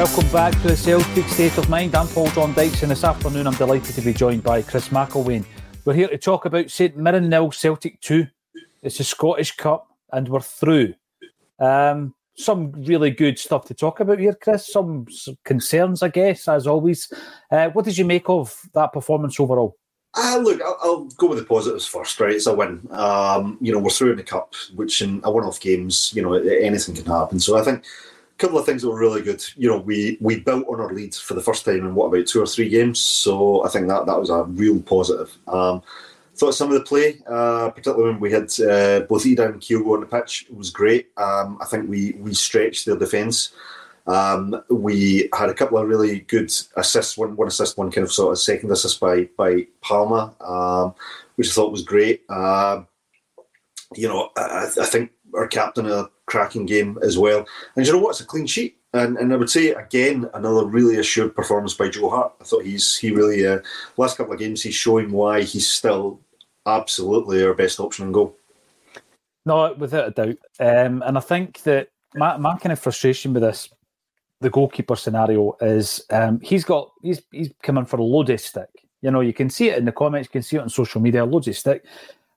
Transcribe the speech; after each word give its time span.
Welcome 0.00 0.32
back 0.32 0.54
to 0.62 0.68
the 0.68 0.76
Celtic 0.78 1.26
State 1.26 1.58
of 1.58 1.68
Mind. 1.68 1.94
I'm 1.94 2.08
Paul 2.08 2.30
John 2.30 2.54
Dykes, 2.54 2.80
and 2.80 2.90
this 2.90 3.04
afternoon 3.04 3.46
I'm 3.46 3.52
delighted 3.52 3.94
to 3.94 4.00
be 4.00 4.14
joined 4.14 4.42
by 4.42 4.62
Chris 4.62 4.88
McIlwaine. 4.88 5.44
We're 5.84 5.92
here 5.92 6.08
to 6.08 6.16
talk 6.16 6.46
about 6.46 6.70
St 6.70 6.96
Mirren 6.96 7.28
nil, 7.28 7.52
Celtic 7.52 8.00
2. 8.00 8.26
It's 8.80 8.96
the 8.96 9.04
Scottish 9.04 9.56
Cup, 9.56 9.88
and 10.10 10.26
we're 10.26 10.40
through. 10.40 10.94
Um, 11.58 12.14
some 12.34 12.72
really 12.72 13.10
good 13.10 13.38
stuff 13.38 13.66
to 13.66 13.74
talk 13.74 14.00
about 14.00 14.18
here, 14.18 14.32
Chris. 14.32 14.72
Some, 14.72 15.06
concerns, 15.44 16.02
I 16.02 16.08
guess, 16.08 16.48
as 16.48 16.66
always. 16.66 17.12
Uh, 17.50 17.68
what 17.68 17.84
did 17.84 17.98
you 17.98 18.06
make 18.06 18.30
of 18.30 18.58
that 18.72 18.94
performance 18.94 19.38
overall? 19.38 19.76
Uh, 20.14 20.40
look, 20.42 20.62
I'll, 20.62 20.78
I'll 20.80 21.04
go 21.18 21.26
with 21.26 21.40
the 21.40 21.44
positives 21.44 21.86
first, 21.86 22.18
right? 22.20 22.32
It's 22.32 22.46
a 22.46 22.54
win. 22.54 22.88
Um, 22.90 23.58
you 23.60 23.70
know, 23.70 23.78
we're 23.78 23.90
through 23.90 24.12
in 24.12 24.16
the 24.16 24.22
cup, 24.22 24.54
which 24.74 25.02
in 25.02 25.20
a 25.24 25.30
one-off 25.30 25.60
games, 25.60 26.10
you 26.14 26.22
know, 26.22 26.32
anything 26.32 26.94
can 26.94 27.04
happen. 27.04 27.38
So 27.38 27.58
I 27.58 27.62
think 27.62 27.84
couple 28.40 28.58
of 28.58 28.64
things 28.64 28.82
that 28.82 28.88
were 28.88 28.98
really 28.98 29.22
good. 29.22 29.44
You 29.56 29.68
know, 29.68 29.78
we 29.78 30.16
we 30.20 30.40
built 30.40 30.66
on 30.68 30.80
our 30.80 30.92
lead 30.92 31.14
for 31.14 31.34
the 31.34 31.42
first 31.42 31.64
time 31.64 31.86
in 31.86 31.94
what 31.94 32.06
about 32.06 32.26
two 32.26 32.42
or 32.42 32.46
three 32.46 32.68
games. 32.68 32.98
So 32.98 33.64
I 33.64 33.68
think 33.68 33.86
that 33.88 34.06
that 34.06 34.18
was 34.18 34.30
a 34.30 34.44
real 34.44 34.80
positive. 34.80 35.36
Um, 35.46 35.82
thought 36.34 36.54
some 36.54 36.72
of 36.72 36.74
the 36.74 36.84
play, 36.84 37.20
uh, 37.26 37.68
particularly 37.70 38.12
when 38.12 38.20
we 38.20 38.32
had 38.32 38.44
uh, 38.60 39.00
both 39.00 39.24
Idah 39.24 39.52
and 39.52 39.60
Kyogo 39.60 39.94
on 39.94 40.00
the 40.00 40.06
pitch, 40.06 40.46
was 40.50 40.70
great. 40.70 41.10
Um, 41.16 41.58
I 41.60 41.66
think 41.66 41.88
we 41.88 42.12
we 42.12 42.34
stretched 42.34 42.86
their 42.86 42.96
defence. 42.96 43.50
Um, 44.06 44.60
we 44.70 45.28
had 45.34 45.50
a 45.50 45.54
couple 45.54 45.78
of 45.78 45.86
really 45.86 46.20
good 46.20 46.50
assists. 46.76 47.18
One, 47.18 47.36
one 47.36 47.48
assist, 47.48 47.76
one 47.76 47.90
kind 47.90 48.06
of 48.06 48.12
sort 48.12 48.32
of 48.32 48.38
second 48.38 48.72
assist 48.72 48.98
by 48.98 49.28
by 49.36 49.66
Palma, 49.82 50.34
um, 50.40 50.94
which 51.36 51.48
I 51.48 51.52
thought 51.52 51.72
was 51.72 51.82
great. 51.82 52.22
Uh, 52.28 52.82
you 53.94 54.08
know, 54.08 54.30
I, 54.36 54.68
I, 54.80 54.86
think 54.86 55.10
our 55.34 55.48
captain 55.48 55.86
a 55.86 56.08
cracking 56.30 56.66
game 56.66 56.98
as 57.02 57.18
well. 57.18 57.44
And 57.76 57.86
you 57.86 57.92
know 57.92 57.98
what? 57.98 58.10
It's 58.10 58.20
a 58.20 58.26
clean 58.26 58.46
sheet. 58.46 58.76
And, 58.92 59.18
and 59.18 59.32
I 59.32 59.36
would 59.36 59.50
say 59.50 59.70
again 59.70 60.28
another 60.34 60.64
really 60.64 60.96
assured 60.96 61.36
performance 61.36 61.74
by 61.74 61.88
Joe 61.88 62.10
Hart. 62.10 62.32
I 62.40 62.44
thought 62.44 62.64
he's 62.64 62.96
he 62.96 63.10
really 63.10 63.46
uh, 63.46 63.58
last 63.96 64.16
couple 64.16 64.32
of 64.32 64.38
games 64.38 64.62
he's 64.62 64.74
showing 64.74 65.12
why 65.12 65.42
he's 65.42 65.68
still 65.68 66.20
absolutely 66.66 67.44
our 67.44 67.54
best 67.54 67.78
option 67.78 68.06
in 68.06 68.12
goal. 68.12 68.36
No, 69.46 69.74
without 69.74 70.08
a 70.08 70.10
doubt. 70.10 70.38
Um, 70.58 71.02
and 71.06 71.16
I 71.16 71.20
think 71.20 71.62
that 71.62 71.88
my, 72.14 72.36
my 72.36 72.56
kind 72.58 72.72
of 72.72 72.80
frustration 72.80 73.32
with 73.32 73.42
this 73.42 73.68
the 74.40 74.50
goalkeeper 74.50 74.96
scenario 74.96 75.54
is 75.60 76.04
um, 76.10 76.40
he's 76.40 76.64
got 76.64 76.90
he's 77.02 77.22
he's 77.30 77.50
coming 77.62 77.84
for 77.84 77.98
a 77.98 78.02
load 78.02 78.30
of 78.30 78.40
stick. 78.40 78.70
You 79.02 79.10
know, 79.10 79.20
you 79.20 79.32
can 79.32 79.50
see 79.50 79.70
it 79.70 79.78
in 79.78 79.84
the 79.84 79.92
comments, 79.92 80.26
you 80.28 80.32
can 80.32 80.42
see 80.42 80.56
it 80.56 80.60
on 80.60 80.68
social 80.68 81.00
media, 81.00 81.24
loads 81.24 81.48
of 81.48 81.56
stick. 81.56 81.84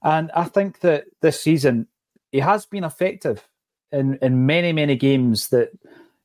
And 0.04 0.32
I 0.36 0.44
think 0.44 0.82
that 0.82 1.06
this 1.22 1.42
season 1.42 1.88
he 2.32 2.40
has 2.40 2.66
been 2.66 2.84
effective 2.84 3.48
in 3.94 4.18
in 4.22 4.46
many 4.46 4.74
many 4.74 4.96
games. 4.96 5.50
That 5.50 5.72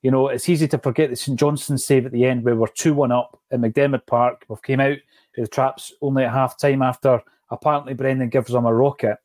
you 0.02 0.10
know, 0.10 0.28
it's 0.28 0.48
easy 0.48 0.66
to 0.68 0.78
forget 0.78 1.10
the 1.10 1.16
St 1.16 1.38
Johnstone 1.38 1.78
save 1.78 2.06
at 2.06 2.12
the 2.12 2.24
end 2.24 2.44
where 2.44 2.56
we're 2.56 2.66
two 2.68 2.94
one 2.94 3.12
up 3.12 3.38
at 3.50 3.60
McDiarmid 3.60 4.06
Park. 4.06 4.44
We've 4.48 4.62
came 4.62 4.80
out 4.80 4.98
with 5.36 5.44
the 5.44 5.48
traps 5.48 5.92
only 6.02 6.24
at 6.24 6.32
half 6.32 6.58
time 6.58 6.82
after 6.82 7.22
apparently 7.50 7.94
Brendan 7.94 8.28
gives 8.28 8.52
them 8.52 8.66
a 8.66 8.74
rocket. 8.74 9.18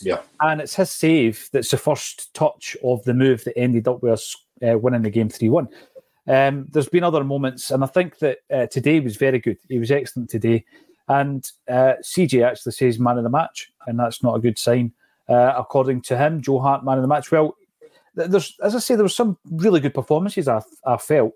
Yeah, 0.00 0.20
and 0.40 0.60
it's 0.60 0.74
his 0.74 0.90
save 0.90 1.48
that's 1.52 1.70
the 1.70 1.78
first 1.78 2.34
touch 2.34 2.76
of 2.84 3.02
the 3.04 3.14
move 3.14 3.44
that 3.44 3.58
ended 3.58 3.88
up 3.88 4.02
with 4.02 4.12
us 4.12 4.36
uh, 4.66 4.78
winning 4.78 5.02
the 5.02 5.10
game 5.10 5.28
three 5.28 5.48
one. 5.48 5.68
Um, 6.26 6.66
there's 6.70 6.88
been 6.88 7.04
other 7.04 7.22
moments, 7.22 7.70
and 7.70 7.84
I 7.84 7.86
think 7.86 8.18
that 8.18 8.38
uh, 8.50 8.66
today 8.66 9.00
was 9.00 9.16
very 9.16 9.38
good. 9.38 9.58
He 9.68 9.78
was 9.78 9.90
excellent 9.90 10.30
today. 10.30 10.64
And 11.08 11.50
uh, 11.68 11.94
CJ 12.02 12.44
actually 12.44 12.72
says 12.72 12.98
man 12.98 13.18
of 13.18 13.24
the 13.24 13.30
match, 13.30 13.72
and 13.86 13.98
that's 13.98 14.22
not 14.22 14.36
a 14.36 14.40
good 14.40 14.58
sign. 14.58 14.92
Uh, 15.28 15.54
according 15.56 16.02
to 16.02 16.16
him, 16.16 16.40
Joe 16.40 16.60
Hart, 16.60 16.84
man 16.84 16.98
of 16.98 17.02
the 17.02 17.08
match. 17.08 17.30
Well, 17.30 17.56
there's, 18.14 18.54
as 18.62 18.74
I 18.74 18.78
say, 18.78 18.94
there 18.94 19.04
were 19.04 19.08
some 19.08 19.38
really 19.50 19.80
good 19.80 19.94
performances 19.94 20.48
I, 20.48 20.62
I 20.86 20.96
felt. 20.96 21.32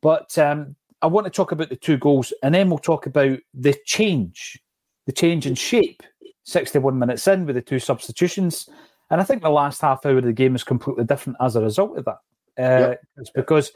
But 0.00 0.36
um, 0.38 0.76
I 1.02 1.06
want 1.06 1.26
to 1.26 1.30
talk 1.30 1.52
about 1.52 1.68
the 1.68 1.76
two 1.76 1.98
goals, 1.98 2.32
and 2.42 2.54
then 2.54 2.68
we'll 2.68 2.78
talk 2.78 3.06
about 3.06 3.38
the 3.54 3.76
change, 3.84 4.60
the 5.06 5.12
change 5.12 5.46
in 5.46 5.54
shape. 5.54 6.02
61 6.44 6.98
minutes 6.98 7.28
in 7.28 7.44
with 7.44 7.56
the 7.56 7.60
two 7.60 7.78
substitutions. 7.78 8.70
And 9.10 9.20
I 9.20 9.24
think 9.24 9.42
the 9.42 9.50
last 9.50 9.82
half 9.82 10.06
hour 10.06 10.16
of 10.16 10.24
the 10.24 10.32
game 10.32 10.54
is 10.54 10.64
completely 10.64 11.04
different 11.04 11.36
as 11.42 11.56
a 11.56 11.60
result 11.60 11.98
of 11.98 12.06
that. 12.06 12.18
Uh, 12.58 12.88
yep. 12.88 13.00
It's 13.18 13.30
because 13.30 13.70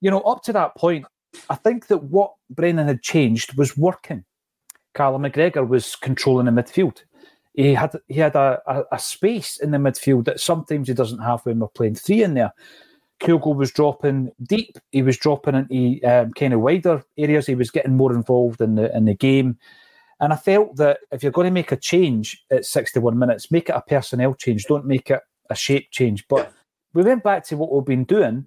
you 0.00 0.10
know, 0.10 0.20
up 0.20 0.42
to 0.44 0.52
that 0.52 0.74
point, 0.76 1.06
I 1.48 1.54
think 1.54 1.86
that 1.88 2.04
what 2.04 2.34
Brendan 2.48 2.88
had 2.88 3.02
changed 3.02 3.56
was 3.56 3.76
working. 3.76 4.24
Callum 4.94 5.22
McGregor 5.22 5.66
was 5.66 5.94
controlling 5.94 6.46
the 6.46 6.52
midfield. 6.52 7.02
He 7.54 7.74
had 7.74 7.98
he 8.06 8.14
had 8.14 8.36
a, 8.36 8.60
a, 8.66 8.84
a, 8.92 8.98
space 8.98 9.58
in 9.58 9.72
the 9.72 9.78
midfield 9.78 10.24
that 10.26 10.40
sometimes 10.40 10.86
he 10.86 10.94
doesn't 10.94 11.18
have 11.18 11.44
when 11.44 11.58
we're 11.58 11.68
playing 11.68 11.96
three 11.96 12.22
in 12.22 12.34
there. 12.34 12.52
Kyogo 13.20 13.54
was 13.54 13.72
dropping 13.72 14.30
deep. 14.42 14.78
He 14.92 15.02
was 15.02 15.18
dropping 15.18 15.54
into 15.54 16.00
um, 16.08 16.32
kind 16.32 16.54
of 16.54 16.60
wider 16.60 17.02
areas. 17.18 17.46
He 17.46 17.54
was 17.54 17.70
getting 17.70 17.96
more 17.96 18.12
involved 18.14 18.60
in 18.60 18.76
the 18.76 18.94
in 18.96 19.04
the 19.04 19.14
game. 19.14 19.58
And 20.20 20.32
I 20.32 20.36
felt 20.36 20.76
that 20.76 21.00
if 21.10 21.22
you're 21.22 21.32
going 21.32 21.46
to 21.46 21.50
make 21.50 21.72
a 21.72 21.76
change 21.76 22.44
at 22.50 22.66
61 22.66 23.18
minutes, 23.18 23.50
make 23.50 23.70
it 23.70 23.74
a 23.74 23.80
personnel 23.80 24.34
change. 24.34 24.64
Don't 24.66 24.84
make 24.84 25.10
it 25.10 25.20
a 25.48 25.54
shape 25.54 25.90
change. 25.90 26.28
But 26.28 26.52
we 26.92 27.02
went 27.02 27.22
back 27.22 27.44
to 27.46 27.56
what 27.56 27.72
we've 27.72 27.84
been 27.84 28.04
doing 28.04 28.46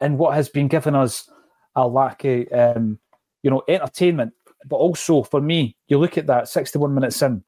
and 0.00 0.18
what 0.18 0.34
has 0.34 0.48
been 0.48 0.66
giving 0.66 0.96
us 0.96 1.30
a 1.76 1.86
lack 1.86 2.24
of, 2.24 2.46
um, 2.52 2.98
you 3.42 3.50
know, 3.50 3.62
entertainment. 3.68 4.32
But 4.66 4.76
also 4.76 5.22
for 5.22 5.40
me, 5.40 5.76
you 5.86 5.98
look 5.98 6.18
at 6.18 6.26
that 6.26 6.48
61 6.48 6.92
minutes 6.92 7.22
in. 7.22 7.44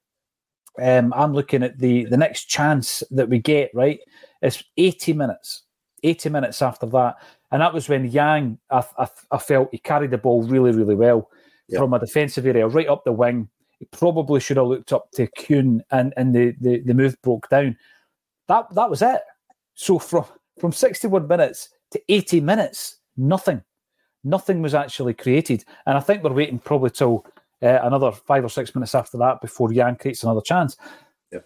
Um, 0.80 1.12
I'm 1.14 1.32
looking 1.32 1.62
at 1.62 1.78
the 1.78 2.04
the 2.06 2.16
next 2.16 2.44
chance 2.44 3.02
that 3.10 3.28
we 3.28 3.38
get. 3.38 3.70
Right, 3.74 4.00
it's 4.42 4.62
80 4.76 5.12
minutes. 5.14 5.62
80 6.02 6.28
minutes 6.28 6.60
after 6.60 6.84
that, 6.86 7.16
and 7.50 7.62
that 7.62 7.72
was 7.72 7.88
when 7.88 8.04
Yang, 8.04 8.58
I, 8.70 8.84
I, 8.98 9.08
I 9.30 9.38
felt 9.38 9.70
he 9.72 9.78
carried 9.78 10.10
the 10.10 10.18
ball 10.18 10.42
really, 10.42 10.70
really 10.72 10.94
well. 10.94 11.30
Yeah. 11.68 11.78
from 11.78 11.94
a 11.94 11.98
defensive 11.98 12.46
area 12.46 12.66
right 12.68 12.88
up 12.88 13.04
the 13.04 13.12
wing. 13.12 13.48
He 13.78 13.86
probably 13.86 14.40
should 14.40 14.58
have 14.58 14.66
looked 14.66 14.92
up 14.92 15.10
to 15.12 15.26
Kuhn 15.38 15.82
and, 15.90 16.12
and 16.16 16.34
the, 16.34 16.54
the, 16.60 16.80
the 16.80 16.94
move 16.94 17.16
broke 17.22 17.48
down. 17.48 17.76
That 18.48 18.66
that 18.74 18.90
was 18.90 19.02
it. 19.02 19.22
So 19.74 19.98
from 19.98 20.26
from 20.60 20.72
61 20.72 21.26
minutes 21.26 21.70
to 21.92 22.00
80 22.08 22.40
minutes, 22.40 22.98
nothing. 23.16 23.62
Nothing 24.22 24.62
was 24.62 24.74
actually 24.74 25.14
created. 25.14 25.64
And 25.86 25.96
I 25.96 26.00
think 26.00 26.22
we're 26.22 26.32
waiting 26.32 26.58
probably 26.58 26.90
till 26.90 27.26
uh, 27.64 27.81
another 27.82 28.12
five 28.12 28.44
or 28.44 28.49
six 28.49 28.75
minutes 28.75 28.94
after 28.94 29.16
that 29.19 29.40
before 29.40 29.72
Yang 29.72 29.96
creates 29.96 30.22
another 30.22 30.43
chance. 30.43 30.76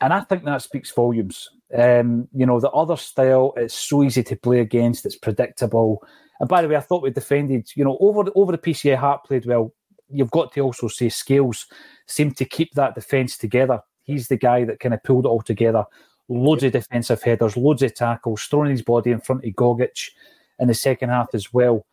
And 0.01 0.13
I 0.13 0.21
think 0.21 0.45
that 0.45 0.63
speaks 0.63 0.91
volumes. 0.91 1.49
Um, 1.77 2.29
you 2.35 2.45
know, 2.45 2.61
the 2.61 2.71
other 2.71 2.97
style, 2.97 3.55
it's 3.57 3.75
so 3.75 4.03
easy 4.03 4.23
to 4.25 4.37
play 4.37 4.61
against, 4.61 5.07
it's 5.07 5.17
predictable. 5.17 6.03
And 6.41 6.49
by 6.49 6.61
the 6.61 6.69
way, 6.69 6.77
I 6.77 6.81
thought 6.81 7.03
we 7.03 7.11
defended, 7.11 7.71
you 7.75 7.85
know, 7.85 7.97
over 8.01 8.31
over 8.35 8.53
the 8.53 8.59
PCA 8.59 8.97
Hart 8.97 9.25
played 9.25 9.47
well. 9.47 9.73
You've 10.11 10.31
got 10.31 10.53
to 10.53 10.61
also 10.61 10.89
say 10.89 11.09
Scales 11.09 11.67
seemed 12.07 12.37
to 12.39 12.45
keep 12.45 12.75
that 12.75 12.95
defence 12.95 13.37
together. 13.37 13.81
He's 14.03 14.29
the 14.29 14.39
guy 14.39 14.65
that 14.65 14.81
kind 14.81 14.95
of 14.95 15.03
pulled 15.03 15.27
it 15.27 15.29
all 15.29 15.43
together. 15.43 15.85
Loads 16.29 16.65
of 16.65 16.73
defensive 16.73 17.23
headers, 17.23 17.57
loads 17.57 17.83
of 17.83 17.95
tackles, 17.95 18.43
throwing 18.45 18.71
his 18.71 18.83
body 18.83 19.11
in 19.11 19.21
front 19.21 19.45
of 19.45 19.51
Gogic 19.53 20.11
in 20.59 20.69
the 20.69 20.75
second 20.75 21.11
half 21.11 21.35
as 21.35 21.53
well. 21.53 21.85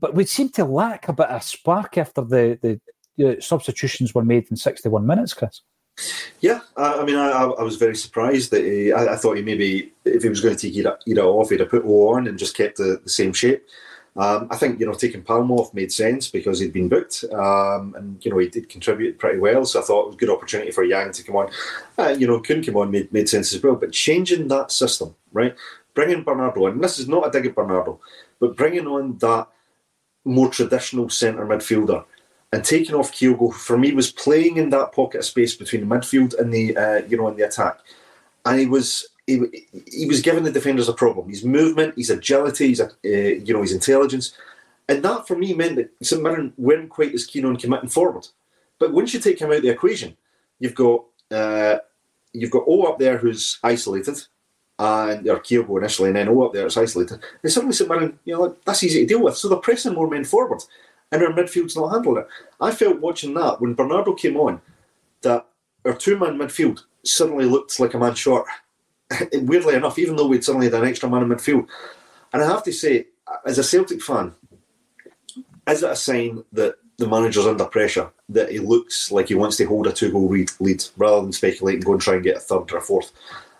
But 0.00 0.14
we 0.14 0.24
seem 0.24 0.50
to 0.50 0.64
lack 0.64 1.08
a 1.08 1.12
bit 1.12 1.28
of 1.28 1.42
spark 1.42 1.96
after 1.96 2.22
the, 2.22 2.58
the 2.60 2.80
uh, 3.20 3.40
substitutions 3.40 4.14
were 4.14 4.24
made 4.24 4.46
in 4.50 4.56
61 4.56 5.06
minutes, 5.06 5.34
Chris. 5.34 5.62
Yeah, 6.40 6.60
I, 6.76 6.94
I 6.94 7.04
mean, 7.04 7.16
I, 7.16 7.28
I 7.28 7.62
was 7.62 7.76
very 7.76 7.96
surprised 7.96 8.50
that 8.50 8.64
he, 8.64 8.92
I, 8.92 9.14
I 9.14 9.16
thought 9.16 9.36
he 9.36 9.42
maybe, 9.42 9.92
if 10.04 10.22
he 10.22 10.28
was 10.28 10.40
going 10.40 10.56
to 10.56 10.60
take 10.60 10.74
Idah, 10.74 11.24
off, 11.24 11.50
he'd 11.50 11.60
have 11.60 11.70
put 11.70 11.84
on 11.84 12.26
and 12.26 12.38
just 12.38 12.56
kept 12.56 12.78
the, 12.78 13.00
the 13.02 13.10
same 13.10 13.32
shape. 13.32 13.64
Um, 14.14 14.48
I 14.50 14.56
think, 14.56 14.78
you 14.78 14.84
know, 14.84 14.92
taking 14.92 15.22
Palm 15.22 15.50
off 15.50 15.72
made 15.72 15.90
sense 15.90 16.28
because 16.28 16.60
he'd 16.60 16.72
been 16.72 16.90
booked 16.90 17.24
um, 17.32 17.94
and, 17.96 18.22
you 18.22 18.30
know, 18.30 18.38
he 18.38 18.48
did 18.48 18.68
contribute 18.68 19.18
pretty 19.18 19.38
well. 19.38 19.64
So 19.64 19.80
I 19.80 19.84
thought 19.84 20.02
it 20.02 20.06
was 20.08 20.14
a 20.16 20.18
good 20.18 20.30
opportunity 20.30 20.70
for 20.70 20.84
Yang 20.84 21.12
to 21.12 21.22
come 21.24 21.36
on. 21.36 21.50
Uh, 21.98 22.14
you 22.18 22.26
know, 22.26 22.40
Kuhn 22.40 22.62
come 22.62 22.76
on 22.76 22.90
made, 22.90 23.10
made 23.12 23.28
sense 23.28 23.54
as 23.54 23.62
well. 23.62 23.76
But 23.76 23.92
changing 23.92 24.48
that 24.48 24.70
system, 24.70 25.14
right? 25.32 25.54
Bringing 25.94 26.24
Bernardo 26.24 26.66
in, 26.66 26.74
and 26.74 26.84
this 26.84 26.98
is 26.98 27.08
not 27.08 27.26
a 27.26 27.30
dig 27.30 27.46
at 27.46 27.54
Bernardo, 27.54 28.00
but 28.38 28.56
bringing 28.56 28.86
on 28.86 29.16
that 29.18 29.48
more 30.24 30.48
traditional 30.50 31.08
centre 31.08 31.46
midfielder 31.46 32.04
and 32.52 32.64
taking 32.64 32.94
off 32.94 33.12
Kyogo 33.12 33.52
for 33.52 33.78
me 33.78 33.92
was 33.92 34.12
playing 34.12 34.58
in 34.58 34.70
that 34.70 34.92
pocket 34.92 35.18
of 35.18 35.24
space 35.24 35.56
between 35.56 35.88
the 35.88 35.94
midfield 35.94 36.38
and 36.38 36.52
the 36.52 36.76
uh, 36.76 37.02
you 37.06 37.16
know 37.16 37.28
and 37.28 37.36
the 37.36 37.46
attack, 37.46 37.78
and 38.44 38.60
he 38.60 38.66
was 38.66 39.08
he, 39.26 39.40
he 39.90 40.06
was 40.06 40.20
giving 40.20 40.44
the 40.44 40.52
defenders 40.52 40.88
a 40.88 40.92
problem. 40.92 41.28
His 41.28 41.44
movement, 41.44 41.94
his 41.96 42.10
agility, 42.10 42.68
his 42.68 42.80
uh, 42.80 42.88
you 43.02 43.54
know 43.54 43.62
his 43.62 43.72
intelligence, 43.72 44.34
and 44.88 45.02
that 45.02 45.26
for 45.26 45.36
me 45.36 45.54
meant 45.54 45.76
that 45.76 45.90
St 46.02 46.22
Mirren 46.22 46.52
weren't 46.58 46.90
quite 46.90 47.14
as 47.14 47.26
keen 47.26 47.46
on 47.46 47.56
committing 47.56 47.88
forward. 47.88 48.28
But 48.78 48.92
once 48.92 49.14
you 49.14 49.20
take 49.20 49.40
him 49.40 49.48
out 49.48 49.56
of 49.56 49.62
the 49.62 49.70
equation, 49.70 50.16
you've 50.58 50.74
got 50.74 51.04
uh, 51.30 51.78
you've 52.34 52.50
got 52.50 52.64
O 52.66 52.82
up 52.82 52.98
there 52.98 53.16
who's 53.16 53.58
isolated, 53.62 54.18
and 54.78 55.26
or 55.26 55.38
Kyogo 55.38 55.78
initially, 55.78 56.08
and 56.08 56.16
then 56.16 56.28
O 56.28 56.42
up 56.42 56.52
there 56.52 56.66
is 56.66 56.76
isolated. 56.76 57.18
And 57.42 57.50
suddenly 57.50 57.74
St 57.74 57.88
Mirren, 57.88 58.18
you 58.26 58.36
know, 58.36 58.56
that's 58.66 58.82
easy 58.82 59.00
to 59.00 59.06
deal 59.06 59.22
with. 59.22 59.38
So 59.38 59.48
they're 59.48 59.58
pressing 59.58 59.94
more 59.94 60.10
men 60.10 60.24
forward 60.24 60.62
and 61.12 61.22
our 61.22 61.32
midfield's 61.32 61.76
not 61.76 61.90
handling 61.90 62.22
it. 62.22 62.28
I 62.60 62.72
felt 62.72 63.00
watching 63.00 63.34
that 63.34 63.60
when 63.60 63.74
Bernardo 63.74 64.14
came 64.14 64.36
on 64.36 64.60
that 65.22 65.46
our 65.84 65.94
two 65.94 66.18
man 66.18 66.38
midfield 66.38 66.82
suddenly 67.04 67.44
looked 67.44 67.78
like 67.78 67.94
a 67.94 67.98
man 67.98 68.14
short. 68.14 68.46
Weirdly 69.32 69.74
enough, 69.74 69.98
even 69.98 70.16
though 70.16 70.26
we'd 70.26 70.44
suddenly 70.44 70.66
had 70.66 70.74
an 70.74 70.88
extra 70.88 71.08
man 71.08 71.22
in 71.22 71.28
midfield. 71.28 71.68
And 72.32 72.42
I 72.42 72.46
have 72.46 72.62
to 72.64 72.72
say, 72.72 73.06
as 73.44 73.58
a 73.58 73.64
Celtic 73.64 74.02
fan, 74.02 74.32
is 75.68 75.82
it 75.82 75.90
a 75.90 75.96
sign 75.96 76.44
that 76.52 76.76
the 76.96 77.06
manager's 77.06 77.46
under 77.46 77.64
pressure, 77.64 78.10
that 78.30 78.50
he 78.50 78.58
looks 78.58 79.10
like 79.10 79.28
he 79.28 79.34
wants 79.34 79.56
to 79.58 79.64
hold 79.64 79.86
a 79.86 79.92
two 79.92 80.10
goal 80.10 80.28
lead, 80.28 80.84
rather 80.96 81.22
than 81.22 81.32
speculate 81.32 81.76
and 81.76 81.84
go 81.84 81.92
and 81.92 82.00
try 82.00 82.14
and 82.14 82.24
get 82.24 82.36
a 82.36 82.40
third 82.40 82.72
or 82.72 82.78
a 82.78 82.80
fourth? 82.80 83.12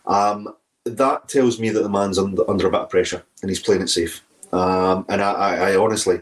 Um, 0.07 0.55
that 0.85 1.29
tells 1.29 1.61
me 1.61 1.71
that 1.71 1.83
the 1.83 1.89
man's 1.89 2.19
under, 2.19 2.49
under 2.49 2.67
a 2.67 2.71
bit 2.71 2.81
of 2.81 2.91
pressure 2.91 3.23
and 3.43 3.51
he's 3.51 3.61
playing 3.61 3.83
it 3.83 3.89
safe. 3.89 4.25
Um, 4.53 5.05
and 5.09 5.23
I, 5.23 5.33
I, 5.33 5.71
I 5.71 5.77
honestly, 5.77 6.21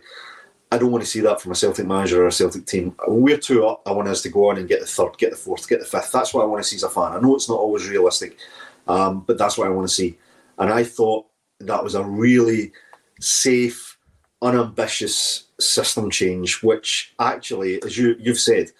I 0.72 0.78
don't 0.78 0.92
want 0.92 1.02
to 1.02 1.10
see 1.10 1.20
that 1.20 1.40
from 1.40 1.52
a 1.52 1.56
Celtic 1.56 1.86
manager 1.86 2.22
or 2.22 2.28
a 2.28 2.32
Celtic 2.32 2.64
team. 2.64 2.94
We're 3.08 3.38
two 3.38 3.66
up, 3.66 3.82
I 3.86 3.92
want 3.92 4.08
us 4.08 4.22
to 4.22 4.28
go 4.28 4.50
on 4.50 4.58
and 4.58 4.68
get 4.68 4.80
the 4.80 4.86
third, 4.86 5.18
get 5.18 5.30
the 5.30 5.36
fourth, 5.36 5.68
get 5.68 5.80
the 5.80 5.86
fifth. 5.86 6.12
That's 6.12 6.32
what 6.32 6.42
I 6.42 6.46
want 6.46 6.62
to 6.62 6.68
see 6.68 6.76
as 6.76 6.84
a 6.84 6.88
fan. 6.88 7.12
I 7.12 7.20
know 7.20 7.34
it's 7.34 7.48
not 7.48 7.58
always 7.58 7.88
realistic, 7.88 8.38
um, 8.86 9.24
but 9.26 9.36
that's 9.36 9.58
what 9.58 9.66
I 9.66 9.70
want 9.70 9.88
to 9.88 9.94
see. 9.94 10.16
And 10.58 10.72
I 10.72 10.84
thought 10.84 11.26
that 11.58 11.82
was 11.82 11.96
a 11.96 12.04
really 12.04 12.72
safe, 13.20 13.98
unambitious 14.42 15.46
system 15.58 16.08
change, 16.08 16.62
which 16.62 17.14
actually, 17.18 17.82
as 17.82 17.98
you, 17.98 18.14
you've 18.20 18.38
said, 18.38 18.70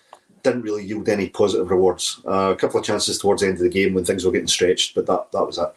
didn't 0.42 0.62
really 0.62 0.84
yield 0.84 1.08
any 1.08 1.28
positive 1.28 1.70
rewards. 1.70 2.20
Uh, 2.26 2.52
a 2.52 2.56
couple 2.56 2.78
of 2.78 2.87
chances 2.87 3.19
towards 3.19 3.42
the 3.42 3.48
end 3.48 3.56
of 3.56 3.62
the 3.62 3.69
game 3.69 3.94
when 3.94 4.04
things 4.04 4.25
were 4.25 4.32
getting 4.32 4.46
stretched, 4.46 4.94
but 4.94 5.06
that, 5.06 5.31
that 5.32 5.44
was 5.44 5.58
it. 5.58 5.75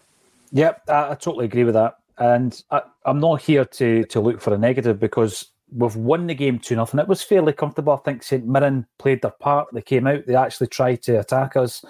Yep, 0.51 0.83
I, 0.89 1.11
I 1.11 1.15
totally 1.15 1.45
agree 1.45 1.63
with 1.63 1.73
that. 1.73 1.97
And 2.19 2.61
I, 2.69 2.83
I'm 3.05 3.19
not 3.19 3.41
here 3.41 3.65
to 3.65 4.03
to 4.05 4.19
look 4.21 4.39
for 4.39 4.53
a 4.53 4.57
negative 4.57 4.99
because 4.99 5.47
we've 5.75 5.95
won 5.95 6.27
the 6.27 6.35
game 6.35 6.59
2 6.59 6.75
nothing. 6.75 6.99
It 6.99 7.07
was 7.07 7.23
fairly 7.23 7.53
comfortable. 7.53 7.93
I 7.93 7.97
think 7.97 8.23
St 8.23 8.45
Mirren 8.45 8.85
played 8.99 9.21
their 9.21 9.31
part. 9.31 9.67
They 9.73 9.81
came 9.81 10.07
out, 10.07 10.25
they 10.25 10.35
actually 10.35 10.67
tried 10.67 11.01
to 11.03 11.19
attack 11.19 11.55
us. 11.55 11.83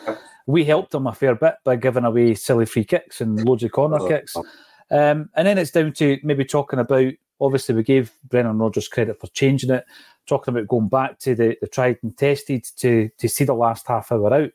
We 0.45 0.63
helped 0.63 0.91
them 0.91 1.07
a 1.07 1.13
fair 1.13 1.35
bit 1.35 1.55
by 1.63 1.75
giving 1.75 2.05
away 2.05 2.35
silly 2.35 2.65
free 2.65 2.83
kicks 2.83 3.21
and 3.21 3.43
loads 3.45 3.63
of 3.63 3.71
corner 3.71 3.99
kicks. 4.07 4.35
Um, 4.91 5.29
and 5.35 5.47
then 5.47 5.57
it's 5.57 5.71
down 5.71 5.93
to 5.93 6.19
maybe 6.23 6.45
talking 6.45 6.79
about 6.79 7.13
obviously 7.41 7.75
we 7.75 7.83
gave 7.83 8.11
Brendan 8.29 8.57
Rodgers 8.57 8.87
credit 8.87 9.19
for 9.19 9.27
changing 9.27 9.71
it, 9.71 9.85
talking 10.27 10.53
about 10.53 10.67
going 10.67 10.87
back 10.87 11.19
to 11.19 11.35
the, 11.35 11.57
the 11.61 11.67
tried 11.67 11.97
and 12.03 12.17
tested 12.17 12.65
to 12.77 13.09
to 13.17 13.29
see 13.29 13.43
the 13.43 13.53
last 13.53 13.87
half 13.87 14.11
hour 14.11 14.33
out. 14.33 14.51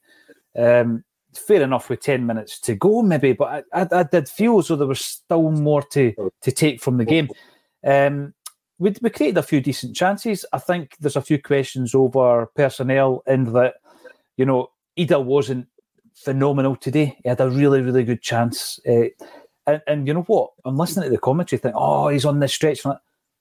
Um, 0.56 1.04
fair 1.34 1.62
enough 1.62 1.88
with 1.88 2.00
10 2.00 2.26
minutes 2.26 2.60
to 2.60 2.74
go, 2.74 3.02
maybe, 3.02 3.32
but 3.32 3.64
I, 3.72 3.82
I, 3.82 4.00
I 4.00 4.02
did 4.02 4.28
feel 4.28 4.58
as 4.58 4.68
though 4.68 4.76
there 4.76 4.86
was 4.86 5.04
still 5.04 5.50
more 5.50 5.82
to, 5.82 6.12
to 6.42 6.52
take 6.52 6.80
from 6.80 6.96
the 6.96 7.04
game. 7.04 7.28
Um, 7.84 8.34
we, 8.78 8.94
we 9.02 9.10
created 9.10 9.38
a 9.38 9.42
few 9.42 9.60
decent 9.60 9.96
chances. 9.96 10.44
I 10.52 10.58
think 10.58 10.96
there's 11.00 11.16
a 11.16 11.22
few 11.22 11.40
questions 11.40 11.94
over 11.94 12.46
personnel 12.54 13.22
in 13.26 13.52
that, 13.52 13.74
you 14.36 14.44
know, 14.44 14.70
Idah 14.96 15.24
wasn't 15.24 15.66
phenomenal 16.14 16.76
today. 16.76 17.16
He 17.22 17.28
had 17.28 17.40
a 17.40 17.50
really, 17.50 17.80
really 17.80 18.04
good 18.04 18.22
chance. 18.22 18.78
Uh, 18.88 19.08
and, 19.66 19.82
and 19.86 20.06
you 20.06 20.14
know 20.14 20.22
what? 20.22 20.50
I'm 20.64 20.76
listening 20.76 21.04
to 21.04 21.10
the 21.10 21.18
commentary, 21.18 21.58
think, 21.58 21.74
oh, 21.76 22.08
he's 22.08 22.24
on 22.24 22.40
this 22.40 22.54
stretch. 22.54 22.80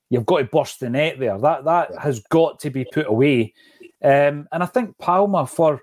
You've 0.09 0.25
got 0.25 0.39
to 0.39 0.45
burst 0.45 0.79
the 0.79 0.89
net 0.89 1.19
there. 1.19 1.37
That 1.37 1.65
that 1.65 1.97
has 1.99 2.19
got 2.29 2.59
to 2.61 2.69
be 2.69 2.85
put 2.85 3.07
away. 3.07 3.53
Um, 4.01 4.47
and 4.51 4.63
I 4.63 4.65
think 4.65 4.97
Palma, 4.97 5.45
for 5.45 5.81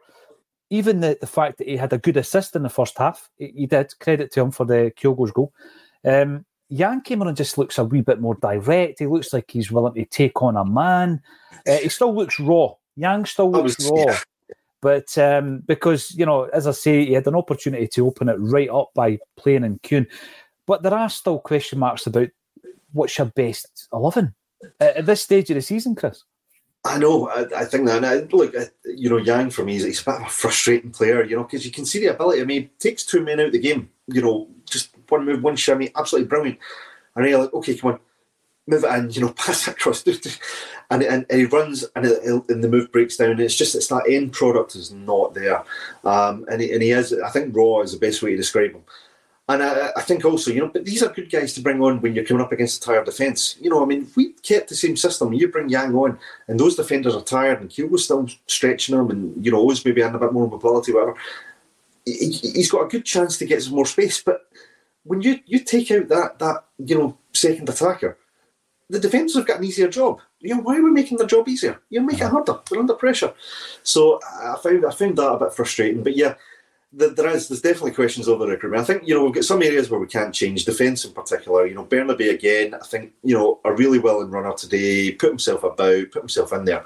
even 0.71 1.01
the, 1.01 1.17
the 1.21 1.27
fact 1.27 1.59
that 1.59 1.69
he 1.69 1.77
had 1.77 1.93
a 1.93 1.99
good 1.99 2.17
assist 2.17 2.57
in 2.57 2.63
the 2.63 2.69
first 2.69 2.97
half, 2.99 3.29
he, 3.37 3.53
he 3.57 3.67
did 3.67 3.93
credit 4.01 4.33
to 4.33 4.41
him 4.41 4.51
for 4.51 4.65
the 4.65 4.93
Kyogo's 4.97 5.31
goal. 5.31 5.53
Um, 6.05 6.45
Jan 6.75 7.01
Cameron 7.03 7.35
just 7.35 7.57
looks 7.57 7.79
a 7.79 7.85
wee 7.85 8.01
bit 8.01 8.21
more 8.21 8.35
direct. 8.35 8.99
He 8.99 9.07
looks 9.07 9.33
like 9.33 9.51
he's 9.51 9.71
willing 9.71 9.95
to 9.95 10.05
take 10.05 10.43
on 10.43 10.57
a 10.57 10.65
man. 10.65 11.23
Uh, 11.67 11.77
he 11.77 11.89
still 11.89 12.15
looks 12.15 12.41
raw. 12.41 12.71
Yang 12.97 13.27
still 13.27 13.51
looks 13.51 13.79
was- 13.79 13.91
raw. 13.91 14.05
yeah. 14.07 14.19
But 14.81 15.17
um, 15.17 15.61
because, 15.65 16.11
you 16.15 16.27
know, 16.27 16.45
as 16.45 16.67
I 16.67 16.73
say, 16.73 17.07
he 17.07 17.15
had 17.15 17.27
an 17.27 17.35
opportunity 17.35 17.89
to 17.89 18.07
open 18.07 18.29
it 18.29 18.37
right 18.39 18.69
up 18.69 18.91
by 18.95 19.19
playing 19.39 19.65
in 19.65 19.79
Kuhn. 19.83 20.07
But 20.67 20.83
there 20.83 20.93
are 20.93 21.09
still 21.09 21.39
question 21.39 21.79
marks 21.79 22.07
about 22.07 22.29
what's 22.93 23.17
your 23.17 23.29
best 23.29 23.89
11 23.95 24.35
at 24.81 24.97
at 24.99 25.07
this 25.07 25.23
stage 25.23 25.49
of 25.49 25.55
the 25.55 25.63
season, 25.63 25.95
Chris. 25.95 26.23
I 26.85 26.99
know. 26.99 27.31
I, 27.31 27.47
I 27.61 27.65
think 27.65 27.87
that. 27.87 28.05
I, 28.05 28.17
look, 28.37 28.55
I, 28.55 28.67
you 28.85 29.09
know, 29.09 29.17
Yang 29.17 29.51
for 29.53 29.65
me, 29.65 29.73
he's, 29.73 29.85
he's 29.85 30.03
a 30.03 30.05
bit 30.05 30.15
of 30.17 30.23
a 30.27 30.31
frustrating 30.31 30.91
player. 30.91 31.25
You 31.25 31.37
know, 31.37 31.45
because 31.45 31.65
you 31.65 31.73
can 31.73 31.87
see 31.87 32.01
the 32.01 32.09
ability. 32.09 32.43
I 32.43 32.45
mean, 32.45 32.63
he 32.63 32.71
takes 32.79 33.07
two 33.07 33.23
men 33.23 33.41
out 33.41 33.47
of 33.47 33.53
the 33.53 33.59
game. 33.59 33.89
You 34.09 34.21
know, 34.21 34.49
just 34.75 34.91
one 35.09 35.25
move, 35.25 35.43
one 35.43 35.57
shimmy, 35.57 35.91
absolutely 35.97 36.29
brilliant. 36.29 36.59
And 37.17 37.27
you're 37.27 37.41
like, 37.41 37.55
okay, 37.55 37.77
come 37.77 37.93
on, 37.93 38.01
move 38.67 38.85
it 38.85 38.95
in. 38.95 39.11
You 39.11 39.21
know, 39.23 39.33
pass 39.37 39.65
that 39.65 39.77
across. 39.77 40.05
And, 40.91 41.03
and, 41.03 41.25
and 41.31 41.41
he 41.41 41.47
runs, 41.47 41.83
and, 41.97 42.05
it, 42.05 42.23
and 42.23 42.63
the 42.63 42.69
move 42.69 42.93
breaks 42.93 43.17
down. 43.17 43.41
It's 43.41 43.57
just 43.57 43.75
it's 43.75 43.87
that 43.87 44.05
end 44.07 44.35
product 44.35 44.77
is 44.77 44.93
not 44.93 45.33
there. 45.33 45.65
Um, 46.05 46.45
and 46.51 46.61
he, 46.61 46.71
and 46.73 46.83
he 46.83 46.91
is. 46.91 47.11
I 47.11 47.31
think 47.31 47.57
raw 47.57 47.81
is 47.81 47.93
the 47.93 47.99
best 47.99 48.23
way 48.23 48.33
to 48.33 48.37
describe 48.37 48.73
him. 48.73 48.85
And 49.49 49.63
I, 49.63 49.91
I 49.97 50.01
think 50.03 50.25
also, 50.25 50.51
you 50.51 50.61
know, 50.61 50.69
but 50.69 50.85
these 50.85 51.03
are 51.03 51.13
good 51.13 51.31
guys 51.31 51.53
to 51.55 51.61
bring 51.61 51.83
on 51.83 52.01
when 52.01 52.15
you're 52.15 52.25
coming 52.25 52.43
up 52.43 52.53
against 52.53 52.83
a 52.83 52.87
tired 52.87 53.05
defence. 53.05 53.57
You 53.61 53.71
know, 53.71 53.83
I 53.83 53.87
mean, 53.87 54.07
we 54.17 54.33
kept 54.33 54.69
the 54.69 54.75
same 54.75 54.97
system, 54.97 55.35
you 55.35 55.49
bring 55.49 55.69
Yang 55.69 55.95
on, 55.95 56.19
and 56.49 56.59
those 56.59 56.77
defenders 56.77 57.15
are 57.15 57.23
tired, 57.23 57.61
and 57.61 57.69
Kyogo's 57.69 58.05
still 58.05 58.27
stretching 58.47 58.97
them, 58.97 59.11
and, 59.11 59.45
you 59.45 59.53
know, 59.53 59.59
always 59.59 59.85
maybe 59.85 60.01
having 60.01 60.17
a 60.17 60.19
bit 60.19 60.33
more 60.33 60.49
mobility, 60.49 60.93
whatever. 60.93 61.15
He, 62.05 62.31
he's 62.33 62.71
got 62.71 62.85
a 62.85 62.89
good 62.89 63.05
chance 63.05 63.39
to 63.39 63.47
get 63.47 63.63
some 63.63 63.75
more 63.75 63.87
space. 63.87 64.23
But 64.23 64.43
when 65.05 65.23
you, 65.23 65.41
you 65.47 65.61
take 65.61 65.91
out 65.91 66.09
that, 66.09 66.39
that, 66.39 66.65
you 66.79 66.99
know, 66.99 67.19
second 67.33 67.69
attacker, 67.69 68.19
the 68.91 69.01
defenders 69.01 69.35
have 69.35 69.47
got 69.47 69.59
an 69.59 69.65
easier 69.65 69.89
job. 69.89 70.21
You 70.41 70.55
know, 70.55 70.61
why 70.61 70.79
are 70.79 70.83
we 70.83 70.91
making 70.91 71.19
their 71.19 71.27
job 71.27 71.49
easier? 71.49 71.81
You 71.89 72.01
make 72.03 72.19
it 72.19 72.25
uh-huh. 72.25 72.45
harder. 72.45 72.61
They're 72.69 72.81
under 72.81 72.95
pressure. 72.95 73.33
So 73.83 74.21
I 74.23 74.57
found 74.63 74.85
I 74.85 74.91
found 74.91 75.17
that 75.17 75.33
a 75.33 75.39
bit 75.39 75.55
frustrating. 75.55 76.03
But 76.03 76.17
yeah, 76.17 76.35
there, 76.93 77.11
there 77.11 77.29
is 77.29 77.49
there's 77.49 77.63
definitely 77.63 77.93
questions 77.93 78.29
over 78.29 78.45
the 78.45 78.53
recruitment. 78.53 78.83
I 78.83 78.85
think 78.85 79.07
you 79.07 79.15
know 79.15 79.25
we've 79.25 79.35
got 79.35 79.45
some 79.45 79.63
areas 79.63 79.91
where 79.91 80.01
we 80.01 80.07
can't 80.07 80.35
change 80.35 80.65
defence 80.65 81.05
in 81.05 81.13
particular. 81.13 81.67
You 81.67 81.75
know, 81.75 81.85
Bernabei 81.85 82.33
again. 82.33 82.75
I 82.75 82.87
think 82.87 83.13
you 83.23 83.35
know 83.35 83.61
a 83.65 83.73
really 83.73 83.99
willing 83.99 84.31
runner 84.31 84.53
today. 84.53 85.13
Put 85.13 85.31
himself 85.31 85.65
about, 85.65 86.11
put 86.11 86.23
himself 86.23 86.53
in 86.53 86.65
there. 86.65 86.85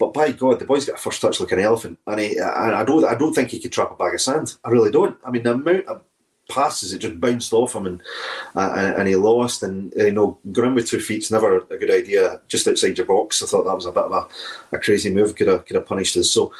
But 0.00 0.14
by 0.14 0.32
God, 0.32 0.58
the 0.58 0.64
boy's 0.64 0.86
got 0.86 0.98
a 0.98 0.98
first 0.98 1.20
touch 1.20 1.40
like 1.40 1.52
an 1.52 1.60
elephant, 1.60 1.98
and, 2.06 2.18
he, 2.18 2.38
and 2.38 2.74
I 2.74 2.82
don't 2.84 3.04
I 3.04 3.14
don't 3.14 3.34
think 3.34 3.50
he 3.50 3.60
could 3.60 3.70
trap 3.70 3.92
a 3.92 3.94
bag 3.94 4.14
of 4.14 4.20
sand. 4.20 4.56
I 4.64 4.70
really 4.70 4.90
don't. 4.90 5.16
I 5.24 5.30
mean, 5.30 5.42
the 5.44 5.52
amount 5.52 5.86
of 5.86 6.02
passes 6.48 6.92
it 6.92 6.98
just 6.98 7.20
bounced 7.20 7.52
off 7.52 7.76
him 7.76 7.86
and 7.86 8.02
uh, 8.56 8.94
and 8.98 9.06
he 9.06 9.14
lost 9.14 9.62
and 9.62 9.92
you 9.94 10.10
know 10.10 10.36
going 10.50 10.74
with 10.74 10.88
two 10.88 10.98
feet's 10.98 11.30
never 11.30 11.58
a 11.58 11.78
good 11.78 11.92
idea 11.92 12.40
just 12.48 12.66
outside 12.66 12.98
your 12.98 13.06
box 13.06 13.40
I 13.40 13.46
thought 13.46 13.62
that 13.66 13.74
was 13.76 13.86
a 13.86 13.92
bit 13.92 14.02
of 14.02 14.10
a, 14.10 14.26
a 14.76 14.80
crazy 14.80 15.10
move 15.14 15.36
could 15.36 15.46
have 15.46 15.64
could 15.64 15.76
have 15.76 15.86
punished 15.86 16.16
us 16.16 16.28
so 16.28 16.52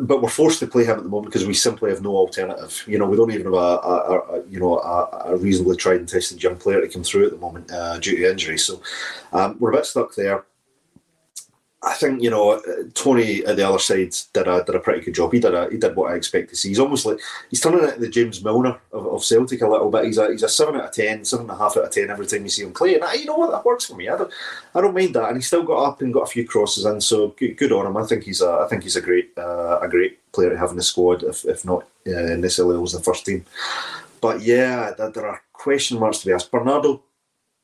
but 0.00 0.22
we're 0.22 0.28
forced 0.28 0.58
to 0.60 0.66
play 0.66 0.84
him 0.84 0.96
at 0.96 1.02
the 1.02 1.08
moment 1.08 1.26
because 1.26 1.46
we 1.46 1.54
simply 1.54 1.90
have 1.90 2.02
no 2.02 2.16
alternative. 2.16 2.84
You 2.86 2.98
know, 2.98 3.06
we 3.06 3.16
don't 3.16 3.30
even 3.32 3.46
have 3.46 3.54
a, 3.54 3.56
a, 3.56 4.18
a 4.18 4.46
you 4.48 4.60
know 4.60 4.78
a, 4.78 5.32
a, 5.32 5.36
reasonably 5.36 5.76
tried 5.76 6.00
and 6.00 6.08
tested 6.08 6.42
young 6.42 6.56
player 6.56 6.80
to 6.80 6.88
come 6.88 7.02
through 7.02 7.26
at 7.26 7.32
the 7.32 7.38
moment 7.38 7.70
uh, 7.70 7.98
due 7.98 8.16
to 8.16 8.30
injury. 8.30 8.58
So 8.58 8.80
um, 9.32 9.56
we're 9.58 9.72
a 9.72 9.76
bit 9.76 9.86
stuck 9.86 10.14
there. 10.14 10.44
I 11.84 11.94
think 11.94 12.22
you 12.22 12.30
know 12.30 12.60
Tony 12.94 13.44
at 13.44 13.56
the 13.56 13.68
other 13.68 13.78
side 13.78 14.14
did 14.32 14.48
a 14.48 14.64
did 14.64 14.74
a 14.74 14.80
pretty 14.80 15.04
good 15.04 15.14
job. 15.14 15.32
He 15.32 15.40
did 15.40 15.54
a, 15.54 15.68
he 15.70 15.76
did 15.76 15.94
what 15.94 16.12
I 16.12 16.16
expect 16.16 16.50
to 16.50 16.56
see. 16.56 16.68
He's 16.68 16.78
almost 16.78 17.04
like 17.04 17.18
he's 17.50 17.60
turning 17.60 17.84
into 17.84 18.00
the 18.00 18.08
James 18.08 18.42
Milner 18.42 18.78
of, 18.92 19.06
of 19.06 19.24
Celtic 19.24 19.62
a 19.62 19.68
little 19.68 19.90
bit. 19.90 20.04
He's 20.06 20.18
a 20.18 20.30
he's 20.30 20.42
a 20.42 20.48
seven 20.48 20.76
out 20.76 20.86
of 20.86 20.92
ten, 20.92 21.24
seven 21.24 21.44
and 21.48 21.54
a 21.54 21.58
half 21.58 21.76
out 21.76 21.84
of 21.84 21.90
ten 21.90 22.10
every 22.10 22.26
time 22.26 22.42
you 22.42 22.48
see 22.48 22.62
him 22.62 22.72
play. 22.72 22.94
And 22.94 23.04
I, 23.04 23.14
you 23.14 23.26
know 23.26 23.36
what 23.36 23.50
that 23.50 23.64
works 23.64 23.84
for 23.84 23.96
me. 23.96 24.08
I 24.08 24.16
don't 24.16 24.32
I 24.74 24.80
don't 24.80 24.94
mind 24.94 25.14
that. 25.14 25.28
And 25.28 25.36
he's 25.36 25.46
still 25.46 25.62
got 25.62 25.84
up 25.84 26.00
and 26.00 26.14
got 26.14 26.22
a 26.22 26.32
few 26.32 26.46
crosses 26.46 26.86
in. 26.86 27.00
So 27.00 27.28
good, 27.28 27.56
good 27.56 27.72
on 27.72 27.86
him. 27.86 27.96
I 27.96 28.06
think 28.06 28.24
he's 28.24 28.40
a 28.40 28.60
I 28.64 28.68
think 28.68 28.82
he's 28.82 28.96
a 28.96 29.02
great 29.02 29.32
uh, 29.36 29.78
a 29.80 29.88
great 29.88 30.20
player 30.32 30.50
to 30.50 30.58
have 30.58 30.70
in 30.70 30.76
the 30.76 30.82
squad. 30.82 31.22
If 31.22 31.44
if 31.44 31.64
not 31.64 31.82
uh, 32.06 32.36
necessarily 32.36 32.78
was 32.78 32.92
the 32.92 33.00
first 33.00 33.26
team. 33.26 33.44
But 34.20 34.40
yeah, 34.40 34.92
there 34.96 35.26
are 35.26 35.42
question 35.52 35.98
marks 35.98 36.20
to 36.20 36.26
be 36.26 36.32
asked. 36.32 36.50
Bernardo 36.50 37.02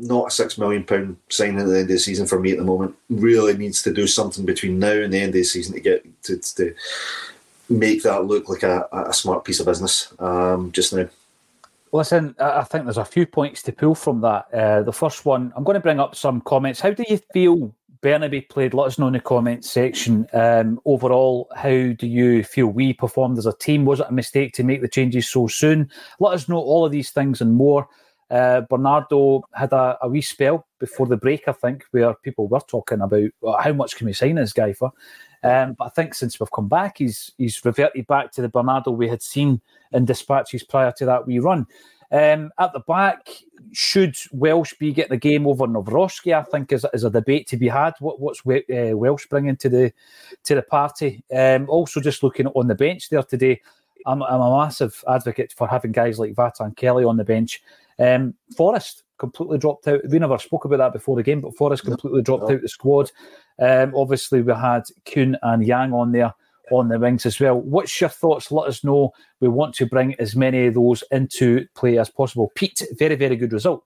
not 0.01 0.29
a 0.29 0.31
six 0.31 0.59
million 0.59 0.85
pound 0.85 1.17
signing 1.29 1.59
at 1.59 1.67
the 1.67 1.75
end 1.75 1.83
of 1.83 1.89
the 1.89 1.99
season 1.99 2.27
for 2.27 2.41
me 2.41 2.53
at 2.53 2.59
the 2.59 2.65
moment. 2.65 2.95
Really 3.09 3.57
needs 3.57 3.83
to 3.83 3.93
do 3.93 4.07
something 4.07 4.45
between 4.45 4.79
now 4.79 4.93
and 4.93 5.13
the 5.13 5.19
end 5.19 5.29
of 5.29 5.35
the 5.35 5.45
season 5.45 5.75
to 5.75 5.81
get 5.81 6.05
to, 6.25 6.39
to 6.39 6.75
make 7.69 8.03
that 8.03 8.25
look 8.25 8.49
like 8.49 8.63
a, 8.63 8.89
a 8.93 9.13
smart 9.13 9.45
piece 9.45 9.61
of 9.61 9.67
business. 9.67 10.13
Um, 10.19 10.73
just 10.73 10.93
now. 10.93 11.09
Listen, 11.93 12.37
I 12.39 12.63
think 12.65 12.85
there's 12.85 12.99
a 12.99 13.05
few 13.05 13.27
points 13.27 13.63
to 13.63 13.73
pull 13.73 13.97
from 13.97 14.21
that. 14.21 14.47
Uh, 14.55 14.83
the 14.83 14.93
first 14.93 15.25
one, 15.25 15.53
I'm 15.57 15.65
going 15.65 15.75
to 15.75 15.81
bring 15.81 15.99
up 15.99 16.15
some 16.15 16.41
comments. 16.41 16.81
How 16.81 16.93
do 16.93 17.05
you 17.09 17.19
feel 17.33 17.75
Bernabei 18.01 18.49
played? 18.49 18.75
Let 18.75 18.87
us 18.87 18.99
know 18.99 19.09
in 19.09 19.15
the 19.15 19.21
comments 19.21 19.69
section. 19.69 20.27
Um, 20.33 20.81
overall, 20.85 21.49
how 21.57 21.69
do 21.69 22.07
you 22.07 22.45
feel 22.45 22.67
we 22.67 22.93
performed 22.93 23.39
as 23.39 23.47
a 23.47 23.57
team? 23.57 23.85
Was 23.85 23.99
it 23.99 24.07
a 24.09 24.13
mistake 24.13 24.53
to 24.55 24.63
make 24.63 24.83
the 24.83 24.89
changes 24.89 25.29
so 25.29 25.49
soon? 25.49 25.91
Let 26.21 26.35
us 26.35 26.49
know 26.49 26.59
all 26.59 26.87
of 26.87 26.93
these 26.93 27.11
things 27.11 27.41
and 27.41 27.55
more. 27.55 27.89
Uh, 28.31 28.61
Bernardo 28.63 29.43
had 29.53 29.73
a, 29.73 29.99
a, 30.03 30.09
wee 30.09 30.23
spell 30.23 30.67
before 30.79 31.07
the 31.07 31.17
break, 31.17 31.49
I 31.49 31.53
think, 31.53 31.85
where 31.91 32.15
people 32.15 32.47
were 32.47 32.61
talking 32.61 33.01
about 33.01 33.31
well, 33.41 33.59
how 33.61 33.73
much 33.73 33.97
can 33.97 34.07
we 34.07 34.13
sign 34.13 34.37
this 34.37 34.53
guy 34.53 34.73
for. 34.73 34.93
Um, 35.43 35.75
but 35.79 35.87
I 35.87 35.89
think 35.89 36.15
since 36.15 36.39
we've 36.39 36.53
come 36.53 36.69
back, 36.69 36.99
he's 36.99 37.33
he's 37.39 37.65
reverted 37.65 38.07
back 38.07 38.31
to 38.33 38.43
the 38.43 38.49
Bernardo 38.49 38.93
we 38.93 39.09
had 39.09 39.23
seen 39.23 39.61
in 39.93 40.05
dispatches 40.05 40.63
prior 40.63 40.93
to 40.93 41.07
that 41.07 41.27
wee 41.27 41.41
run. 41.41 41.67
Um, 42.13 42.51
at 42.59 42.73
the 42.73 42.81
back, 42.81 43.29
should 43.73 44.17
Welsh 44.33 44.75
be 44.75 44.93
getting 44.93 45.11
the 45.11 45.17
game 45.17 45.47
over 45.47 45.67
Nawrocki? 45.67 46.35
I 46.37 46.43
think 46.43 46.73
is, 46.73 46.85
is 46.93 47.05
a 47.05 47.11
debate 47.11 47.47
to 47.49 47.57
be 47.57 47.69
had. 47.69 47.95
What, 48.01 48.21
what's 48.21 48.41
uh, 48.47 48.97
Welsh 48.97 49.27
bringing 49.29 49.57
to 49.57 49.69
the 49.69 49.93
to 50.45 50.55
the 50.57 50.63
party? 50.63 51.23
Um, 51.35 51.69
also, 51.69 52.01
just 52.01 52.23
looking 52.23 52.49
on 52.49 52.67
the 52.67 52.75
bench 52.75 53.09
there 53.09 53.23
today, 53.23 53.61
I'm, 54.07 54.23
I'm 54.23 54.41
a 54.41 54.59
massive 54.59 55.03
advocate 55.09 55.53
for 55.57 55.69
having 55.69 55.93
guys 55.93 56.19
like 56.19 56.35
Vatan 56.35 56.77
Kelly 56.77 57.05
on 57.05 57.17
the 57.17 57.25
bench 57.25 57.63
um, 58.01 58.35
Forrest 58.57 59.05
completely 59.19 59.59
dropped 59.59 59.87
out. 59.87 60.01
We 60.09 60.19
never 60.19 60.39
spoke 60.39 60.65
about 60.65 60.79
that 60.79 60.93
before 60.93 61.17
the 61.17 61.23
game, 61.23 61.41
but 61.41 61.57
Forrest 61.57 61.85
completely 61.85 62.23
dropped 62.23 62.49
no. 62.49 62.55
out 62.55 62.63
the 62.63 62.69
squad. 62.69 63.11
Um, 63.61 63.93
obviously, 63.95 64.43
we 64.43 64.53
had 64.53 64.83
Kuhn 65.05 65.37
and 65.43 65.65
Yang 65.65 65.93
on 65.93 66.13
there 66.13 66.35
on 66.73 66.89
the 66.89 66.99
wings 66.99 67.27
as 67.27 67.39
well. 67.39 67.61
What's 67.61 68.01
your 68.01 68.11
thoughts? 68.11 68.51
Let 68.51 68.69
us 68.69 68.83
know. 68.85 69.13
We 69.41 69.49
want 69.49 69.75
to 69.77 69.87
bring 69.87 70.15
as 70.19 70.35
many 70.35 70.67
of 70.67 70.75
those 70.75 71.05
into 71.11 71.67
play 71.75 71.99
as 71.99 72.09
possible. 72.09 72.51
Pete, 72.55 72.83
very, 72.99 73.17
very 73.17 73.37
good 73.37 73.53
result 73.53 73.85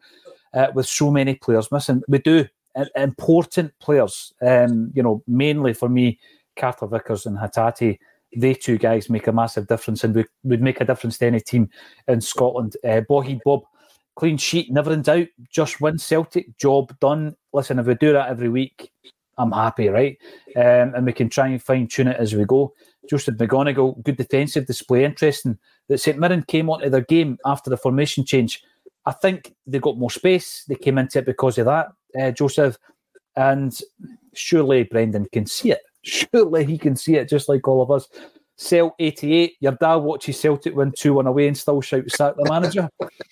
uh, 0.53 0.69
with 0.75 0.87
so 0.87 1.11
many 1.11 1.35
players 1.35 1.73
missing. 1.73 2.03
We 2.09 2.19
do 2.19 2.47
important 2.97 3.73
players. 3.81 4.33
Um, 4.43 4.93
you 4.95 5.03
know, 5.03 5.23
mainly 5.27 5.75
for 5.75 5.89
me, 5.89 6.19
Carter 6.57 6.87
Vickers 6.87 7.27
and 7.27 7.39
Hatate. 7.39 7.99
They 8.37 8.55
two 8.55 8.79
guys 8.79 9.09
make 9.09 9.29
a 9.29 9.33
massive 9.33 9.69
difference 9.69 10.03
and 10.03 10.15
would, 10.17 10.27
would 10.43 10.61
make 10.61 10.81
a 10.81 10.85
difference 10.85 11.19
to 11.19 11.27
any 11.27 11.41
team 11.41 11.71
in 12.09 12.21
Scotland. 12.21 12.77
Uh, 12.85 13.01
Bob 13.01 13.63
clean 14.17 14.37
sheet, 14.37 14.71
never 14.71 14.93
in 14.93 15.03
doubt. 15.03 15.29
Just 15.51 15.81
win 15.81 15.99
Celtic, 15.99 16.57
job 16.59 16.99
done. 17.01 17.37
Listen, 17.53 17.79
if 17.79 17.87
we 17.87 17.95
do 17.95 18.13
that 18.13 18.29
every 18.29 18.49
week, 18.49 18.91
I'm 19.39 19.53
happy, 19.53 19.89
right? 19.89 20.17
Um, 20.57 20.95
and 20.95 21.07
we 21.07 21.13
can 21.13 21.29
try 21.29 21.49
and 21.49 21.63
fine 21.63 21.89
tune 21.89 22.09
it 22.09 22.17
as 22.17 22.35
we 22.35 22.45
go. 22.45 22.73
Joseph 23.09 23.37
McGonigal, 23.37 24.03
good 24.03 24.17
defensive 24.17 24.67
display. 24.67 25.05
Interesting 25.05 25.59
that 25.89 25.99
St 25.99 26.19
Mirren 26.19 26.43
came 26.45 26.71
onto 26.71 26.89
their 26.89 27.03
game 27.03 27.39
after 27.45 27.71
the 27.71 27.77
formation 27.77 28.25
change. 28.25 28.63
I 29.07 29.13
think 29.13 29.55
they 29.67 29.79
got 29.79 29.99
more 29.99 30.11
space. 30.11 30.65
They 30.67 30.77
came 30.77 30.99
into 30.99 31.19
it 31.19 31.27
because 31.27 31.59
of 31.59 31.67
that, 31.67 31.89
uh, 32.19 32.31
Joseph. 32.31 32.79
And 33.37 33.79
surely 34.33 34.85
Brendan 34.85 35.27
can 35.33 35.47
see 35.47 35.73
it. 35.73 35.81
Surely 36.05 36.67
he 36.67 36.77
can 36.77 36.97
see 36.97 37.17
it 37.17 37.31
just 37.31 37.49
like 37.49 37.67
all 37.67 37.81
of 37.81 37.91
us. 37.91 38.09
Cell 38.57 38.95
88, 38.99 39.55
your 39.61 39.73
dad 39.73 39.97
watches 39.97 40.39
Celtic 40.39 40.77
win 40.77 40.93
2 40.93 41.15
1 41.15 41.27
away 41.27 41.49
and 41.49 41.57
still 41.57 41.81
shouts 41.81 42.21
at 42.21 42.37
the 42.37 42.45
manager. 42.49 42.89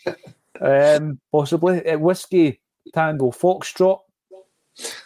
um, 0.62 1.20
possibly. 1.30 1.86
Uh, 1.86 1.98
whiskey 1.98 2.60
Tango 2.94 3.30
Foxtrot. 3.30 4.00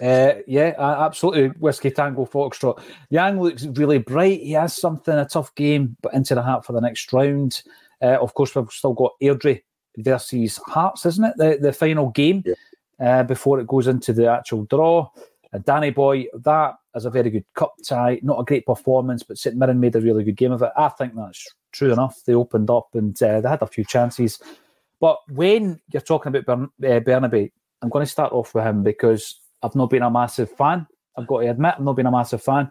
Uh, 0.01 0.35
yeah, 0.47 0.75
absolutely. 0.79 1.49
Whiskey 1.59 1.91
Tango 1.91 2.25
Foxtrot. 2.25 2.81
Yang 3.11 3.41
looks 3.41 3.67
really 3.67 3.99
bright. 3.99 4.41
He 4.41 4.53
has 4.53 4.77
something, 4.77 5.15
a 5.15 5.25
tough 5.25 5.55
game, 5.55 5.97
but 6.03 6.15
into 6.15 6.35
the 6.35 6.43
hat 6.43 6.65
for 6.65 6.73
the 6.73 6.81
next 6.81 7.13
round. 7.13 7.63
Uh, 8.01 8.19
of 8.21 8.35
course, 8.35 8.55
we've 8.55 8.71
still 8.71 8.93
got 8.93 9.13
Airdrie 9.23 9.63
versus 9.99 10.59
Hearts, 10.67 11.07
isn't 11.07 11.25
it? 11.25 11.35
The, 11.37 11.59
the 11.61 11.73
final 11.73 12.11
game 12.11 12.45
yeah. 12.47 12.55
uh, 13.21 13.23
before 13.23 13.59
it 13.59 13.67
goes 13.67 13.87
into 13.87 14.13
the 14.13 14.31
actual 14.31 14.65
draw. 14.65 15.09
Uh, 15.53 15.59
Danny 15.59 15.91
Boy, 15.91 16.27
that 16.35 16.75
is 16.95 17.05
a 17.05 17.11
very 17.11 17.31
good 17.31 17.45
cup 17.55 17.75
tie. 17.85 18.21
Not 18.23 18.41
a 18.41 18.45
great 18.45 18.67
performance, 18.67 19.23
but 19.23 19.39
St 19.39 19.57
Mirren 19.57 19.81
made 19.81 19.97
a 19.97 20.01
really 20.01 20.25
good 20.25 20.37
game 20.37 20.53
of 20.53 20.63
it. 20.63 20.71
I 20.77 20.89
think 20.91 21.15
that's 21.15 21.47
true 21.73 21.93
enough. 21.93 22.21
They 22.25 22.35
opened 22.35 22.71
up 22.71 22.89
and 22.95 23.21
uh, 23.23 23.41
they 23.41 23.49
had 23.49 23.63
a 23.63 23.67
few 23.67 23.85
chances. 23.85 24.41
But 25.01 25.19
when 25.29 25.81
you're 25.93 26.01
talking 26.01 26.35
about 26.35 26.47
Bern- 26.47 26.91
uh, 26.91 27.01
Bernabei, 27.01 27.53
I'm 27.83 27.89
going 27.89 28.05
to 28.05 28.11
start 28.11 28.33
off 28.33 28.55
with 28.55 28.65
him 28.65 28.83
because 28.83 29.41
I've 29.63 29.75
not 29.75 29.91
been 29.91 30.03
a 30.03 30.11
massive 30.11 30.51
fan. 30.51 30.87
I've 31.17 31.27
got 31.27 31.41
to 31.41 31.51
admit, 31.51 31.75
I've 31.77 31.85
not 31.85 31.97
been 31.97 32.07
a 32.07 32.11
massive 32.11 32.43
fan. 32.43 32.71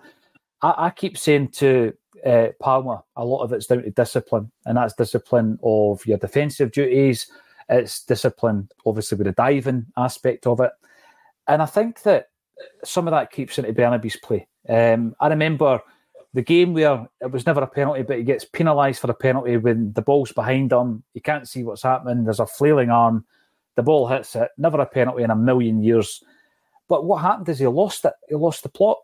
I, 0.61 0.73
I 0.77 0.89
keep 0.89 1.17
saying 1.17 1.49
to 1.49 1.93
uh, 2.25 2.47
Palma, 2.59 3.03
a 3.15 3.25
lot 3.25 3.43
of 3.43 3.53
it's 3.53 3.67
down 3.67 3.83
to 3.83 3.91
discipline, 3.91 4.51
and 4.65 4.77
that's 4.77 4.93
discipline 4.93 5.59
of 5.63 6.05
your 6.05 6.17
defensive 6.17 6.71
duties. 6.71 7.27
It's 7.69 8.03
discipline, 8.03 8.69
obviously, 8.85 9.17
with 9.17 9.27
the 9.27 9.33
diving 9.33 9.87
aspect 9.97 10.47
of 10.47 10.59
it. 10.59 10.71
And 11.47 11.61
I 11.61 11.65
think 11.65 12.01
that 12.03 12.29
some 12.83 13.07
of 13.07 13.11
that 13.11 13.31
keeps 13.31 13.57
into 13.57 13.73
Bernabei's 13.73 14.17
play. 14.17 14.47
Um, 14.67 15.15
I 15.19 15.27
remember 15.27 15.81
the 16.35 16.41
game 16.41 16.73
where 16.73 17.07
it 17.21 17.31
was 17.31 17.45
never 17.45 17.61
a 17.61 17.67
penalty, 17.67 18.03
but 18.03 18.17
he 18.17 18.23
gets 18.23 18.43
penalised 18.43 18.99
for 18.99 19.09
a 19.09 19.15
penalty 19.15 19.55
when 19.55 19.93
the 19.93 20.01
ball's 20.01 20.33
behind 20.33 20.73
him. 20.73 21.01
You 21.13 21.21
can't 21.21 21.47
see 21.47 21.63
what's 21.63 21.83
happening. 21.83 22.25
There's 22.25 22.41
a 22.41 22.45
flailing 22.45 22.89
arm. 22.89 23.25
The 23.75 23.83
ball 23.83 24.09
hits 24.09 24.35
it. 24.35 24.49
Never 24.57 24.81
a 24.81 24.85
penalty 24.85 25.23
in 25.23 25.31
a 25.31 25.35
million 25.35 25.81
years. 25.81 26.21
But 26.89 27.05
what 27.05 27.21
happened 27.21 27.47
is 27.47 27.59
he 27.59 27.67
lost 27.67 28.03
it. 28.03 28.11
He 28.27 28.35
lost 28.35 28.63
the 28.63 28.69
plot. 28.69 28.97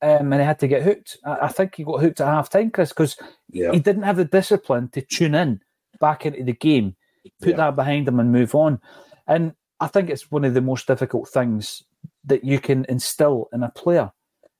Um, 0.00 0.32
and 0.32 0.40
he 0.40 0.46
had 0.46 0.58
to 0.60 0.66
get 0.66 0.82
hooked. 0.82 1.18
I, 1.26 1.40
I 1.42 1.48
think 1.48 1.76
he 1.76 1.84
got 1.84 2.00
hooked 2.00 2.22
at 2.22 2.26
half 2.26 2.48
time, 2.48 2.70
Chris, 2.70 2.88
because 2.88 3.18
yeah. 3.50 3.70
he 3.70 3.78
didn't 3.78 4.04
have 4.04 4.16
the 4.16 4.24
discipline 4.24 4.88
to 4.94 5.02
tune 5.02 5.34
in 5.34 5.60
back 6.00 6.24
into 6.24 6.42
the 6.42 6.54
game, 6.54 6.96
put 7.40 7.50
yeah. 7.50 7.56
that 7.56 7.76
behind 7.76 8.08
him, 8.08 8.18
and 8.18 8.32
move 8.32 8.54
on. 8.54 8.80
And 9.28 9.52
I 9.78 9.88
think 9.88 10.08
it's 10.08 10.30
one 10.30 10.44
of 10.44 10.54
the 10.54 10.62
most 10.62 10.86
difficult 10.86 11.28
things 11.28 11.84
that 12.24 12.44
you 12.44 12.58
can 12.58 12.86
instill 12.88 13.50
in 13.52 13.62
a 13.62 13.70
player 13.70 14.10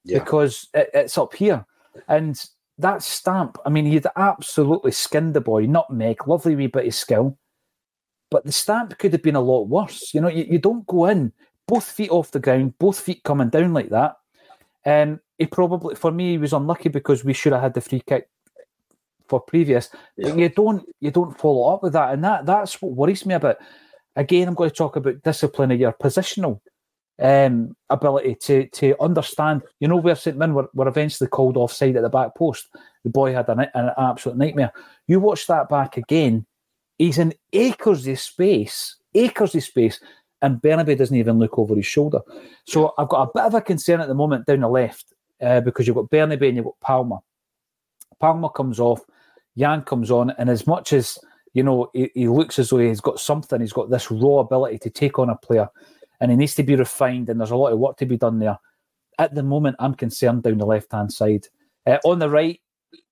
yeah. 0.05 0.19
because 0.19 0.69
it, 0.75 0.91
it's 0.93 1.17
up 1.17 1.35
here. 1.35 1.65
And 2.09 2.43
that 2.79 3.03
stamp, 3.03 3.59
I 3.65 3.71
mean, 3.71 3.87
he'd 3.87 4.07
absolutely 4.17 4.93
skinned 4.93 5.35
the 5.35 5.41
boy, 5.41 5.67
nutmeg, 5.67 6.27
lovely 6.27 6.57
wee 6.57 6.67
bit 6.67 6.87
of 6.87 6.95
skill. 6.95 7.39
But 8.31 8.45
the 8.45 8.53
stamp 8.53 8.99
could 8.99 9.13
have 9.13 9.23
been 9.23 9.37
a 9.37 9.41
lot 9.41 9.69
worse. 9.69 10.15
You 10.15 10.21
know, 10.23 10.29
you, 10.29 10.47
you 10.49 10.59
don't 10.59 10.87
go 10.87 11.07
in, 11.07 11.33
both 11.69 11.85
feet 11.85 12.11
off 12.11 12.31
the 12.31 12.41
ground, 12.41 12.79
both 12.79 12.99
feet 12.99 13.23
coming 13.25 13.51
down 13.51 13.73
like 13.75 13.91
that. 13.91 14.17
And 14.85 15.13
um, 15.15 15.21
he 15.39 15.47
probably, 15.47 15.95
for 15.95 16.11
me, 16.11 16.33
he 16.33 16.39
was 16.39 16.53
unlucky 16.53 16.89
because 16.89 17.25
we 17.25 17.35
should 17.35 17.53
have 17.53 17.63
had 17.63 17.75
the 17.75 17.81
free 17.81 18.03
kick 18.07 18.29
for 19.29 19.41
previous. 19.41 19.91
Yeah. 20.17 20.31
But 20.31 20.39
you 20.39 20.49
don't, 20.49 20.89
you 21.01 21.11
don't 21.11 21.39
follow 21.39 21.73
up 21.75 21.83
with 21.83 21.93
that, 21.93 22.13
and 22.13 22.25
that 22.25 22.47
that's 22.47 22.83
what 22.83 22.93
worries 22.93 23.25
me 23.25 23.35
about. 23.35 23.59
Again, 24.17 24.49
I'm 24.49 24.55
going 24.55 24.71
to 24.71 24.77
talk 24.77 24.97
about 24.97 25.23
discipline 25.23 25.71
of 25.71 25.79
your 25.79 25.93
positional 25.93 26.61
um, 27.21 27.77
ability 27.91 28.37
to 28.37 28.67
to 28.69 29.01
understand. 29.01 29.63
You 29.81 29.89
know 29.89 29.97
where 29.97 30.17
St 30.17 30.37
Mirren 30.37 30.55
were, 30.55 30.71
were 30.75 30.89
eventually 30.89 31.29
called 31.29 31.57
offside 31.57 31.97
at 31.97 32.03
the 32.03 32.09
back 32.09 32.35
post. 32.35 32.69
The 33.05 33.11
boy 33.11 33.33
had 33.33 33.49
an, 33.49 33.61
an 33.75 33.91
absolute 33.99 34.39
nightmare. 34.39 34.73
You 35.07 35.21
watch 35.21 35.47
that 35.47 35.69
back 35.69 35.97
again. 35.97 36.47
He's 36.99 37.19
in 37.19 37.35
acres 37.53 38.07
of 38.07 38.21
space, 38.21 38.97
acres 39.15 39.55
of 39.55 39.65
space, 39.65 40.01
and 40.41 40.61
Bernabei 40.61 40.97
doesn't 40.97 41.17
even 41.17 41.39
look 41.39 41.59
over 41.59 41.75
his 41.75 41.87
shoulder. 41.87 42.21
So 42.67 42.95
I've 42.99 43.09
got 43.09 43.29
a 43.29 43.31
bit 43.35 43.45
of 43.45 43.55
a 43.55 43.61
concern 43.61 44.01
at 44.01 44.09
the 44.09 44.15
moment 44.15 44.47
down 44.47 44.61
the 44.61 44.69
left. 44.69 45.13
uh, 45.43 45.61
because 45.61 45.87
you've 45.87 45.97
got 45.97 46.11
Bernabei 46.11 46.49
and 46.49 46.57
you've 46.57 46.67
got 46.67 46.81
Palma. 46.81 47.19
Palma 48.21 48.49
comes 48.51 48.79
off, 48.79 49.01
Yang 49.55 49.83
comes 49.83 50.11
on, 50.11 50.31
and 50.39 50.49
as 50.49 50.67
much 50.67 50.93
as 50.93 51.19
you 51.53 51.63
know, 51.63 51.91
he, 51.93 52.11
he, 52.15 52.29
looks 52.29 52.59
as 52.59 52.71
though 52.71 52.79
he's 52.79 53.01
got 53.01 53.21
something. 53.21 53.61
He's 53.61 53.75
got 53.75 53.91
this 53.91 54.11
raw 54.11 54.39
ability 54.39 54.79
to 54.79 54.91
take 54.91 55.19
on 55.19 55.29
a 55.29 55.37
player, 55.37 55.69
and 56.23 56.31
he 56.31 56.37
needs 56.37 56.55
to 56.55 56.63
be 56.63 56.77
refined. 56.77 57.29
And 57.29 57.41
there's 57.41 57.51
a 57.51 57.57
lot 57.57 57.73
of 57.73 57.81
work 57.81 57.97
to 57.99 58.07
be 58.07 58.17
done 58.17 58.39
there. 58.39 58.57
At 59.19 59.35
the 59.35 59.43
moment, 59.43 59.77
I'm 59.81 59.95
concerned 59.95 60.45
down 60.45 60.59
the 60.59 60.65
left 60.65 60.93
hand 60.93 61.13
side. 61.13 61.49
Uh, 61.85 61.99
on 62.05 62.21
the 62.21 62.31
right, 62.31 62.61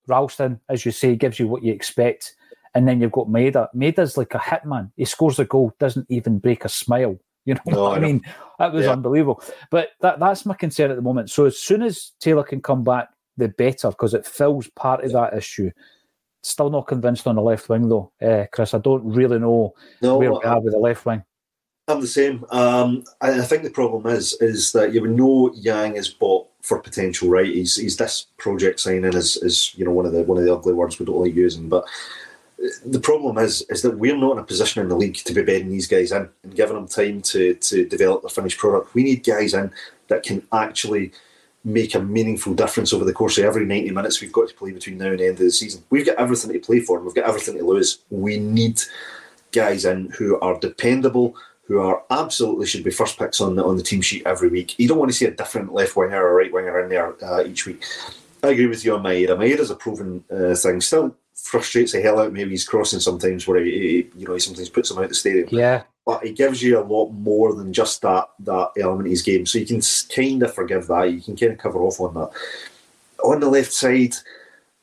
Ralston, 0.07 0.61
as 0.69 0.85
you 0.85 0.91
say, 0.91 1.17
gives 1.17 1.37
you 1.37 1.47
what 1.47 1.61
you 1.61 1.73
expect. 1.73 2.35
And 2.73 2.87
then 2.87 3.01
you've 3.01 3.11
got 3.11 3.27
Maeda. 3.27 3.67
Maeda's 3.75 4.15
like 4.15 4.33
a 4.33 4.39
hitman. 4.39 4.91
He 4.95 5.03
scores 5.03 5.39
a 5.39 5.45
goal, 5.45 5.75
doesn't 5.77 6.07
even 6.09 6.39
break 6.39 6.63
a 6.63 6.69
smile. 6.69 7.17
You 7.43 7.53
know 7.65 7.73
no, 7.73 7.83
what 7.83 7.93
I, 7.93 7.95
I 7.97 7.99
mean? 7.99 8.21
That 8.59 8.71
was 8.71 8.85
yeah. 8.85 8.93
unbelievable. 8.93 9.43
But 9.69 9.89
that, 9.99 10.19
that's 10.21 10.45
my 10.45 10.53
concern 10.53 10.89
at 10.89 10.95
the 10.95 11.01
moment. 11.01 11.29
So 11.29 11.45
as 11.45 11.59
soon 11.59 11.81
as 11.81 12.13
Taylor 12.21 12.43
can 12.43 12.61
come 12.61 12.85
back, 12.85 13.09
the 13.35 13.49
better, 13.49 13.89
because 13.89 14.13
it 14.13 14.25
fills 14.25 14.69
part 14.69 15.03
of 15.03 15.11
that 15.11 15.33
issue. 15.33 15.69
Still 16.43 16.69
not 16.69 16.87
convinced 16.87 17.27
on 17.27 17.35
the 17.35 17.41
left 17.41 17.67
wing 17.67 17.89
though, 17.89 18.11
uh, 18.21 18.45
Chris. 18.53 18.73
I 18.73 18.79
don't 18.79 19.03
really 19.03 19.37
know 19.37 19.73
no, 20.01 20.17
where 20.17 20.31
we 20.31 20.43
are 20.43 20.61
with 20.61 20.73
the 20.73 20.79
left 20.79 21.05
wing. 21.05 21.23
I'm 21.91 22.01
the 22.01 22.07
same. 22.07 22.45
Um, 22.49 23.03
I, 23.19 23.41
I 23.41 23.43
think 23.43 23.63
the 23.63 23.69
problem 23.69 24.07
is 24.07 24.33
is 24.41 24.71
that 24.71 24.93
you 24.93 25.05
know 25.05 25.53
Yang 25.55 25.95
is 25.95 26.09
bought 26.09 26.47
for 26.61 26.79
potential, 26.79 27.29
right? 27.29 27.45
He's 27.45 27.75
he's 27.75 27.97
this 27.97 28.27
project 28.37 28.79
signing 28.79 29.13
is 29.13 29.37
is 29.37 29.73
you 29.75 29.85
know 29.85 29.91
one 29.91 30.05
of 30.05 30.13
the 30.13 30.23
one 30.23 30.37
of 30.37 30.43
the 30.43 30.53
ugly 30.53 30.73
words 30.73 30.99
we 30.99 31.05
don't 31.05 31.21
like 31.21 31.35
using, 31.35 31.69
but 31.69 31.85
the 32.85 32.99
problem 32.99 33.37
is 33.37 33.61
is 33.69 33.81
that 33.81 33.97
we're 33.97 34.15
not 34.15 34.33
in 34.33 34.39
a 34.39 34.43
position 34.43 34.81
in 34.81 34.89
the 34.89 34.95
league 34.95 35.15
to 35.15 35.33
be 35.33 35.41
bedding 35.41 35.69
these 35.69 35.87
guys 35.87 36.11
in 36.11 36.29
and 36.43 36.55
giving 36.55 36.75
them 36.75 36.87
time 36.87 37.21
to 37.21 37.55
to 37.55 37.85
develop 37.85 38.21
the 38.21 38.29
finished 38.29 38.59
product. 38.59 38.93
We 38.93 39.03
need 39.03 39.23
guys 39.23 39.53
in 39.53 39.71
that 40.07 40.23
can 40.23 40.43
actually 40.51 41.11
make 41.63 41.93
a 41.93 41.99
meaningful 41.99 42.53
difference 42.53 42.91
over 42.91 43.05
the 43.05 43.13
course 43.13 43.37
of 43.37 43.45
every 43.45 43.65
90 43.65 43.91
minutes 43.91 44.19
we've 44.19 44.31
got 44.31 44.49
to 44.49 44.55
play 44.55 44.71
between 44.71 44.97
now 44.97 45.07
and 45.07 45.19
the 45.19 45.27
end 45.27 45.33
of 45.33 45.45
the 45.45 45.51
season. 45.51 45.83
We've 45.91 46.05
got 46.05 46.17
everything 46.17 46.51
to 46.53 46.59
play 46.59 46.79
for 46.79 46.97
and 46.97 47.05
we've 47.05 47.13
got 47.13 47.27
everything 47.27 47.55
to 47.57 47.63
lose. 47.63 47.99
We 48.09 48.39
need 48.39 48.81
guys 49.51 49.85
in 49.85 50.09
who 50.17 50.39
are 50.39 50.59
dependable, 50.59 51.35
who 51.71 51.79
are 51.79 52.03
absolutely 52.09 52.65
should 52.65 52.83
be 52.83 52.91
first 52.91 53.17
picks 53.17 53.39
on 53.39 53.55
the 53.55 53.63
on 53.63 53.77
the 53.77 53.83
team 53.83 54.01
sheet 54.01 54.23
every 54.25 54.49
week. 54.49 54.77
You 54.77 54.89
don't 54.89 54.97
want 54.97 55.09
to 55.09 55.15
see 55.15 55.25
a 55.25 55.31
different 55.31 55.73
left 55.73 55.95
winger 55.95 56.21
or 56.21 56.35
right 56.35 56.51
winger 56.51 56.81
in 56.81 56.89
there 56.89 57.15
uh, 57.23 57.45
each 57.45 57.65
week. 57.65 57.85
I 58.43 58.49
agree 58.49 58.67
with 58.67 58.83
you 58.83 58.93
on 58.93 59.03
Maeda. 59.03 59.37
Maeda's 59.37 59.71
a 59.71 59.75
proven 59.75 60.21
uh, 60.29 60.53
thing. 60.53 60.81
Still 60.81 61.15
frustrates 61.33 61.93
the 61.93 62.01
hell 62.01 62.19
out. 62.19 62.33
Maybe 62.33 62.49
he's 62.49 62.67
crossing 62.67 62.99
sometimes 62.99 63.47
where 63.47 63.63
he, 63.63 63.71
he, 63.71 64.09
you 64.19 64.27
know 64.27 64.33
he 64.33 64.39
sometimes 64.39 64.67
puts 64.67 64.91
him 64.91 64.97
out 64.97 65.07
the 65.07 65.15
stadium. 65.15 65.47
Yeah, 65.49 65.83
but 66.05 66.25
he 66.25 66.33
gives 66.33 66.61
you 66.61 66.77
a 66.77 66.83
lot 66.83 67.09
more 67.11 67.53
than 67.53 67.71
just 67.71 68.01
that 68.01 68.29
that 68.39 68.71
element 68.77 69.07
of 69.07 69.11
his 69.11 69.21
game. 69.21 69.45
So 69.45 69.57
you 69.57 69.65
can 69.65 69.81
kind 70.13 70.43
of 70.43 70.53
forgive 70.53 70.87
that. 70.87 71.03
You 71.03 71.21
can 71.21 71.37
kind 71.37 71.53
of 71.53 71.57
cover 71.57 71.79
off 71.79 72.01
on 72.01 72.13
that. 72.15 72.31
On 73.23 73.39
the 73.39 73.49
left 73.49 73.71
side, 73.71 74.15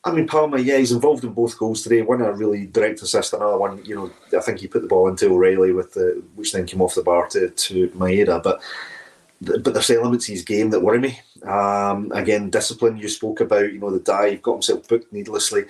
I 0.09 0.15
mean 0.15 0.27
Palma, 0.27 0.59
yeah, 0.59 0.79
he's 0.79 0.93
involved 0.93 1.25
in 1.25 1.33
both 1.33 1.59
goals 1.59 1.83
today. 1.83 2.03
One 2.03 2.23
a 2.23 2.33
really 2.33 2.67
direct 2.67 3.03
assist, 3.03 3.33
another 3.33 3.59
one, 3.59 3.85
you 3.85 3.95
know, 3.95 4.11
I 4.37 4.41
think 4.43 4.61
he 4.61 4.67
put 4.67 4.83
the 4.83 4.88
ball 4.88 5.09
into 5.09 5.29
O'Riley 5.29 5.73
with 5.73 5.95
the 5.95 6.23
which 6.35 6.53
then 6.53 6.67
came 6.67 6.83
off 6.83 6.95
the 6.95 7.03
bar 7.03 7.29
to 7.29 7.50
to 7.50 7.88
Maeda, 7.91 8.43
but. 8.43 8.61
But 9.41 9.73
there's 9.73 9.91
elements 9.91 10.29
of 10.29 10.33
his 10.33 10.43
game 10.43 10.71
that 10.71 10.81
worry 10.81 10.99
me. 10.99 11.21
Um, 11.45 12.11
again, 12.11 12.50
discipline 12.50 12.97
you 12.97 13.09
spoke 13.09 13.41
about, 13.41 13.73
you 13.73 13.79
know, 13.79 13.93
the 13.93 14.00
dive, 14.00 14.43
got 14.43 14.55
himself 14.55 14.88
booked 14.88 15.12
needlessly 15.12 15.67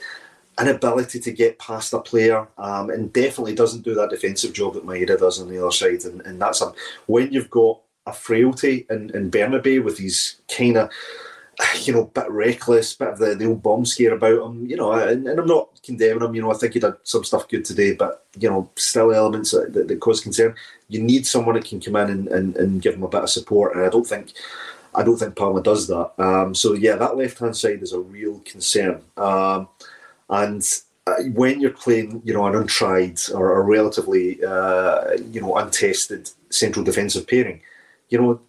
inability 0.59 1.21
to 1.21 1.33
get 1.33 1.59
past 1.59 1.92
a 1.92 2.00
player, 2.00 2.49
um, 2.57 2.88
and 2.88 3.12
definitely 3.12 3.54
doesn't 3.54 3.85
do 3.85 3.95
that 3.95 4.09
defensive 4.09 4.54
job 4.54 4.73
that 4.73 4.87
Maeda 4.87 5.18
does 5.18 5.38
on 5.38 5.50
the 5.50 5.59
other 5.59 5.71
side. 5.71 6.02
And, 6.04 6.23
and 6.23 6.40
that's 6.40 6.62
a, 6.62 6.73
when 7.07 7.30
you've 7.30 7.50
got 7.50 7.80
a 8.07 8.12
frailty 8.14 8.87
in, 8.88 9.11
in 9.14 9.30
Bernabei 9.30 9.85
with 9.85 9.99
these 9.99 10.40
kind 10.49 10.78
of, 10.78 10.90
you 11.82 11.92
know, 11.92 12.04
bit 12.04 12.30
reckless, 12.30 12.94
bit 12.94 13.08
of 13.08 13.18
the, 13.18 13.34
the 13.34 13.46
old 13.46 13.62
bomb 13.62 13.84
scare 13.84 14.14
about 14.14 14.46
him, 14.46 14.66
you 14.66 14.76
know, 14.76 14.92
and, 14.92 15.26
and, 15.26 15.40
I'm 15.40 15.46
not 15.46 15.80
condemning 15.82 16.22
him, 16.22 16.34
you 16.34 16.42
know, 16.42 16.52
I 16.52 16.56
think 16.56 16.74
he 16.74 16.80
did 16.80 16.94
some 17.02 17.24
stuff 17.24 17.48
good 17.48 17.64
today, 17.64 17.94
but, 17.94 18.26
you 18.38 18.48
know, 18.48 18.70
still 18.76 19.12
elements 19.12 19.50
that, 19.50 19.72
that, 19.72 19.88
that 19.88 20.00
cause 20.00 20.20
concern. 20.20 20.54
You 20.88 21.02
need 21.02 21.26
someone 21.26 21.56
that 21.56 21.64
can 21.64 21.80
come 21.80 21.96
in 21.96 22.11
and, 22.11 22.28
and, 22.28 22.56
and 22.56 22.83
give 22.83 22.94
him 22.94 23.02
a 23.02 23.09
bit 23.09 23.22
of 23.22 23.30
support, 23.30 23.74
and 23.74 23.85
I 23.85 23.88
don't 23.88 24.06
think. 24.06 24.33
I 24.94 25.02
don't 25.04 25.18
think 25.18 25.37
Palma 25.37 25.62
does 25.62 25.87
that. 25.88 26.12
Um, 26.18 26.54
so 26.54 26.72
yeah, 26.72 26.96
that 26.96 27.16
left 27.16 27.38
hand 27.38 27.54
side 27.54 27.83
is 27.83 27.92
a 27.92 28.00
real 28.00 28.40
concern. 28.40 29.02
Um, 29.18 29.68
and 30.30 30.66
uh, 31.06 31.22
when 31.35 31.61
you're 31.61 31.70
playing, 31.70 32.22
you 32.24 32.33
know, 32.33 32.46
an 32.46 32.54
untried 32.54 33.20
or 33.33 33.61
a 33.61 33.62
relatively, 33.62 34.42
uh, 34.42 35.12
you 35.30 35.40
know, 35.40 35.56
untested 35.56 36.30
central 36.50 36.85
defensive 36.85 37.28
pairing, 37.28 37.61
you 38.09 38.18
know, 38.18 38.40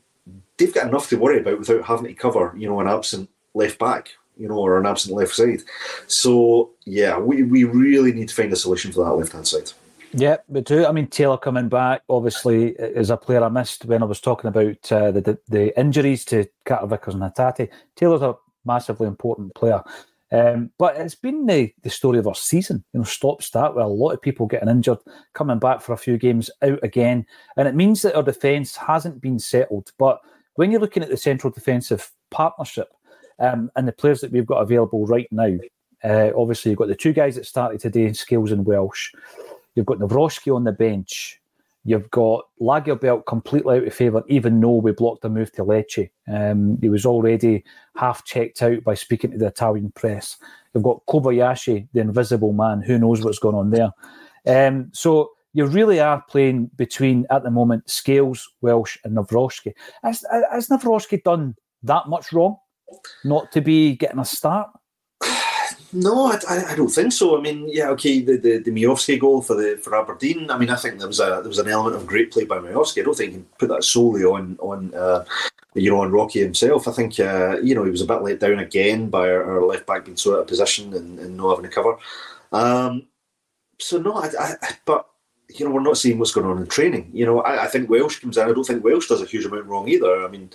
they've 0.60 0.74
got 0.74 0.88
enough 0.88 1.10
to 1.10 1.18
worry 1.18 1.40
about 1.40 1.58
without 1.58 1.86
having 1.86 2.08
to 2.08 2.14
cover, 2.14 2.54
you 2.56 2.68
know, 2.68 2.80
an 2.80 2.88
absent 2.88 3.30
left 3.54 3.80
back, 3.80 4.12
you 4.38 4.48
know, 4.48 4.58
or 4.58 4.78
an 4.78 4.86
absent 4.86 5.16
left 5.16 5.34
side. 5.34 5.62
So 6.08 6.72
yeah, 6.86 7.18
we, 7.18 7.44
we 7.44 7.64
really 7.64 8.12
need 8.12 8.30
to 8.30 8.36
find 8.36 8.54
a 8.54 8.56
solution 8.56 8.92
for 8.92 9.04
that 9.06 9.14
left 9.14 9.32
hand 9.32 9.48
side. 9.48 9.72
Yeah, 10.12 10.38
but 10.50 10.66
too. 10.66 10.86
I 10.86 10.92
mean, 10.92 11.08
Taylor 11.08 11.38
coming 11.38 11.70
back 11.70 12.02
obviously 12.10 12.70
is 12.70 13.10
a 13.10 13.18
player 13.18 13.44
I 13.44 13.50
missed 13.50 13.86
when 13.86 14.02
I 14.02 14.08
was 14.08 14.20
talking 14.20 14.48
about 14.48 14.92
uh, 14.92 15.12
the, 15.12 15.22
the, 15.22 15.40
the 15.48 15.80
injuries 15.80 16.26
to 16.26 16.48
Carter 16.66 16.88
Vickers 16.88 17.14
and 17.14 17.24
Hatate. 17.24 17.70
Taylor's 17.96 18.24
a 18.24 18.36
massively 18.66 19.08
important 19.08 19.54
player. 19.56 19.84
Um, 20.32 20.72
but 20.78 20.96
it's 20.96 21.16
been 21.16 21.46
the, 21.46 21.74
the 21.82 21.90
story 21.90 22.20
of 22.20 22.28
our 22.28 22.36
season, 22.36 22.84
you 22.94 23.00
know, 23.00 23.04
stop 23.04 23.42
start 23.42 23.76
with 23.76 23.84
a 23.84 23.88
lot 23.88 24.12
of 24.12 24.22
people 24.22 24.46
getting 24.46 24.70
injured, 24.70 25.00
coming 25.34 25.58
back 25.58 25.82
for 25.82 25.94
a 25.94 25.98
few 25.98 26.18
games, 26.18 26.52
out 26.62 26.80
again. 26.84 27.26
And 27.58 27.68
it 27.68 27.76
means 27.76 28.04
that 28.04 28.16
our 28.16 28.24
defence 28.24 28.76
hasn't 28.76 29.22
been 29.22 29.40
settled. 29.40 29.92
But 29.98 30.22
when 30.60 30.72
you're 30.72 30.82
looking 30.82 31.02
at 31.02 31.08
the 31.08 31.16
central 31.16 31.50
defensive 31.50 32.12
partnership 32.32 32.90
um, 33.40 33.72
and 33.78 33.88
the 33.88 33.94
players 33.94 34.20
that 34.20 34.30
we've 34.30 34.46
got 34.46 34.62
available 34.62 35.06
right 35.06 35.30
now, 35.32 35.58
uh, 36.04 36.32
obviously 36.36 36.70
you've 36.70 36.78
got 36.78 36.90
the 36.90 36.96
two 36.96 37.14
guys 37.14 37.36
that 37.36 37.46
started 37.46 37.80
today, 37.80 38.12
Scales 38.12 38.52
and 38.52 38.66
Welsh. 38.66 39.14
You've 39.74 39.86
got 39.86 40.00
Nawrocki 40.00 40.54
on 40.54 40.66
the 40.66 40.74
bench. 40.74 41.40
You've 41.86 42.12
got 42.12 42.46
Lagerbielke 42.60 43.26
completely 43.26 43.78
out 43.78 43.88
of 43.88 43.94
favour, 43.94 44.22
even 44.28 44.60
though 44.60 44.76
we 44.76 44.92
blocked 44.92 45.24
a 45.24 45.30
move 45.30 45.50
to 45.54 45.64
Lecce. 45.64 46.10
Um, 46.28 46.78
he 46.82 46.90
was 46.90 47.06
already 47.06 47.64
half 47.96 48.26
checked 48.26 48.62
out 48.62 48.84
by 48.84 48.96
speaking 48.96 49.32
to 49.32 49.38
the 49.38 49.48
Italian 49.48 49.94
press. 49.96 50.36
You've 50.74 50.84
got 50.84 51.06
Kobayashi, 51.06 51.88
the 51.94 52.02
invisible 52.02 52.52
man. 52.52 52.82
Who 52.82 53.00
knows 53.00 53.24
what's 53.24 53.40
going 53.40 53.56
on 53.56 53.70
there? 53.70 53.94
Um, 54.46 54.90
so 54.92 55.32
you 55.54 55.66
really 55.66 56.00
are 56.00 56.24
playing 56.30 56.68
between, 56.76 57.26
at 57.30 57.44
the 57.44 57.52
moment, 57.52 57.90
Scales, 57.90 58.48
Welsh, 58.62 58.98
and 59.04 59.18
Nawrocki. 59.18 59.74
Has, 60.04 60.24
has 60.52 60.68
done 60.68 61.56
that 61.84 62.08
much 62.08 62.32
wrong 62.34 62.58
not 63.24 63.52
to 63.52 63.62
be 63.62 63.96
getting 63.96 64.20
a 64.20 64.26
start? 64.26 64.70
No, 65.92 66.28
I, 66.28 66.38
I, 66.68 66.76
don't 66.76 66.92
think 66.92 67.12
so. 67.12 67.36
I 67.36 67.42
mean, 67.42 67.68
yeah, 67.68 67.90
okay, 67.90 68.22
the 68.22 68.38
the, 68.38 68.60
the 68.60 68.70
Miovski 68.70 69.20
goal 69.20 69.42
for 69.42 69.56
the 69.56 69.80
for 69.84 70.00
Aberdeen. 70.00 70.52
I 70.52 70.58
mean, 70.60 70.70
I 70.70 70.76
think 70.76 71.00
there 71.00 71.08
was 71.08 71.20
a 71.20 71.40
there 71.42 71.48
was 71.48 71.58
an 71.58 71.68
element 71.68 71.96
of 71.96 72.06
great 72.06 72.32
play 72.32 72.46
by 72.46 72.60
Miovski. 72.60 73.02
I 73.02 73.06
don't 73.06 73.18
think 73.18 73.34
you 73.34 73.40
can 73.40 73.48
put 73.58 73.70
that 73.70 73.84
solely 73.84 74.24
on 74.24 74.56
on 74.60 74.94
uh, 74.94 75.26
you 75.74 75.90
know 75.90 76.02
on 76.02 76.12
Rocky 76.12 76.42
himself. 76.42 76.88
I 76.88 76.92
think 76.92 77.20
uh, 77.20 77.58
you 77.64 77.74
know 77.74 77.84
he 77.86 77.90
was 77.90 78.02
a 78.02 78.06
bit 78.06 78.22
let 78.22 78.40
down 78.40 78.60
again 78.60 79.10
by 79.10 79.30
our, 79.30 79.44
our 79.44 79.66
left 79.66 79.88
back 79.88 80.06
being 80.06 80.16
so 80.16 80.36
out 80.36 80.42
of 80.42 80.48
position 80.48 80.94
and, 80.94 81.18
and 81.18 81.36
not 81.36 81.56
having 81.56 81.66
a 81.66 81.74
cover. 81.74 81.98
Um, 82.52 83.08
so 83.80 83.98
no, 83.98 84.14
I, 84.14 84.30
I, 84.40 84.56
but 84.86 85.10
you 85.50 85.66
know 85.66 85.72
we're 85.72 85.82
not 85.82 85.98
seeing 85.98 86.20
what's 86.20 86.32
going 86.32 86.48
on 86.48 86.60
in 86.60 86.68
training. 86.68 87.10
You 87.14 87.26
know, 87.26 87.42
I, 87.42 87.66
I 87.66 87.68
think 87.68 87.90
Welsh 87.90 88.20
comes 88.20 88.38
in. 88.38 88.48
I 88.48 88.54
don't 88.54 88.64
think 88.64 88.84
Welsh 88.84 89.08
does 89.08 89.22
a 89.22 89.26
huge 89.26 89.46
amount 89.46 89.66
wrong 89.66 89.88
either. 89.88 90.24
I 90.24 90.28
mean 90.28 90.50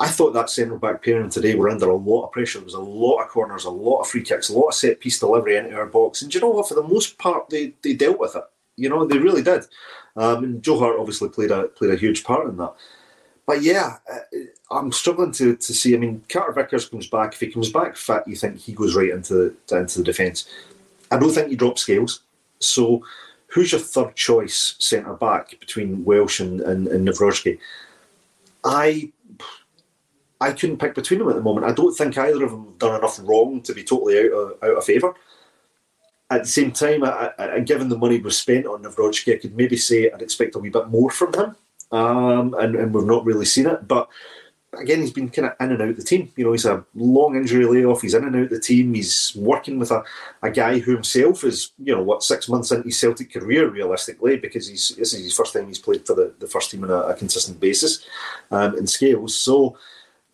I 0.00 0.08
thought 0.08 0.32
that 0.32 0.50
centre 0.50 0.76
back 0.76 1.02
pairing 1.02 1.30
today 1.30 1.54
were 1.54 1.68
under 1.68 1.88
a 1.88 1.96
lot 1.96 2.24
of 2.24 2.32
pressure. 2.32 2.58
There 2.58 2.64
was 2.64 2.74
a 2.74 2.80
lot 2.80 3.22
of 3.22 3.28
corners, 3.28 3.64
a 3.64 3.70
lot 3.70 4.00
of 4.00 4.08
free 4.08 4.22
kicks, 4.22 4.48
a 4.48 4.58
lot 4.58 4.68
of 4.68 4.74
set 4.74 5.00
piece 5.00 5.20
delivery 5.20 5.56
into 5.56 5.76
our 5.76 5.86
box. 5.86 6.22
And 6.22 6.34
you 6.34 6.40
know 6.40 6.48
what? 6.48 6.68
For 6.68 6.74
the 6.74 6.82
most 6.82 7.18
part, 7.18 7.48
they, 7.48 7.74
they 7.82 7.94
dealt 7.94 8.18
with 8.18 8.34
it. 8.34 8.44
You 8.76 8.88
know, 8.88 9.04
they 9.04 9.18
really 9.18 9.42
did. 9.42 9.64
Um, 10.16 10.44
and 10.44 10.62
Joe 10.62 10.78
Hart 10.78 10.98
obviously 10.98 11.28
played 11.28 11.50
a 11.50 11.68
played 11.68 11.92
a 11.92 11.96
huge 11.96 12.24
part 12.24 12.48
in 12.48 12.56
that. 12.56 12.74
But 13.46 13.62
yeah, 13.62 13.96
uh, 14.12 14.38
I'm 14.70 14.92
struggling 14.92 15.32
to, 15.32 15.56
to 15.56 15.74
see. 15.74 15.94
I 15.94 15.98
mean, 15.98 16.24
Carter 16.28 16.52
Vickers 16.52 16.88
comes 16.88 17.06
back. 17.06 17.34
If 17.34 17.40
he 17.40 17.52
comes 17.52 17.70
back 17.70 17.96
fit, 17.96 18.24
you 18.26 18.36
think 18.36 18.58
he 18.58 18.72
goes 18.72 18.96
right 18.96 19.10
into 19.10 19.54
into 19.70 19.98
the 19.98 20.04
defence. 20.04 20.48
I 21.10 21.18
don't 21.18 21.32
think 21.32 21.48
he 21.48 21.56
drops 21.56 21.82
Scales. 21.82 22.20
So, 22.60 23.04
who's 23.48 23.72
your 23.72 23.80
third 23.80 24.14
choice 24.14 24.76
centre 24.78 25.14
back 25.14 25.58
between 25.60 26.04
Welsh 26.04 26.40
and, 26.40 26.60
and, 26.60 26.86
and? 26.88 27.08
I 28.64 29.12
I 30.40 30.52
couldn't 30.52 30.78
pick 30.78 30.94
between 30.94 31.18
them 31.18 31.28
at 31.28 31.34
the 31.34 31.42
moment. 31.42 31.66
I 31.66 31.72
don't 31.72 31.94
think 31.94 32.16
either 32.16 32.44
of 32.44 32.52
them 32.52 32.66
have 32.66 32.78
done 32.78 32.94
enough 32.96 33.18
wrong 33.22 33.60
to 33.62 33.74
be 33.74 33.82
totally 33.82 34.18
out 34.18 34.32
of, 34.32 34.62
out 34.62 34.78
of 34.78 34.84
favour. 34.84 35.14
At 36.30 36.42
the 36.42 36.48
same 36.48 36.70
time, 36.70 37.02
I, 37.04 37.32
I, 37.38 37.60
given 37.60 37.88
the 37.88 37.98
money 37.98 38.20
was 38.20 38.38
spent 38.38 38.66
on 38.66 38.82
Nawrocki, 38.82 39.34
I 39.34 39.38
could 39.38 39.56
maybe 39.56 39.76
say 39.76 40.10
I'd 40.10 40.22
expect 40.22 40.54
a 40.54 40.58
wee 40.58 40.68
bit 40.68 40.88
more 40.88 41.10
from 41.10 41.32
him, 41.32 41.56
um, 41.90 42.54
and, 42.54 42.76
and 42.76 42.94
we've 42.94 43.04
not 43.04 43.24
really 43.24 43.46
seen 43.46 43.66
it. 43.66 43.88
But 43.88 44.08
again, 44.78 45.00
he's 45.00 45.12
been 45.12 45.28
kind 45.28 45.48
of 45.48 45.54
in 45.60 45.72
and 45.72 45.82
out 45.82 45.96
the 45.96 46.02
team. 46.02 46.32
You 46.36 46.44
know, 46.44 46.52
he's 46.52 46.64
a 46.64 46.84
long 46.94 47.36
injury 47.36 47.66
layoff. 47.66 48.02
He's 48.02 48.14
in 48.14 48.24
and 48.24 48.36
out 48.36 48.50
the 48.50 48.60
team. 48.60 48.94
He's 48.94 49.32
working 49.36 49.78
with 49.78 49.90
a, 49.90 50.02
a 50.42 50.50
guy 50.50 50.78
who 50.78 50.92
himself 50.92 51.44
is, 51.44 51.72
you 51.78 51.94
know, 51.94 52.02
what 52.02 52.22
six 52.22 52.48
months 52.48 52.70
into 52.70 52.84
his 52.84 52.98
Celtic 52.98 53.32
career, 53.32 53.68
realistically, 53.68 54.36
because 54.36 54.68
he's 54.68 54.90
this 54.96 55.12
is 55.12 55.24
his 55.24 55.36
first 55.36 55.52
time 55.52 55.66
he's 55.66 55.78
played 55.78 56.06
for 56.06 56.14
the, 56.14 56.34
the 56.38 56.46
first 56.46 56.70
team 56.70 56.84
on 56.84 56.90
a, 56.90 56.98
a 57.08 57.14
consistent 57.14 57.60
basis 57.60 58.06
um, 58.50 58.76
in 58.76 58.86
Scales. 58.86 59.36
So 59.36 59.76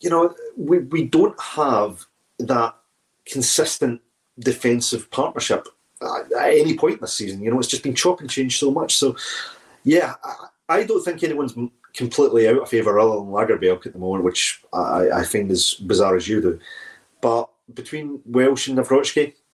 you 0.04 0.10
know, 0.10 0.34
we, 0.56 0.80
we 0.80 1.04
don't 1.04 1.40
have 1.40 2.04
that 2.38 2.76
consistent 3.24 4.00
defensive 4.38 5.10
partnership 5.10 5.66
at, 6.02 6.32
at 6.32 6.52
any 6.52 6.76
point 6.76 7.00
this 7.00 7.14
season. 7.14 7.42
You 7.42 7.50
know, 7.50 7.58
it's 7.58 7.68
just 7.68 7.82
been 7.82 7.94
chop 7.94 8.20
and 8.20 8.28
change 8.28 8.58
so 8.58 8.70
much. 8.70 8.96
So, 8.96 9.16
yeah, 9.82 10.14
I, 10.22 10.34
I 10.68 10.84
don't 10.84 11.02
think 11.02 11.22
anyone's 11.22 11.56
completely 11.94 12.48
out 12.48 12.58
of 12.58 12.68
favour 12.68 12.98
other 12.98 13.16
than 13.16 13.26
Lagerbielke 13.26 13.86
at 13.86 13.92
the 13.92 13.98
moment, 13.98 14.24
which 14.24 14.62
I, 14.72 15.08
I 15.14 15.24
find 15.24 15.50
as 15.50 15.74
bizarre 15.74 16.16
as 16.16 16.28
you 16.28 16.40
do. 16.40 16.60
But 17.20 17.48
between 17.72 18.20
Welsh 18.26 18.68
and 18.68 18.76
Nawrocki, 18.76 19.34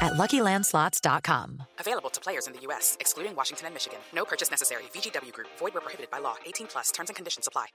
at 0.00 0.12
LuckyLandSlots.com. 0.14 1.62
Available 1.78 2.10
to 2.10 2.20
players 2.20 2.46
in 2.46 2.52
the 2.54 2.60
U.S., 2.62 2.96
excluding 3.00 3.36
Washington 3.36 3.66
and 3.66 3.74
Michigan. 3.74 3.98
No 4.14 4.24
purchase 4.24 4.50
necessary. 4.50 4.84
VGW 4.94 5.32
Group. 5.32 5.48
Void 5.58 5.74
where 5.74 5.80
prohibited 5.82 6.10
by 6.10 6.18
law. 6.18 6.36
18 6.46 6.66
plus. 6.68 6.90
Terms 6.92 7.10
and 7.10 7.16
conditions 7.16 7.46
apply. 7.46 7.66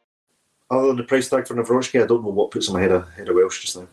other 0.69 0.87
than 0.87 0.97
the 0.97 1.03
price 1.03 1.29
tag 1.29 1.47
for 1.47 1.55
Nawrocki, 1.55 2.01
I 2.03 2.07
don't 2.07 2.23
know 2.23 2.29
what 2.31 2.51
puts 2.51 2.69
him 2.69 2.75
ahead 2.77 2.91
of, 2.91 3.07
ahead 3.09 3.29
of 3.29 3.35
Welsh 3.35 3.61
just 3.61 3.77
now. 3.77 3.87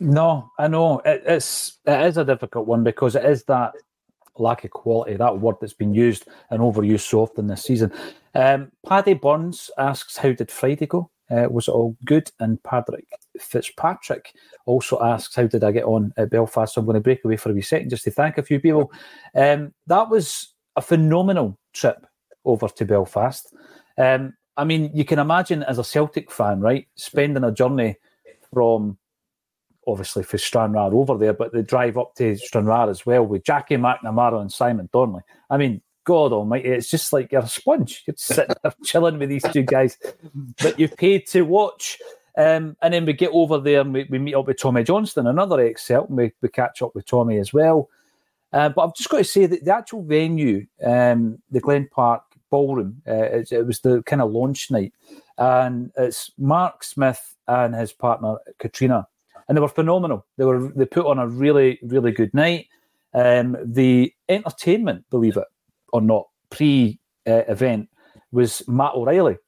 No, 0.00 0.50
I 0.58 0.68
know 0.68 1.00
it, 1.00 1.22
it's 1.26 1.78
it 1.84 2.00
is 2.06 2.16
a 2.18 2.24
difficult 2.24 2.68
one 2.68 2.84
because 2.84 3.16
it 3.16 3.24
is 3.24 3.42
that 3.44 3.72
lack 4.36 4.62
of 4.64 4.70
quality, 4.70 5.16
that 5.16 5.40
word 5.40 5.56
that's 5.60 5.72
been 5.72 5.92
used 5.92 6.28
and 6.50 6.60
overused 6.60 7.00
so 7.08 7.22
often 7.22 7.48
this 7.48 7.64
season. 7.64 7.92
Um, 8.34 8.70
Paddy 8.86 9.14
Burns 9.14 9.70
asks, 9.76 10.16
"How 10.16 10.30
did 10.32 10.52
Friday 10.52 10.86
go? 10.86 11.10
Uh, 11.28 11.48
was 11.50 11.66
it 11.66 11.72
all 11.72 11.96
good?" 12.04 12.30
And 12.38 12.62
Patrick 12.62 13.06
Fitzpatrick 13.40 14.32
also 14.66 15.02
asks, 15.02 15.34
"How 15.34 15.46
did 15.46 15.64
I 15.64 15.72
get 15.72 15.84
on 15.84 16.12
at 16.16 16.30
Belfast?" 16.30 16.74
So 16.74 16.80
I'm 16.80 16.86
going 16.86 16.94
to 16.94 17.00
break 17.00 17.24
away 17.24 17.36
for 17.36 17.50
a 17.50 17.54
wee 17.54 17.62
second 17.62 17.90
just 17.90 18.04
to 18.04 18.10
thank 18.10 18.38
a 18.38 18.42
few 18.42 18.60
people. 18.60 18.92
Um, 19.34 19.72
that 19.86 20.08
was 20.08 20.54
a 20.76 20.82
phenomenal 20.82 21.58
trip 21.72 22.06
over 22.44 22.68
to 22.68 22.84
Belfast. 22.84 23.54
Um, 23.96 24.34
I 24.56 24.64
mean, 24.64 24.90
you 24.92 25.04
can 25.04 25.18
imagine 25.18 25.62
as 25.62 25.78
a 25.78 25.84
Celtic 25.84 26.30
fan, 26.30 26.60
right, 26.60 26.86
spending 26.96 27.44
a 27.44 27.52
journey 27.52 27.96
from 28.52 28.98
obviously 29.86 30.22
for 30.22 30.36
Stranraer 30.36 30.92
over 30.92 31.16
there, 31.16 31.32
but 31.32 31.52
the 31.52 31.62
drive 31.62 31.96
up 31.96 32.14
to 32.16 32.36
Stranraer 32.36 32.90
as 32.90 33.06
well 33.06 33.24
with 33.24 33.44
Jackie 33.44 33.76
McNamara 33.76 34.40
and 34.40 34.52
Simon 34.52 34.88
Donnelly. 34.92 35.22
I 35.48 35.56
mean, 35.56 35.80
God 36.04 36.32
Almighty, 36.32 36.68
it's 36.68 36.90
just 36.90 37.12
like 37.12 37.32
you're 37.32 37.42
a 37.42 37.48
sponge. 37.48 38.02
You're 38.06 38.14
sitting 38.16 38.54
there 38.62 38.74
chilling 38.84 39.18
with 39.18 39.28
these 39.28 39.44
two 39.52 39.62
guys 39.62 39.96
that 40.58 40.78
you 40.78 40.88
paid 40.88 41.26
to 41.28 41.42
watch. 41.42 41.98
Um, 42.38 42.76
and 42.80 42.94
then 42.94 43.04
we 43.04 43.12
get 43.12 43.30
over 43.32 43.58
there 43.58 43.80
and 43.80 43.92
we, 43.92 44.06
we 44.08 44.18
meet 44.18 44.34
up 44.34 44.46
with 44.46 44.60
Tommy 44.60 44.84
Johnston, 44.84 45.26
another 45.26 45.60
ex 45.60 45.86
Celt, 45.86 46.08
we, 46.08 46.32
we 46.40 46.48
catch 46.48 46.80
up 46.80 46.94
with 46.94 47.04
Tommy 47.04 47.38
as 47.38 47.52
well. 47.52 47.90
Uh, 48.52 48.68
but 48.70 48.82
I've 48.82 48.94
just 48.94 49.10
got 49.10 49.18
to 49.18 49.24
say 49.24 49.46
that 49.46 49.64
the 49.64 49.74
actual 49.74 50.02
venue, 50.04 50.64
um, 50.82 51.38
the 51.50 51.60
Glen 51.60 51.88
Park 51.90 52.22
Ballroom, 52.48 53.02
uh, 53.06 53.12
it, 53.12 53.52
it 53.52 53.66
was 53.66 53.80
the 53.80 54.02
kind 54.04 54.22
of 54.22 54.30
launch 54.30 54.70
night. 54.70 54.94
And 55.36 55.90
it's 55.98 56.30
Mark 56.38 56.82
Smith 56.84 57.36
and 57.46 57.74
his 57.74 57.92
partner, 57.92 58.36
Katrina 58.58 59.06
and 59.48 59.56
they 59.56 59.60
were 59.60 59.68
phenomenal. 59.68 60.26
They 60.36 60.44
were 60.44 60.68
they 60.76 60.84
put 60.84 61.06
on 61.06 61.18
a 61.18 61.26
really 61.26 61.78
really 61.82 62.12
good 62.12 62.32
night. 62.34 62.68
Um, 63.14 63.56
the 63.64 64.12
entertainment, 64.28 65.04
believe 65.10 65.36
it 65.36 65.46
or 65.92 66.00
not, 66.00 66.28
pre 66.50 66.98
uh, 67.26 67.44
event 67.48 67.88
was 68.30 68.62
Matt 68.68 68.94
O'Reilly. 68.94 69.38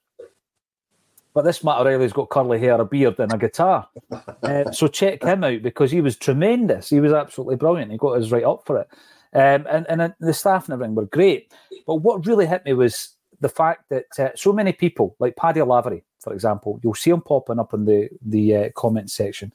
But 1.40 1.46
this 1.46 1.64
Matt 1.64 1.81
O'Reilly's 1.81 2.12
got 2.12 2.29
curly 2.29 2.59
hair, 2.59 2.79
a 2.79 2.85
beard, 2.85 3.18
and 3.18 3.33
a 3.33 3.38
guitar. 3.38 3.88
uh, 4.42 4.70
so 4.72 4.88
check 4.88 5.22
him 5.22 5.42
out 5.42 5.62
because 5.62 5.90
he 5.90 6.03
was 6.03 6.14
tremendous. 6.14 6.90
He 6.90 7.00
was 7.00 7.14
absolutely 7.14 7.57
brilliant. 7.57 7.90
He 7.90 7.96
got 7.96 8.18
us 8.20 8.31
right 8.31 8.44
up 8.44 8.66
for 8.66 8.79
it. 8.79 8.88
Um, 9.33 9.66
and 9.70 9.87
and 9.88 10.12
the 10.20 10.35
staff 10.35 10.66
and 10.66 10.74
everything 10.74 10.94
were 10.94 11.07
great. 11.07 11.50
But 11.87 11.94
what 11.94 12.26
really 12.26 12.44
hit 12.46 12.66
me 12.66 12.74
was 12.74 13.16
the 13.40 13.48
fact 13.48 13.88
that 13.88 14.05
uh, 14.18 14.37
so 14.37 14.53
many 14.53 14.74
people, 14.74 15.16
like 15.18 15.35
Paddy 15.37 15.62
Lavery, 15.62 16.05
for 16.20 16.35
example, 16.35 16.79
you'll 16.83 16.92
see 16.92 17.09
him 17.09 17.22
popping 17.22 17.59
up 17.59 17.72
in 17.72 17.87
the 17.87 18.11
the 18.20 18.57
uh, 18.57 18.68
comment 18.76 19.11
section, 19.11 19.50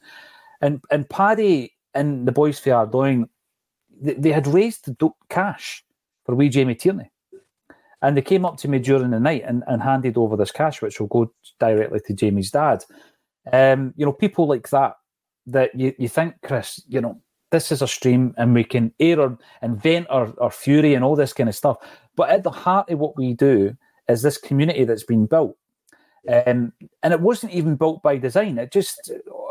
and 0.60 0.82
and 0.90 1.08
Paddy 1.08 1.72
and 1.94 2.26
the 2.26 2.32
boys 2.32 2.58
for 2.58 2.72
Ardoyne, 2.72 3.28
they, 3.96 4.14
they 4.14 4.32
had 4.32 4.48
raised 4.48 4.86
the 4.86 5.10
cash 5.28 5.84
for 6.24 6.34
wee 6.34 6.48
Jamie 6.48 6.74
Tierney, 6.74 7.12
and 8.06 8.16
they 8.16 8.22
came 8.22 8.44
up 8.44 8.56
to 8.58 8.68
me 8.68 8.78
during 8.78 9.10
the 9.10 9.18
night 9.18 9.42
and, 9.44 9.64
and 9.66 9.82
handed 9.82 10.16
over 10.16 10.36
this 10.36 10.52
cash, 10.52 10.80
which 10.80 11.00
will 11.00 11.08
go 11.08 11.32
directly 11.58 11.98
to 12.06 12.14
Jamie's 12.14 12.52
dad. 12.52 12.84
Um, 13.52 13.94
you 13.96 14.06
know, 14.06 14.12
people 14.12 14.46
like 14.46 14.70
that 14.70 14.94
that 15.46 15.74
you, 15.74 15.92
you 15.98 16.08
think, 16.08 16.36
Chris, 16.44 16.80
you 16.86 17.00
know, 17.00 17.20
this 17.50 17.72
is 17.72 17.82
a 17.82 17.88
stream 17.88 18.32
and 18.38 18.54
we 18.54 18.62
can 18.62 18.92
air 19.00 19.18
or, 19.18 19.36
and 19.60 19.82
vent 19.82 20.06
our, 20.08 20.32
our 20.40 20.52
fury 20.52 20.94
and 20.94 21.04
all 21.04 21.16
this 21.16 21.32
kind 21.32 21.48
of 21.48 21.56
stuff. 21.56 21.78
But 22.14 22.30
at 22.30 22.44
the 22.44 22.50
heart 22.52 22.88
of 22.90 23.00
what 23.00 23.16
we 23.16 23.34
do 23.34 23.76
is 24.08 24.22
this 24.22 24.38
community 24.38 24.84
that's 24.84 25.02
been 25.02 25.26
built. 25.26 25.56
Um, 26.28 26.74
and 27.02 27.12
it 27.12 27.20
wasn't 27.20 27.54
even 27.54 27.74
built 27.74 28.04
by 28.04 28.18
design. 28.18 28.56
It 28.58 28.70
just 28.70 29.10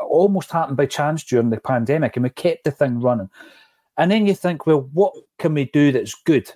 almost 0.10 0.50
happened 0.50 0.78
by 0.78 0.86
chance 0.86 1.26
during 1.26 1.50
the 1.50 1.60
pandemic, 1.60 2.16
and 2.16 2.24
we 2.24 2.30
kept 2.30 2.64
the 2.64 2.72
thing 2.72 3.02
running. 3.02 3.30
And 3.98 4.10
then 4.10 4.26
you 4.26 4.34
think, 4.34 4.66
well, 4.66 4.90
what 4.94 5.14
can 5.40 5.54
we 5.54 5.66
do 5.66 5.92
that's 5.92 6.16
good? 6.24 6.50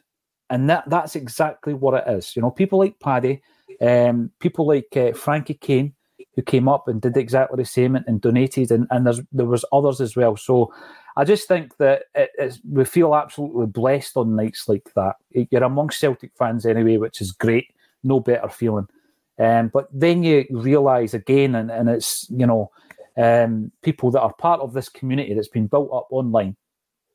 And 0.49 0.69
that 0.69 0.89
that's 0.89 1.15
exactly 1.15 1.73
what 1.73 1.93
it 1.93 2.11
is. 2.11 2.35
You 2.35 2.41
know, 2.41 2.51
people 2.51 2.79
like 2.79 2.99
Paddy, 2.99 3.41
um, 3.81 4.31
people 4.39 4.67
like 4.67 4.95
uh, 4.95 5.13
Frankie 5.13 5.53
Kane, 5.53 5.93
who 6.35 6.41
came 6.41 6.67
up 6.67 6.87
and 6.87 7.01
did 7.01 7.17
exactly 7.17 7.57
the 7.57 7.65
same 7.65 7.95
and, 7.95 8.05
and 8.07 8.21
donated, 8.21 8.71
and, 8.71 8.87
and 8.89 9.07
there 9.31 9.45
was 9.45 9.65
others 9.71 10.01
as 10.01 10.15
well. 10.15 10.35
So 10.35 10.73
I 11.15 11.23
just 11.23 11.47
think 11.47 11.77
that 11.77 12.03
it, 12.15 12.59
we 12.69 12.85
feel 12.85 13.15
absolutely 13.15 13.67
blessed 13.67 14.17
on 14.17 14.35
nights 14.35 14.67
like 14.67 14.89
that. 14.95 15.17
You're 15.31 15.63
amongst 15.63 15.99
Celtic 15.99 16.31
fans 16.37 16.65
anyway, 16.65 16.97
which 16.97 17.21
is 17.21 17.31
great. 17.31 17.73
No 18.03 18.19
better 18.19 18.49
feeling. 18.49 18.87
Um, 19.37 19.69
but 19.69 19.87
then 19.91 20.23
you 20.23 20.45
realise 20.49 21.13
again, 21.13 21.55
and, 21.55 21.71
and 21.71 21.89
it's 21.89 22.27
you 22.29 22.45
know 22.45 22.71
um, 23.17 23.71
people 23.81 24.11
that 24.11 24.21
are 24.21 24.33
part 24.33 24.61
of 24.61 24.73
this 24.73 24.89
community 24.89 25.33
that's 25.33 25.47
been 25.47 25.67
built 25.67 25.89
up 25.93 26.07
online, 26.09 26.55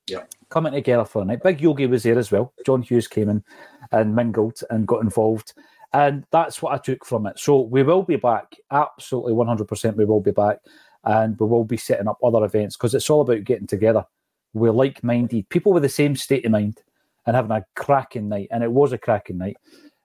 Yeah. 0.07 0.25
coming 0.51 0.73
together 0.73 1.05
for 1.05 1.23
a 1.23 1.25
night. 1.25 1.43
Big 1.43 1.61
Yogi 1.61 1.87
was 1.87 2.03
there 2.03 2.19
as 2.19 2.31
well. 2.31 2.53
John 2.67 2.83
Hughes 2.83 3.09
came 3.09 3.29
in 3.29 3.43
and 3.91 4.15
mingled 4.15 4.61
and 4.71 4.87
got 4.87 5.03
involved, 5.03 5.55
and 5.93 6.25
that's 6.31 6.61
what 6.61 6.75
I 6.75 6.79
took 6.79 7.05
from 7.05 7.27
it. 7.27 7.39
So 7.39 7.63
we 7.63 7.83
will 7.83 8.03
be 8.03 8.17
back, 8.17 8.55
absolutely 8.71 9.33
one 9.33 9.47
hundred 9.47 9.69
percent. 9.69 9.97
We 9.97 10.05
will 10.05 10.21
be 10.21 10.31
back, 10.31 10.59
and 11.05 11.39
we 11.41 11.47
will 11.47 11.65
be 11.65 11.77
setting 11.77 12.09
up 12.09 12.19
other 12.23 12.45
events 12.45 12.77
because 12.77 12.95
it's 12.95 13.09
all 13.09 13.23
about 13.23 13.45
getting 13.45 13.67
together. 13.67 14.05
We're 14.53 14.73
like-minded 14.73 15.49
people 15.49 15.73
with 15.73 15.83
the 15.83 15.89
same 15.89 16.15
state 16.15 16.45
of 16.45 16.53
mind 16.53 16.81
and 17.27 17.35
having 17.35 17.51
a 17.51 17.65
cracking 17.75 18.29
night, 18.29 18.49
and 18.51 18.63
it 18.63 18.71
was 18.71 18.93
a 18.93 18.99
cracking 18.99 19.39
night. 19.39 19.57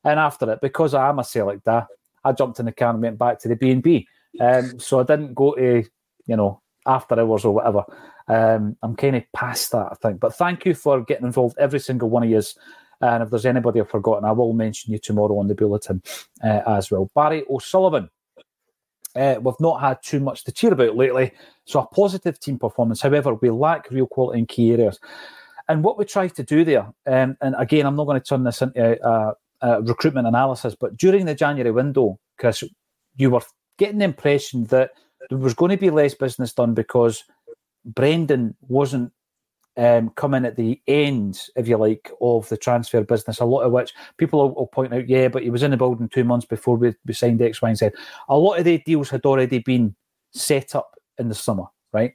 And 0.05 0.19
after 0.19 0.49
it, 0.51 0.61
because 0.61 0.93
I 0.93 1.09
am 1.09 1.19
a 1.19 1.23
Celtic 1.23 1.63
da, 1.63 1.85
I 2.23 2.31
jumped 2.31 2.59
in 2.59 2.65
the 2.65 2.71
car 2.71 2.91
and 2.91 3.01
went 3.01 3.19
back 3.19 3.37
to 3.39 3.47
the 3.47 3.55
B 3.55 3.69
and 3.71 3.83
B. 3.83 4.07
Um, 4.39 4.79
so 4.79 5.01
I 5.01 5.03
didn't 5.03 5.33
go 5.35 5.55
to, 5.55 5.83
you 6.25 6.35
know, 6.37 6.61
after 6.85 7.19
hours 7.19 7.45
or 7.45 7.53
whatever. 7.53 7.83
Um, 8.27 8.77
I'm 8.83 8.95
kind 8.95 9.15
of 9.15 9.23
past 9.33 9.71
that, 9.71 9.89
I 9.91 9.95
think. 9.95 10.19
But 10.19 10.35
thank 10.35 10.65
you 10.65 10.73
for 10.73 11.01
getting 11.01 11.25
involved, 11.25 11.57
every 11.57 11.79
single 11.79 12.09
one 12.09 12.23
of 12.23 12.29
you. 12.29 12.41
And 13.01 13.23
if 13.23 13.29
there's 13.29 13.45
anybody 13.45 13.79
I've 13.79 13.89
forgotten, 13.89 14.25
I 14.25 14.31
will 14.31 14.53
mention 14.53 14.91
you 14.91 14.99
tomorrow 14.99 15.39
on 15.39 15.47
the 15.47 15.55
bulletin 15.55 16.01
uh, 16.43 16.61
as 16.67 16.91
well. 16.91 17.09
Barry 17.15 17.43
O'Sullivan. 17.49 18.09
Uh, 19.15 19.35
we've 19.41 19.59
not 19.59 19.81
had 19.81 19.97
too 20.03 20.19
much 20.19 20.43
to 20.43 20.51
cheer 20.51 20.71
about 20.71 20.95
lately. 20.95 21.31
So 21.65 21.79
a 21.79 21.87
positive 21.87 22.39
team 22.39 22.59
performance. 22.59 23.01
However, 23.01 23.33
we 23.33 23.49
lack 23.49 23.89
real 23.89 24.05
quality 24.05 24.39
in 24.39 24.45
key 24.45 24.71
areas. 24.71 24.99
And 25.67 25.83
what 25.83 25.97
we 25.97 26.05
try 26.05 26.27
to 26.27 26.43
do 26.43 26.63
there, 26.63 26.91
um, 27.07 27.37
and 27.41 27.55
again, 27.57 27.85
I'm 27.85 27.95
not 27.95 28.05
going 28.05 28.19
to 28.19 28.27
turn 28.27 28.43
this 28.43 28.61
into 28.61 28.99
a, 29.07 29.33
a 29.61 29.81
recruitment 29.81 30.27
analysis, 30.27 30.75
but 30.79 30.97
during 30.97 31.25
the 31.25 31.35
January 31.35 31.71
window, 31.71 32.19
Chris, 32.37 32.63
you 33.17 33.29
were 33.31 33.41
getting 33.77 33.99
the 33.99 34.05
impression 34.05 34.65
that 34.65 34.91
there 35.29 35.37
was 35.37 35.53
going 35.53 35.71
to 35.71 35.77
be 35.77 35.89
less 35.89 36.13
business 36.13 36.53
done 36.53 36.73
because 36.73 37.23
Brendan 37.85 38.55
wasn't 38.61 39.11
um, 39.77 40.09
come 40.09 40.33
in 40.33 40.45
at 40.45 40.57
the 40.57 40.81
end, 40.87 41.41
if 41.55 41.67
you 41.67 41.77
like, 41.77 42.11
of 42.19 42.49
the 42.49 42.57
transfer 42.57 43.01
business. 43.01 43.39
A 43.39 43.45
lot 43.45 43.61
of 43.61 43.71
which 43.71 43.93
people 44.17 44.39
will, 44.39 44.55
will 44.55 44.67
point 44.67 44.93
out, 44.93 45.07
yeah, 45.07 45.29
but 45.29 45.43
he 45.43 45.49
was 45.49 45.63
in 45.63 45.71
the 45.71 45.77
building 45.77 46.09
two 46.09 46.25
months 46.25 46.45
before 46.45 46.75
we, 46.75 46.93
we 47.05 47.13
signed 47.13 47.41
X, 47.41 47.61
Y, 47.61 47.69
and 47.69 47.77
Z. 47.77 47.91
A 48.27 48.37
lot 48.37 48.59
of 48.59 48.65
the 48.65 48.79
deals 48.79 49.09
had 49.09 49.25
already 49.25 49.59
been 49.59 49.95
set 50.31 50.75
up 50.75 50.95
in 51.17 51.29
the 51.29 51.35
summer, 51.35 51.65
right? 51.93 52.13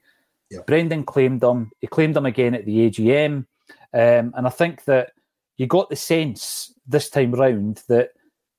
Yeah. 0.51 0.61
Brendan 0.67 1.05
claimed 1.05 1.41
them. 1.41 1.71
He 1.81 1.87
claimed 1.87 2.15
them 2.15 2.27
again 2.27 2.55
at 2.55 2.67
the 2.67 2.91
AGM, 2.91 3.47
um, 3.95 4.35
and 4.37 4.47
I 4.47 4.51
think 4.51 4.85
that 4.85 5.13
you 5.57 5.67
got 5.67 5.89
the 5.89 5.97
sense 5.97 6.75
this 6.87 7.09
time 7.09 7.33
round 7.33 7.83
that 7.89 8.11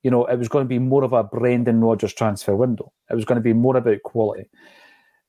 you 0.06 0.12
know 0.12 0.26
it 0.26 0.38
was 0.38 0.48
going 0.48 0.63
to 0.63 0.70
be 0.70 0.78
more 0.78 1.04
of 1.04 1.13
a 1.13 1.24
Brendan 1.24 1.82
Rodgers 1.82 2.13
transfer 2.13 2.56
window. 2.56 2.94
It 3.10 3.15
was 3.15 3.26
going 3.26 3.38
to 3.38 3.41
be 3.41 3.54
more 3.54 3.76
about 3.76 4.04
quality. 4.04 4.48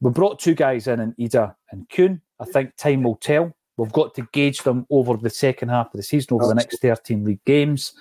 We 0.03 0.11
brought 0.11 0.39
two 0.39 0.55
guys 0.55 0.87
in, 0.87 1.01
in 1.01 1.15
Idah 1.15 1.55
and 1.71 1.89
Kuhn. 1.89 2.21
I 2.39 2.45
think 2.45 2.77
time 2.77 3.03
will 3.03 3.17
tell. 3.17 3.57
We've 3.79 3.91
got 3.91 4.15
to 4.17 4.29
gauge 4.35 4.65
them 4.65 4.87
over 4.91 5.17
the 5.17 5.31
second 5.31 5.71
half 5.71 5.87
of 5.87 5.93
the 5.95 6.03
season, 6.03 6.35
over 6.35 6.47
the 6.47 6.55
next 6.55 6.83
13 6.83 7.25
league 7.25 7.43
games. 7.47 7.95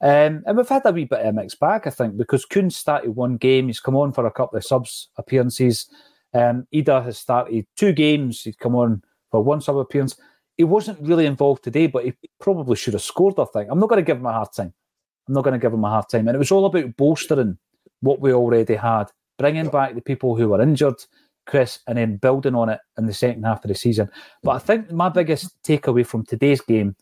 Um, 0.00 0.42
and 0.46 0.56
we've 0.56 0.66
had 0.66 0.86
a 0.86 0.92
wee 0.92 1.04
bit 1.04 1.20
of 1.20 1.26
a 1.26 1.32
mixed 1.34 1.60
bag, 1.60 1.82
I 1.86 1.90
think, 1.90 2.16
because 2.16 2.46
Kuhn 2.46 2.70
started 2.70 3.10
one 3.10 3.36
game. 3.36 3.66
He's 3.66 3.80
come 3.80 3.94
on 3.94 4.14
for 4.14 4.24
a 4.24 4.30
couple 4.30 4.56
of 4.56 4.64
subs 4.64 5.10
appearances. 5.18 5.90
Um, 6.32 6.66
Idah 6.72 7.04
has 7.04 7.18
started 7.18 7.66
two 7.76 7.92
games. 7.92 8.40
He's 8.40 8.56
come 8.56 8.76
on 8.76 9.02
for 9.30 9.44
one 9.44 9.60
sub 9.60 9.76
appearance. 9.76 10.16
He 10.56 10.64
wasn't 10.64 11.06
really 11.06 11.26
involved 11.26 11.64
today, 11.64 11.86
but 11.86 12.06
he 12.06 12.14
probably 12.40 12.76
should 12.76 12.94
have 12.94 13.02
scored, 13.02 13.38
I 13.38 13.44
think. 13.44 13.68
I'm 13.70 13.78
not 13.78 13.90
going 13.90 14.02
to 14.02 14.06
give 14.06 14.16
him 14.16 14.26
a 14.26 14.32
hard 14.32 14.48
time. 14.56 14.72
I'm 15.26 15.34
not 15.34 15.44
going 15.44 15.52
to 15.52 15.58
give 15.58 15.72
them 15.72 15.84
a 15.84 15.90
hard 15.90 16.08
time. 16.10 16.28
And 16.28 16.34
it 16.34 16.38
was 16.38 16.52
all 16.52 16.66
about 16.66 16.96
bolstering 16.96 17.58
what 18.00 18.20
we 18.20 18.32
already 18.32 18.74
had, 18.74 19.06
bringing 19.38 19.68
back 19.68 19.94
the 19.94 20.00
people 20.00 20.36
who 20.36 20.48
were 20.48 20.60
injured, 20.60 21.02
Chris, 21.46 21.80
and 21.86 21.98
then 21.98 22.16
building 22.16 22.54
on 22.54 22.68
it 22.68 22.80
in 22.98 23.06
the 23.06 23.14
second 23.14 23.44
half 23.44 23.64
of 23.64 23.68
the 23.68 23.74
season. 23.74 24.10
But 24.42 24.52
I 24.52 24.58
think 24.58 24.92
my 24.92 25.08
biggest 25.08 25.62
takeaway 25.62 26.06
from 26.06 26.24
today's 26.24 26.60
game 26.60 26.96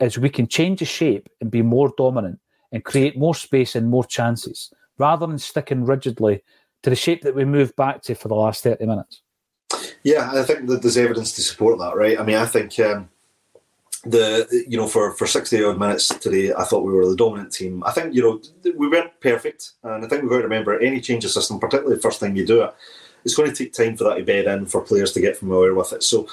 is 0.00 0.18
we 0.18 0.30
can 0.30 0.46
change 0.46 0.80
the 0.80 0.84
shape 0.84 1.28
and 1.40 1.50
be 1.50 1.62
more 1.62 1.92
dominant 1.96 2.40
and 2.72 2.84
create 2.84 3.18
more 3.18 3.34
space 3.34 3.74
and 3.74 3.88
more 3.88 4.04
chances 4.04 4.72
rather 4.98 5.26
than 5.26 5.38
sticking 5.38 5.84
rigidly 5.84 6.42
to 6.82 6.90
the 6.90 6.96
shape 6.96 7.22
that 7.22 7.34
we 7.34 7.44
moved 7.44 7.76
back 7.76 8.02
to 8.02 8.14
for 8.14 8.28
the 8.28 8.34
last 8.34 8.62
30 8.62 8.86
minutes. 8.86 9.22
Yeah, 10.02 10.30
I 10.32 10.42
think 10.42 10.66
that 10.68 10.82
there's 10.82 10.96
evidence 10.96 11.32
to 11.32 11.42
support 11.42 11.78
that, 11.78 11.96
right? 11.96 12.18
I 12.18 12.22
mean, 12.24 12.36
I 12.36 12.46
think 12.46 12.78
um, 12.80 13.08
the 14.04 14.64
you 14.66 14.78
know 14.78 14.86
for 14.86 15.12
for 15.12 15.26
60 15.26 15.62
odd 15.62 15.78
minutes 15.78 16.08
today, 16.08 16.52
I 16.54 16.64
thought 16.64 16.84
we 16.84 16.92
were 16.92 17.08
the 17.08 17.16
dominant 17.16 17.52
team. 17.52 17.82
I 17.84 17.92
think 17.92 18.14
you 18.14 18.22
know 18.22 18.72
we 18.76 18.88
weren't 18.88 19.18
perfect, 19.20 19.72
and 19.82 20.04
I 20.04 20.08
think 20.08 20.22
we've 20.22 20.30
got 20.30 20.38
to 20.38 20.44
remember 20.44 20.78
any 20.78 21.00
change 21.00 21.24
of 21.24 21.30
system, 21.30 21.60
particularly 21.60 21.96
the 21.96 22.02
first 22.02 22.20
time 22.20 22.36
you 22.36 22.46
do 22.46 22.62
it, 22.62 22.74
it's 23.24 23.34
going 23.34 23.52
to 23.52 23.56
take 23.56 23.72
time 23.72 23.96
for 23.96 24.04
that 24.04 24.14
to 24.14 24.24
bed 24.24 24.46
in 24.46 24.66
for 24.66 24.80
players 24.80 25.12
to 25.12 25.20
get 25.20 25.36
familiar 25.36 25.74
with 25.74 25.92
it. 25.92 26.02
So. 26.02 26.28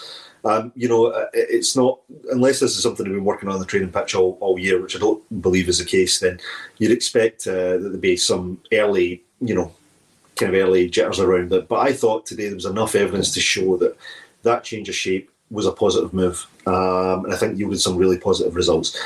Um, 0.46 0.72
you 0.76 0.88
know, 0.88 1.08
uh, 1.08 1.26
it's 1.34 1.76
not 1.76 2.00
unless 2.32 2.60
this 2.60 2.78
is 2.78 2.84
something 2.84 3.06
we've 3.06 3.16
been 3.16 3.26
working 3.26 3.50
on 3.50 3.60
the 3.60 3.66
training 3.66 3.92
pitch 3.92 4.16
all, 4.16 4.38
all 4.40 4.58
year, 4.58 4.82
which 4.82 4.96
I 4.96 5.00
don't 5.00 5.42
believe 5.42 5.68
is 5.68 5.80
the 5.80 5.84
case. 5.84 6.20
Then 6.20 6.40
you'd 6.78 6.92
expect 6.92 7.48
uh, 7.48 7.52
that 7.52 7.80
there'd 7.80 8.00
be 8.00 8.16
some 8.16 8.62
early, 8.72 9.24
you 9.42 9.56
know, 9.56 9.74
kind 10.38 10.56
of 10.56 10.62
early 10.62 10.90
jitters 10.90 11.20
around 11.20 11.52
it. 11.52 11.68
But 11.68 11.80
I 11.80 11.92
thought 11.92 12.26
today 12.26 12.46
there 12.46 12.56
was 12.56 12.66
enough 12.66 12.96
evidence 12.96 13.34
to 13.34 13.42
show 13.42 13.76
that 13.78 13.98
that 14.44 14.64
change 14.64 14.88
of 14.88 14.96
shape 14.96 15.30
was 15.50 15.66
a 15.66 15.72
positive 15.72 16.14
move, 16.14 16.46
um, 16.68 17.26
and 17.26 17.34
I 17.34 17.38
think 17.38 17.58
yielded 17.58 17.80
some 17.80 17.98
really 17.98 18.18
positive 18.18 18.56
results. 18.56 18.98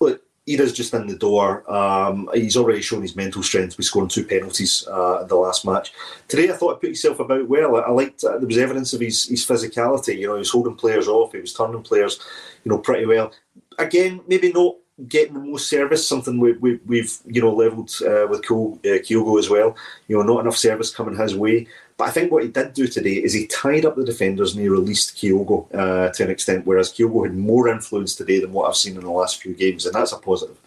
Look, 0.00 0.22
Idah's 0.48 0.72
just 0.72 0.92
in 0.94 1.06
the 1.06 1.16
door. 1.16 1.70
Um, 1.72 2.28
he's 2.34 2.56
already 2.56 2.82
shown 2.82 3.02
his 3.02 3.14
mental 3.14 3.42
strength 3.42 3.76
by 3.76 3.82
scoring 3.82 4.08
two 4.08 4.24
penalties 4.24 4.86
uh, 4.90 5.20
in 5.20 5.28
the 5.28 5.36
last 5.36 5.64
match. 5.64 5.92
Today, 6.26 6.50
I 6.50 6.54
thought 6.54 6.74
he 6.76 6.80
put 6.80 6.86
himself 6.86 7.20
about 7.20 7.48
well. 7.48 7.76
I, 7.76 7.90
liked 7.90 8.24
uh, 8.24 8.38
there 8.38 8.46
was 8.46 8.58
evidence 8.58 8.92
of 8.92 9.00
his, 9.00 9.26
his 9.26 9.46
physicality. 9.46 10.18
You 10.18 10.26
know, 10.26 10.34
he 10.34 10.40
was 10.40 10.50
holding 10.50 10.74
players 10.74 11.06
off. 11.06 11.32
He 11.32 11.40
was 11.40 11.52
turning 11.52 11.82
players, 11.82 12.18
you 12.64 12.72
know, 12.72 12.78
pretty 12.78 13.06
well. 13.06 13.32
Again, 13.78 14.20
maybe 14.26 14.52
not 14.52 14.76
getting 15.08 15.34
the 15.34 15.40
most 15.40 15.68
service, 15.68 16.06
something 16.06 16.38
we, 16.38 16.52
we, 16.54 16.80
we've 16.86 17.18
you 17.26 17.40
know 17.40 17.54
levelled 17.54 17.90
uh, 18.02 18.26
with 18.28 18.42
Kyogo 18.42 19.38
as 19.38 19.48
well. 19.48 19.76
You 20.08 20.16
know, 20.16 20.22
not 20.22 20.40
enough 20.40 20.56
service 20.56 20.90
coming 20.90 21.16
his 21.16 21.36
way. 21.36 21.66
But 21.96 22.08
I 22.08 22.10
think 22.10 22.32
what 22.32 22.42
he 22.42 22.48
did 22.48 22.72
do 22.72 22.86
today 22.86 23.14
is 23.14 23.32
he 23.32 23.46
tied 23.46 23.84
up 23.84 23.96
the 23.96 24.04
defenders 24.04 24.52
and 24.52 24.62
he 24.62 24.68
released 24.68 25.16
Kyogo 25.16 25.66
uh, 25.74 26.10
to 26.12 26.24
an 26.24 26.30
extent, 26.30 26.66
whereas 26.66 26.92
Kyogo 26.92 27.24
had 27.24 27.36
more 27.36 27.68
influence 27.68 28.14
today 28.14 28.40
than 28.40 28.52
what 28.52 28.68
I've 28.68 28.76
seen 28.76 28.96
in 28.96 29.02
the 29.02 29.10
last 29.10 29.42
few 29.42 29.54
games, 29.54 29.86
and 29.86 29.94
that's 29.94 30.12
a 30.12 30.18
positive. 30.18 30.58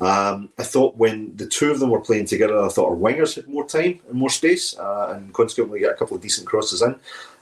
Um, 0.00 0.50
I 0.58 0.64
thought 0.64 0.96
when 0.96 1.36
the 1.36 1.46
two 1.46 1.70
of 1.70 1.80
them 1.80 1.90
were 1.90 2.00
playing 2.00 2.26
together, 2.26 2.58
I 2.58 2.68
thought 2.68 2.90
our 2.90 2.96
wingers 2.96 3.36
had 3.36 3.48
more 3.48 3.66
time 3.66 4.00
and 4.08 4.18
more 4.18 4.30
space, 4.30 4.76
uh, 4.76 5.14
and 5.14 5.32
consequently 5.32 5.80
got 5.80 5.92
a 5.92 5.96
couple 5.96 6.16
of 6.16 6.22
decent 6.22 6.46
crosses 6.46 6.82
in, 6.82 6.96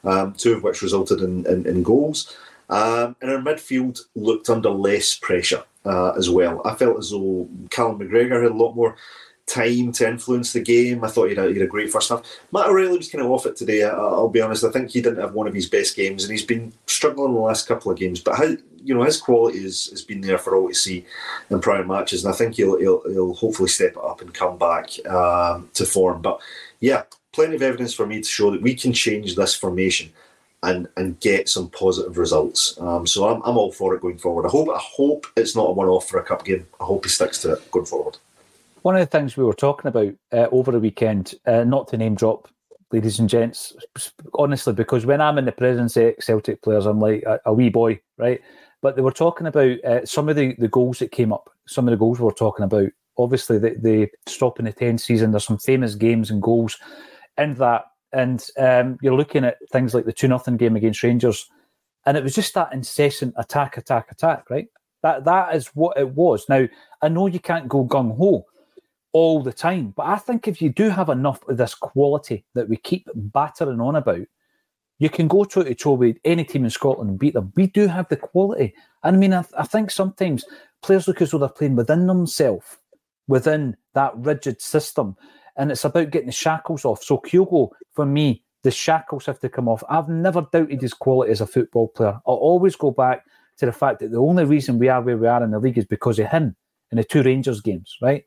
um, 0.05 0.35
two 0.35 0.55
of 0.55 0.63
which 0.63 0.83
resulted 0.83 1.21
in, 1.21 1.47
in, 1.47 1.67
in 1.67 1.83
goals. 1.83 2.37
Um, 2.69 3.17
and 3.21 3.31
our 3.31 3.39
midfield 3.39 4.01
looked 4.15 4.49
under 4.49 4.71
less 4.71 5.15
pressure 5.15 5.63
uh, 5.85 6.13
as 6.13 6.31
well. 6.31 6.63
I 6.65 6.75
felt 6.75 6.99
as 6.99 7.11
though 7.11 7.49
Callum 7.71 7.99
McGregor 7.99 8.43
had 8.43 8.53
a 8.53 8.55
lot 8.55 8.75
more 8.75 8.97
time 9.53 9.93
to 9.93 10.09
influence 10.09 10.53
the 10.53 10.61
game. 10.61 11.05
I 11.05 11.09
thought 11.09 11.29
he 11.29 11.35
had 11.35 11.45
a, 11.45 11.49
he 11.49 11.55
had 11.55 11.63
a 11.63 11.71
great 11.71 11.91
first 11.91 12.09
half. 12.09 12.25
Matt 12.53 12.69
O'Riley 12.69 12.97
was 12.97 13.11
kind 13.11 13.25
of 13.25 13.31
off 13.31 13.47
it 13.47 13.57
today. 13.57 13.85
I, 13.85 13.95
will 13.95 14.31
be 14.31 14.41
honest. 14.41 14.65
I 14.65 14.71
think 14.71 14.91
he 14.91 15.03
didn't 15.03 15.21
have 15.21 15.35
one 15.35 15.47
of 15.47 15.55
his 15.55 15.69
best 15.69 15.95
games, 15.95 16.25
and 16.25 16.33
he's 16.33 16.45
been 16.45 16.73
struggling 16.87 17.35
the 17.35 17.41
last 17.41 17.69
couple 17.69 17.93
of 17.93 17.99
games. 17.99 18.21
But 18.21 18.37
how, 18.37 18.57
you 18.85 18.95
know 18.95 19.03
his 19.03 19.21
quality 19.21 19.59
is, 19.59 19.89
has 19.91 20.03
been 20.03 20.23
there 20.23 20.39
for 20.39 20.57
all 20.57 20.69
to 20.69 20.75
see 20.75 21.05
in 21.51 21.61
prior 21.61 21.85
matches, 21.85 22.25
and 22.25 22.33
I 22.33 22.37
think 22.37 22.55
he'll 22.55 22.79
he'll, 22.79 23.03
he'll 23.11 23.35
hopefully 23.35 23.69
step 23.69 23.93
it 23.93 24.05
up 24.05 24.23
and 24.23 24.33
come 24.33 24.57
back 24.57 24.91
um, 25.07 25.69
to 25.75 25.85
form. 25.85 26.23
But 26.23 26.41
yeah, 26.81 27.03
plenty 27.33 27.57
of 27.57 27.63
evidence 27.63 27.93
for 27.93 28.07
me 28.07 28.23
to 28.23 28.29
show 28.29 28.51
that 28.51 28.63
we 28.63 28.75
can 28.75 28.93
change 28.93 29.37
this 29.37 29.55
formation. 29.55 30.11
And, 30.65 30.87
and 30.97 31.19
get 31.19 31.49
some 31.49 31.71
positive 31.71 32.19
results. 32.19 32.79
Um, 32.81 33.05
so 33.05 33.29
I'm, 33.29 33.43
I'm 33.43 33.59
all 33.59 33.73
for 33.73 33.97
it 33.97 34.01
going 34.01 34.19
forward. 34.19 34.47
I 34.47 34.49
hope 34.49 34.69
I 34.69 34.79
hope 34.79 35.27
it's 35.37 35.57
not 35.57 35.71
a 35.71 35.73
one 35.73 35.89
off 35.89 36.09
for 36.09 36.21
a 36.21 36.23
cup 36.23 36.45
game. 36.45 36.69
I 36.81 36.85
hope 36.85 37.05
he 37.05 37.11
sticks 37.11 37.43
to 37.43 37.55
it 37.55 37.71
going 37.73 37.85
forward. 37.85 38.19
One 38.83 38.97
of 38.97 39.01
the 39.01 39.07
things 39.07 39.37
we 39.37 39.45
were 39.45 39.55
talking 39.55 39.89
about 39.89 40.13
uh, 40.33 40.49
over 40.51 40.73
the 40.73 40.81
weekend, 40.81 41.35
uh, 41.47 41.63
not 41.63 41.87
to 41.89 41.97
name 41.97 42.17
drop, 42.17 42.49
ladies 42.91 43.21
and 43.21 43.29
gents, 43.29 43.75
honestly, 44.35 44.73
because 44.73 45.07
when 45.07 45.21
I'm 45.21 45.39
in 45.39 45.45
the 45.45 45.53
presence 45.53 45.97
of 45.97 46.15
Celtic 46.19 46.63
players, 46.63 46.85
I'm 46.85 46.99
like 46.99 47.23
a, 47.23 47.41
a 47.47 47.55
wee 47.55 47.71
boy, 47.71 48.01
right? 48.19 48.41
But 48.83 48.97
they 48.97 49.03
were 49.03 49.13
talking 49.13 49.47
about 49.47 49.83
uh, 49.85 50.05
some 50.05 50.29
of 50.29 50.35
the, 50.35 50.55
the 50.59 50.69
goals 50.69 50.99
that 50.99 51.13
came 51.13 51.33
up, 51.33 51.49
some 51.69 51.87
of 51.87 51.93
the 51.93 51.97
goals 51.97 52.19
we 52.19 52.25
were 52.25 52.33
talking 52.33 52.65
about. 52.65 52.89
Obviously, 53.19 53.59
the, 53.59 53.77
the 53.81 54.09
stopping 54.27 54.65
the 54.65 54.73
10 54.73 54.99
season, 54.99 55.31
there's 55.31 55.47
some 55.47 55.59
famous 55.59 55.95
games 55.95 56.31
and 56.31 56.43
goals 56.43 56.77
in 57.39 57.55
that. 57.55 57.85
And 58.13 58.45
um, 58.59 58.99
you're 59.01 59.17
looking 59.17 59.45
at 59.45 59.59
things 59.71 59.95
like 59.95 60.07
the 60.07 60.13
2 60.13 60.27
0 60.27 60.39
game 60.57 60.75
against 60.75 61.03
Rangers. 61.03 61.49
And 62.05 62.17
it 62.17 62.25
was 62.25 62.35
just 62.35 62.53
that 62.55 62.73
incessant 62.73 63.35
attack, 63.39 63.77
attack, 63.77 64.11
attack, 64.11 64.51
right? 64.51 64.67
That 65.03 65.25
That 65.25 65.55
is 65.55 65.69
what 65.69 65.97
it 65.97 66.11
was. 66.11 66.47
Now, 66.49 66.67
I 67.01 67.09
know 67.09 67.29
you 67.29 67.39
can't 67.41 67.69
go 67.69 67.85
gung 67.85 68.17
ho, 68.17 68.45
all 69.13 69.43
the 69.43 69.53
time. 69.53 69.93
But 69.97 70.07
I 70.07 70.17
think 70.17 70.49
if 70.49 70.61
you 70.61 70.71
do 70.71 70.89
have 70.89 71.09
enough 71.09 71.47
of 71.49 71.57
this 71.57 71.75
quality 71.75 72.45
that 72.55 72.69
we 72.69 72.77
keep 72.77 73.09
battering 73.15 73.81
on 73.81 73.97
about, 73.97 74.27
you 74.99 75.11
can 75.11 75.29
go 75.29 75.45
toe 75.45 75.65
to 75.65 75.75
toe 75.75 75.93
with 75.93 76.17
any 76.25 76.45
team 76.45 76.65
in 76.65 76.71
Scotland 76.71 77.11
and 77.11 77.19
beat 77.19 77.35
them. 77.35 77.53
We 77.57 77.67
do 77.67 77.87
have 77.89 78.09
the 78.09 78.17
quality. 78.17 78.75
And 79.03 79.17
I 79.17 79.19
mean, 79.19 79.35
I, 79.35 79.45
I 79.57 79.65
think 79.65 79.91
sometimes 79.91 80.45
players 80.83 81.09
look 81.09 81.21
as 81.21 81.33
though 81.33 81.39
they're 81.39 81.49
playing 81.49 81.77
within 81.77 82.07
themselves, 82.07 82.79
within 83.27 83.77
that 83.95 84.13
rigid 84.17 84.61
system. 84.63 85.17
And 85.57 85.71
it's 85.71 85.85
about 85.85 86.11
getting 86.11 86.29
the 86.29 86.33
shackles 86.33 86.85
off. 86.85 87.03
So 87.03 87.19
Kyogo, 87.19 87.71
for 87.95 88.07
me, 88.07 88.45
the 88.63 88.71
shackles 88.71 89.27
have 89.27 89.41
to 89.41 89.49
come 89.49 89.69
off. 89.69 89.83
I've 89.89 90.09
never 90.09 90.47
doubted 90.53 90.81
his 90.81 90.95
quality 90.95 91.33
as 91.33 91.41
a 91.41 91.47
football 91.47 91.89
player. 91.89 92.21
I'll 92.27 92.35
always 92.35 92.77
go 92.77 92.93
back 92.93 93.27
to 93.59 93.67
the 93.67 93.73
fact 93.73 93.99
that 94.01 94.13
the 94.13 94.19
only 94.19 94.45
reason 94.45 94.79
we 94.79 94.89
are 94.89 95.03
where 95.03 95.17
we 95.17 95.27
are 95.27 95.43
in 95.43 95.51
the 95.51 95.59
league 95.59 95.79
is 95.79 95.85
because 95.85 96.19
of 96.19 96.29
him 96.29 96.55
in 96.91 96.97
the 96.97 97.05
two 97.05 97.23
Rangers 97.23 97.61
games, 97.61 97.99
right? 98.01 98.25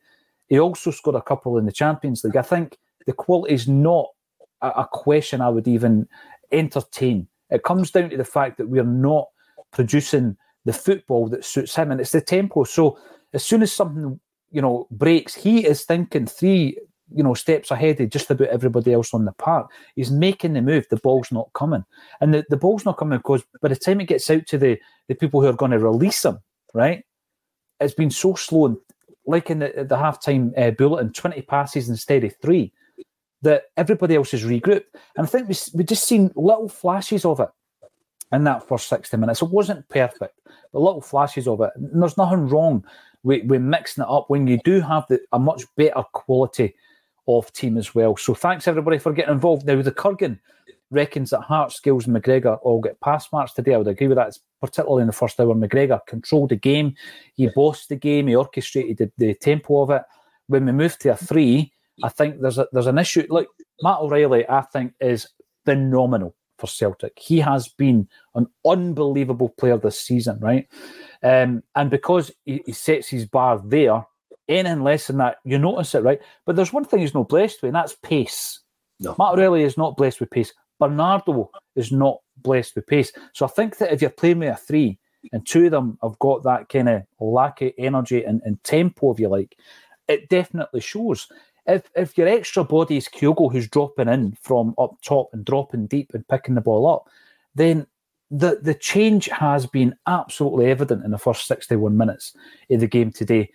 He 0.48 0.60
also 0.60 0.90
scored 0.90 1.16
a 1.16 1.22
couple 1.22 1.58
in 1.58 1.66
the 1.66 1.72
Champions 1.72 2.22
League. 2.24 2.36
I 2.36 2.42
think 2.42 2.78
the 3.06 3.12
quality 3.12 3.54
is 3.54 3.68
not 3.68 4.06
a, 4.62 4.68
a 4.68 4.88
question 4.90 5.40
I 5.40 5.48
would 5.48 5.68
even 5.68 6.08
entertain. 6.52 7.28
It 7.50 7.64
comes 7.64 7.90
down 7.90 8.10
to 8.10 8.16
the 8.16 8.24
fact 8.24 8.58
that 8.58 8.68
we're 8.68 8.84
not 8.84 9.26
producing 9.72 10.36
the 10.64 10.72
football 10.72 11.28
that 11.28 11.44
suits 11.44 11.74
him, 11.76 11.90
and 11.90 12.00
it's 12.00 12.12
the 12.12 12.20
tempo. 12.20 12.64
So 12.64 12.98
as 13.32 13.44
soon 13.44 13.62
as 13.62 13.72
something 13.72 14.18
you 14.50 14.62
know 14.62 14.86
breaks, 14.90 15.34
he 15.34 15.64
is 15.64 15.84
thinking 15.84 16.26
three 16.26 16.78
you 17.14 17.22
know 17.22 17.34
steps 17.34 17.70
ahead 17.70 18.00
of 18.00 18.10
just 18.10 18.30
about 18.30 18.48
everybody 18.48 18.92
else 18.92 19.14
on 19.14 19.24
the 19.24 19.32
park. 19.32 19.70
He's 19.94 20.10
making 20.10 20.54
the 20.54 20.62
move. 20.62 20.86
The 20.90 20.96
ball's 20.96 21.30
not 21.30 21.52
coming, 21.54 21.84
and 22.20 22.34
the, 22.34 22.44
the 22.50 22.56
ball's 22.56 22.84
not 22.84 22.98
coming 22.98 23.18
because 23.18 23.42
by 23.62 23.68
the 23.68 23.76
time 23.76 24.00
it 24.00 24.08
gets 24.08 24.28
out 24.30 24.46
to 24.48 24.58
the 24.58 24.78
the 25.08 25.14
people 25.14 25.40
who 25.40 25.46
are 25.46 25.52
going 25.52 25.70
to 25.70 25.78
release 25.78 26.24
him, 26.24 26.38
right, 26.74 27.04
it's 27.80 27.94
been 27.94 28.10
so 28.10 28.34
slow 28.34 28.66
and 28.66 28.76
like 29.26 29.50
in 29.50 29.58
the, 29.58 29.86
the 29.88 29.96
halftime 29.96 30.52
uh, 30.58 30.70
bulletin, 30.70 31.12
20 31.12 31.42
passes 31.42 31.88
instead 31.88 32.24
of 32.24 32.34
three, 32.36 32.72
that 33.42 33.64
everybody 33.76 34.14
else 34.14 34.32
is 34.34 34.44
regrouped. 34.44 34.86
And 35.16 35.26
I 35.26 35.26
think 35.26 35.48
we, 35.48 35.54
we 35.74 35.84
just 35.84 36.04
seen 36.04 36.30
little 36.34 36.68
flashes 36.68 37.24
of 37.24 37.40
it 37.40 37.48
in 38.32 38.44
that 38.44 38.66
first 38.66 38.88
60 38.88 39.16
minutes. 39.16 39.42
It 39.42 39.50
wasn't 39.50 39.88
perfect, 39.88 40.40
but 40.72 40.80
little 40.80 41.00
flashes 41.00 41.46
of 41.46 41.60
it. 41.60 41.70
And 41.76 42.02
there's 42.02 42.16
nothing 42.16 42.48
wrong 42.48 42.84
with, 43.22 43.46
with 43.46 43.62
mixing 43.62 44.02
it 44.02 44.10
up 44.10 44.30
when 44.30 44.46
you 44.46 44.58
do 44.64 44.80
have 44.80 45.06
the, 45.08 45.20
a 45.32 45.38
much 45.38 45.64
better 45.76 46.02
quality 46.12 46.74
of 47.28 47.52
team 47.52 47.76
as 47.76 47.94
well. 47.94 48.16
So 48.16 48.34
thanks 48.34 48.68
everybody 48.68 48.98
for 48.98 49.12
getting 49.12 49.34
involved. 49.34 49.66
Now, 49.66 49.76
with 49.76 49.86
the 49.86 49.92
Kurgan 49.92 50.38
reckons 50.90 51.30
that 51.30 51.40
Hart, 51.40 51.72
Scales, 51.72 52.06
and 52.06 52.16
McGregor 52.16 52.58
all 52.62 52.80
get 52.80 53.00
pass 53.00 53.30
marks 53.32 53.52
today. 53.52 53.74
I 53.74 53.78
would 53.78 53.88
agree 53.88 54.08
with 54.08 54.16
that, 54.16 54.28
it's 54.28 54.40
particularly 54.60 55.02
in 55.02 55.08
the 55.08 55.12
first 55.12 55.40
hour. 55.40 55.54
McGregor 55.54 56.00
controlled 56.06 56.50
the 56.50 56.56
game, 56.56 56.94
he 57.34 57.48
bossed 57.54 57.88
the 57.88 57.96
game, 57.96 58.28
he 58.28 58.36
orchestrated 58.36 58.98
the, 58.98 59.10
the 59.18 59.34
tempo 59.34 59.82
of 59.82 59.90
it. 59.90 60.02
When 60.48 60.64
we 60.64 60.72
move 60.72 60.98
to 61.00 61.10
a 61.10 61.16
three, 61.16 61.72
I 62.02 62.08
think 62.08 62.40
there's 62.40 62.58
a, 62.58 62.68
there's 62.72 62.86
an 62.86 62.98
issue. 62.98 63.26
Look, 63.28 63.48
Matt 63.82 63.98
O'Riley, 63.98 64.48
I 64.48 64.62
think, 64.62 64.92
is 65.00 65.28
phenomenal 65.64 66.34
for 66.58 66.66
Celtic. 66.66 67.18
He 67.18 67.38
has 67.40 67.68
been 67.68 68.08
an 68.34 68.46
unbelievable 68.64 69.50
player 69.50 69.78
this 69.78 70.00
season, 70.00 70.38
right? 70.40 70.68
Um, 71.22 71.62
and 71.74 71.90
because 71.90 72.30
he, 72.44 72.62
he, 72.64 72.72
sets 72.72 73.08
his 73.08 73.26
bar 73.26 73.60
there, 73.64 74.06
anything 74.48 74.82
less 74.82 75.08
than 75.08 75.18
that, 75.18 75.38
you 75.44 75.58
notice 75.58 75.94
it, 75.94 76.02
right? 76.02 76.20
But 76.44 76.56
there's 76.56 76.72
one 76.72 76.84
thing 76.84 77.00
he's 77.00 77.14
not 77.14 77.28
blessed 77.28 77.62
with, 77.62 77.70
and 77.70 77.76
that's 77.76 77.96
pace. 77.96 78.60
No. 79.00 79.14
Matt 79.18 79.34
O'Riley 79.34 79.64
is 79.64 79.76
not 79.76 79.96
blessed 79.96 80.20
with 80.20 80.30
pace. 80.30 80.52
Bernardo 80.78 81.50
is 81.74 81.92
not 81.92 82.20
blessed 82.38 82.76
with 82.76 82.86
pace. 82.86 83.12
So 83.32 83.46
I 83.46 83.48
think 83.48 83.78
that 83.78 83.92
if 83.92 84.00
you're 84.00 84.10
playing 84.10 84.40
with 84.40 84.50
a 84.50 84.56
three, 84.56 84.98
and 85.32 85.44
two 85.44 85.66
of 85.66 85.72
them 85.72 85.98
have 86.02 86.18
got 86.20 86.44
that 86.44 86.68
kind 86.68 86.88
of 86.88 87.02
lack 87.18 87.60
of 87.60 87.72
energy 87.78 88.22
and, 88.22 88.40
and 88.44 88.62
tempo, 88.62 89.12
if 89.12 89.18
you 89.18 89.28
like, 89.28 89.56
it 90.06 90.28
definitely 90.28 90.80
shows 90.80 91.28
if 91.66 91.90
if 91.94 92.16
your 92.16 92.28
extra 92.28 92.64
body 92.64 92.96
is 92.96 93.08
Kyogo 93.08 93.50
who's 93.50 93.68
dropping 93.68 94.08
in 94.08 94.36
from 94.40 94.74
up 94.78 94.96
top 95.02 95.30
and 95.32 95.44
dropping 95.44 95.86
deep 95.86 96.12
and 96.14 96.26
picking 96.28 96.54
the 96.54 96.60
ball 96.60 96.86
up, 96.86 97.08
then 97.54 97.86
the 98.30 98.58
the 98.62 98.74
change 98.74 99.26
has 99.26 99.66
been 99.66 99.94
absolutely 100.06 100.66
evident 100.66 101.04
in 101.04 101.10
the 101.10 101.18
first 101.18 101.46
61 101.46 101.96
minutes 101.96 102.34
of 102.70 102.80
the 102.80 102.86
game 102.86 103.10
today. 103.10 103.50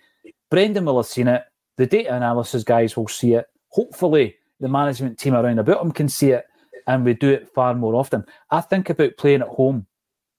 Brendan 0.50 0.84
will 0.84 0.98
have 0.98 1.06
seen 1.06 1.28
it. 1.28 1.42
The 1.78 1.86
data 1.86 2.14
analysis 2.14 2.64
guys 2.64 2.96
will 2.96 3.08
see 3.08 3.34
it. 3.34 3.46
Hopefully, 3.68 4.36
the 4.60 4.68
management 4.68 5.18
team 5.18 5.34
around 5.34 5.58
about 5.58 5.82
him 5.82 5.92
can 5.92 6.08
see 6.08 6.32
it, 6.32 6.44
and 6.86 7.04
we 7.04 7.14
do 7.14 7.30
it 7.30 7.48
far 7.48 7.74
more 7.74 7.94
often. 7.94 8.24
I 8.50 8.60
think 8.60 8.90
about 8.90 9.16
playing 9.16 9.42
at 9.42 9.48
home, 9.48 9.86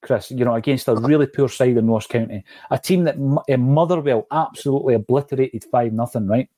Chris. 0.02 0.32
You 0.32 0.46
know, 0.46 0.56
against 0.56 0.88
a 0.88 0.96
really 0.96 1.28
poor 1.28 1.50
side 1.50 1.78
in 1.78 1.88
Ross 1.88 2.08
County, 2.08 2.44
a 2.72 2.78
team 2.78 3.04
that 3.06 3.16
eh, 3.48 3.56
Motherwell 3.56 4.28
absolutely 4.32 4.96
obliterated 4.96 5.64
five 5.66 5.94
nothing. 5.94 6.28
Right, 6.28 6.50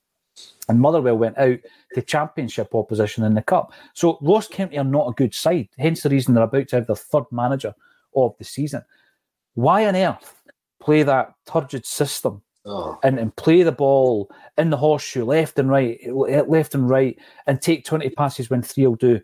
and 0.67 0.79
Motherwell 0.79 1.17
went 1.17 1.37
out 1.37 1.59
to 1.93 2.01
championship 2.01 2.73
opposition 2.73 3.23
in 3.23 3.33
the 3.33 3.41
cup. 3.41 3.73
So 3.93 4.17
Ross 4.21 4.47
County 4.47 4.77
are 4.77 4.83
not 4.83 5.09
a 5.09 5.13
good 5.13 5.33
side, 5.33 5.69
hence 5.77 6.01
the 6.01 6.09
reason 6.09 6.33
they're 6.33 6.43
about 6.43 6.67
to 6.69 6.77
have 6.77 6.87
their 6.87 6.95
third 6.95 7.25
manager 7.31 7.73
of 8.15 8.35
the 8.37 8.43
season. 8.43 8.83
Why 9.53 9.85
on 9.85 9.95
earth 9.95 10.43
play 10.81 11.03
that 11.03 11.33
turgid 11.45 11.85
system 11.85 12.41
oh. 12.65 12.99
and, 13.03 13.19
and 13.19 13.35
play 13.35 13.63
the 13.63 13.71
ball 13.71 14.29
in 14.57 14.69
the 14.69 14.77
horseshoe 14.77 15.23
left 15.23 15.59
and 15.59 15.69
right, 15.69 15.99
left 16.07 16.75
and 16.75 16.89
right, 16.89 17.17
and 17.47 17.61
take 17.61 17.85
20 17.85 18.09
passes 18.11 18.49
when 18.49 18.61
three 18.61 18.87
will 18.87 18.95
do 18.95 19.21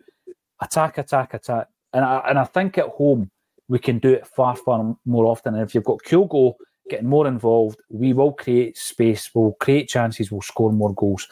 attack, 0.62 0.98
attack, 0.98 1.34
attack. 1.34 1.68
And 1.92 2.04
I, 2.04 2.22
and 2.28 2.38
I 2.38 2.44
think 2.44 2.78
at 2.78 2.88
home 2.88 3.30
we 3.68 3.78
can 3.78 3.98
do 3.98 4.12
it 4.12 4.26
far, 4.26 4.56
far 4.56 4.96
more 5.04 5.26
often. 5.26 5.54
And 5.54 5.62
if 5.62 5.74
you've 5.74 5.84
got 5.84 6.02
Kyogo 6.06 6.54
getting 6.88 7.08
more 7.08 7.26
involved, 7.26 7.78
we 7.90 8.12
will 8.12 8.32
create 8.32 8.76
space, 8.76 9.30
we'll 9.34 9.56
create 9.60 9.88
chances, 9.88 10.32
we'll 10.32 10.42
score 10.42 10.72
more 10.72 10.94
goals. 10.94 11.28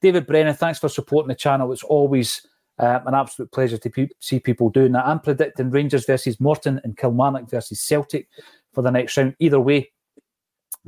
David 0.00 0.26
Brennan, 0.26 0.54
thanks 0.54 0.78
for 0.78 0.88
supporting 0.88 1.28
the 1.28 1.34
channel. 1.34 1.72
It's 1.72 1.82
always 1.82 2.46
uh, 2.78 3.00
an 3.06 3.14
absolute 3.14 3.50
pleasure 3.52 3.78
to 3.78 3.90
pe- 3.90 4.08
see 4.20 4.40
people 4.40 4.70
doing 4.70 4.92
that. 4.92 5.06
I'm 5.06 5.20
predicting 5.20 5.70
Rangers 5.70 6.06
versus 6.06 6.40
Morton 6.40 6.80
and 6.84 6.96
Kilmarnock 6.96 7.48
versus 7.50 7.80
Celtic 7.80 8.28
for 8.72 8.82
the 8.82 8.90
next 8.90 9.16
round. 9.16 9.34
Either 9.38 9.60
way, 9.60 9.90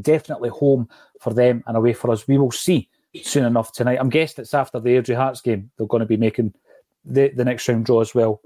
definitely 0.01 0.49
home 0.49 0.89
for 1.21 1.33
them 1.33 1.63
and 1.67 1.77
away 1.77 1.93
for 1.93 2.11
us. 2.11 2.27
We 2.27 2.39
will 2.39 2.51
see 2.51 2.89
soon 3.23 3.45
enough 3.45 3.73
tonight. 3.73 3.99
I'm 4.01 4.11
guessing 4.11 4.43
it's 4.43 4.55
after 4.55 4.81
the 4.81 4.91
Airdrie 4.91 5.17
Hearts 5.17 5.41
game. 5.41 5.71
They're 5.77 5.87
going 5.87 6.01
to 6.01 6.07
be 6.07 6.17
making 6.17 6.55
the, 7.05 7.29
the 7.29 7.45
next 7.45 7.69
round 7.69 7.87
draw 7.87 8.01
as 8.01 8.15
well. 8.15 8.41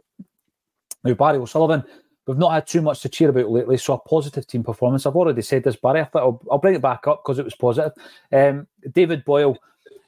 Now, 1.05 1.15
Barry 1.15 1.39
O'Sullivan 1.39 1.85
We've 2.29 2.37
not 2.37 2.53
had 2.53 2.67
too 2.67 2.83
much 2.83 3.01
to 3.01 3.09
cheer 3.09 3.31
about 3.31 3.51
lately, 3.51 3.79
so 3.79 3.95
a 3.95 3.99
positive 3.99 4.47
team 4.47 4.63
performance. 4.63 5.07
I've 5.07 5.17
already 5.17 5.41
said 5.41 5.65
this, 5.65 5.77
Barry. 5.77 6.03
I 6.03 6.05
thought 6.05 6.23
I'll, 6.23 6.43
I'll 6.51 6.59
bring 6.59 6.75
it 6.75 6.83
back 6.83 7.07
up 7.07 7.23
because 7.25 7.39
it 7.39 7.45
was 7.47 7.55
positive. 7.55 7.93
Um, 8.31 8.67
David 8.93 9.25
Boyle, 9.25 9.57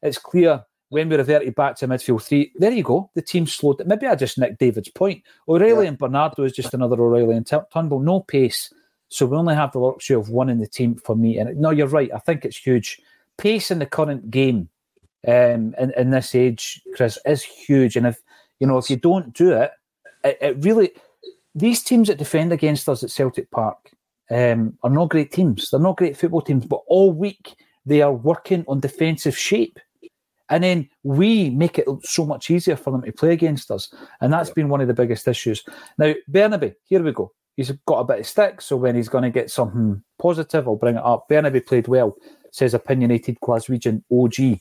it's 0.03 0.19
clear 0.19 0.63
when 0.91 1.09
we 1.09 1.17
reverted 1.17 1.55
back 1.55 1.77
to 1.77 1.89
midfield 1.89 2.23
three, 2.23 2.53
there 2.57 2.73
you 2.73 2.83
go. 2.83 3.11
The 3.15 3.23
team 3.23 3.47
slowed. 3.47 3.81
Maybe 3.87 4.07
I 4.07 4.17
just 4.17 4.37
nicked 4.37 4.59
David's 4.59 4.91
point. 4.91 5.23
O'Riley 5.49 5.85
yeah. 5.85 5.89
and 5.89 5.99
Bernardo 5.99 6.43
is 6.43 6.53
just 6.53 6.75
another 6.75 7.01
O'Riley 7.01 7.37
and 7.37 7.47
Turnbull. 7.47 8.01
No 8.01 8.21
pace. 8.21 8.71
So 9.09 9.25
we 9.25 9.39
only 9.39 9.55
have 9.55 9.73
the 9.73 9.79
luxury 9.79 10.17
of 10.17 10.29
one 10.29 10.51
in 10.51 10.59
the 10.59 10.67
team 10.67 10.97
for 10.97 11.17
me. 11.17 11.39
And 11.39 11.59
no, 11.59 11.71
you're 11.71 11.87
right. 11.87 12.11
I 12.15 12.19
think 12.19 12.45
it's 12.45 12.59
huge. 12.59 13.01
Pace 13.39 13.71
in 13.71 13.79
the 13.79 13.87
current 13.87 14.31
game 14.31 14.69
um, 15.27 15.75
in, 15.79 15.91
in 15.97 16.11
this 16.11 16.35
age, 16.35 16.83
Chris, 16.97 17.19
is 17.25 17.43
huge. 17.43 17.97
And 17.97 18.07
if 18.07 18.21
you 18.61 18.67
know 18.67 18.79
if 18.79 18.89
you 18.89 18.97
don't 18.97 19.35
do 19.35 19.53
it, 19.53 19.73
it, 20.23 20.39
it 20.41 20.65
really 20.65 20.93
these 21.55 21.83
teams 21.83 22.09
that 22.09 22.19
defend 22.19 22.53
against 22.53 22.89
us 22.89 23.03
at 23.03 23.11
Celtic 23.11 23.51
Park 23.51 23.91
um, 24.31 24.79
are 24.83 24.91
not 24.91 25.09
great 25.09 25.33
teams. 25.33 25.71
They're 25.71 25.81
not 25.81 25.97
great 25.97 26.17
football 26.17 26.43
teams, 26.43 26.65
but 26.65 26.83
all 26.87 27.13
week 27.13 27.57
they 27.85 28.03
are 28.03 28.13
working 28.13 28.65
on 28.69 28.81
defensive 28.81 29.37
shape. 29.37 29.79
And 30.49 30.65
then 30.65 30.89
we 31.03 31.51
make 31.51 31.79
it 31.79 31.87
so 32.03 32.27
much 32.27 32.51
easier 32.51 32.77
for 32.77 32.91
them 32.91 33.03
to 33.03 33.13
play 33.13 33.33
against 33.33 33.71
us. 33.71 33.93
And 34.21 34.33
that's 34.33 34.51
been 34.51 34.69
one 34.69 34.81
of 34.81 34.89
the 34.89 34.95
biggest 34.95 35.29
issues. 35.29 35.65
Now, 35.97 36.15
Bernabei, 36.31 36.75
here 36.85 37.03
we 37.03 37.13
go. 37.13 37.33
He's 37.57 37.71
got 37.87 38.01
a 38.01 38.05
bit 38.05 38.21
of 38.21 38.27
stick, 38.27 38.61
so 38.61 38.77
when 38.77 38.97
he's 38.97 39.09
going 39.09 39.25
to 39.25 39.31
get 39.31 39.51
something 39.51 40.03
positive, 40.19 40.67
I'll 40.67 40.77
bring 40.77 40.97
it 40.97 41.05
up. 41.05 41.29
Bernabei 41.29 41.67
played 41.67 41.89
well, 41.89 42.17
says 42.53 42.75
opinionated 42.75 43.39
Glaswegian 43.41 44.03
OG. 44.11 44.61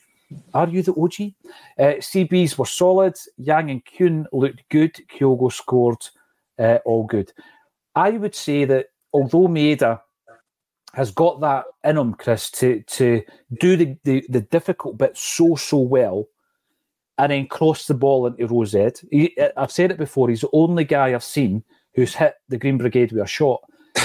Are 0.54 0.68
you 0.68 0.84
the 0.84 0.94
OG? 0.94 1.34
Uh, 1.78 2.00
CBs 2.00 2.58
were 2.58 2.66
solid. 2.66 3.16
Yang 3.38 3.72
and 3.72 3.86
Kuhn 3.86 4.28
looked 4.32 4.64
good. 4.70 4.94
Kyogo 5.10 5.52
scored 5.52 6.08
uh, 6.58 6.80
all 6.86 7.06
good. 7.06 7.32
I 7.96 8.12
would 8.12 8.36
say 8.36 8.66
that 8.66 8.88
although 9.14 9.48
Maeda 9.48 10.02
has 10.94 11.12
got 11.12 11.40
that 11.42 11.66
in 11.84 11.98
him, 11.98 12.14
Chris, 12.14 12.50
to 12.52 12.82
to 12.82 13.22
do 13.60 13.76
the, 13.76 13.98
the, 14.04 14.26
the 14.30 14.42
difficult 14.42 14.98
bit 14.98 15.18
so 15.18 15.56
so 15.56 15.78
well, 15.78 16.28
and 17.18 17.32
then 17.32 17.48
cross 17.48 17.88
the 17.88 17.94
ball 17.94 18.28
into 18.28 18.48
Row 18.48 18.66
Z. 18.66 18.90
He, 19.12 19.38
I've 19.58 19.72
said 19.72 19.92
it 19.92 19.98
before. 19.98 20.30
He's 20.30 20.42
the 20.42 20.50
only 20.54 20.84
guy 20.84 21.14
I've 21.14 21.24
seen 21.24 21.64
who's 21.96 22.16
hit 22.16 22.36
the 22.48 22.58
Green 22.58 22.78
Brigade 22.78 23.12
with 23.12 23.24
a 23.24 23.28
shot. 23.28 23.62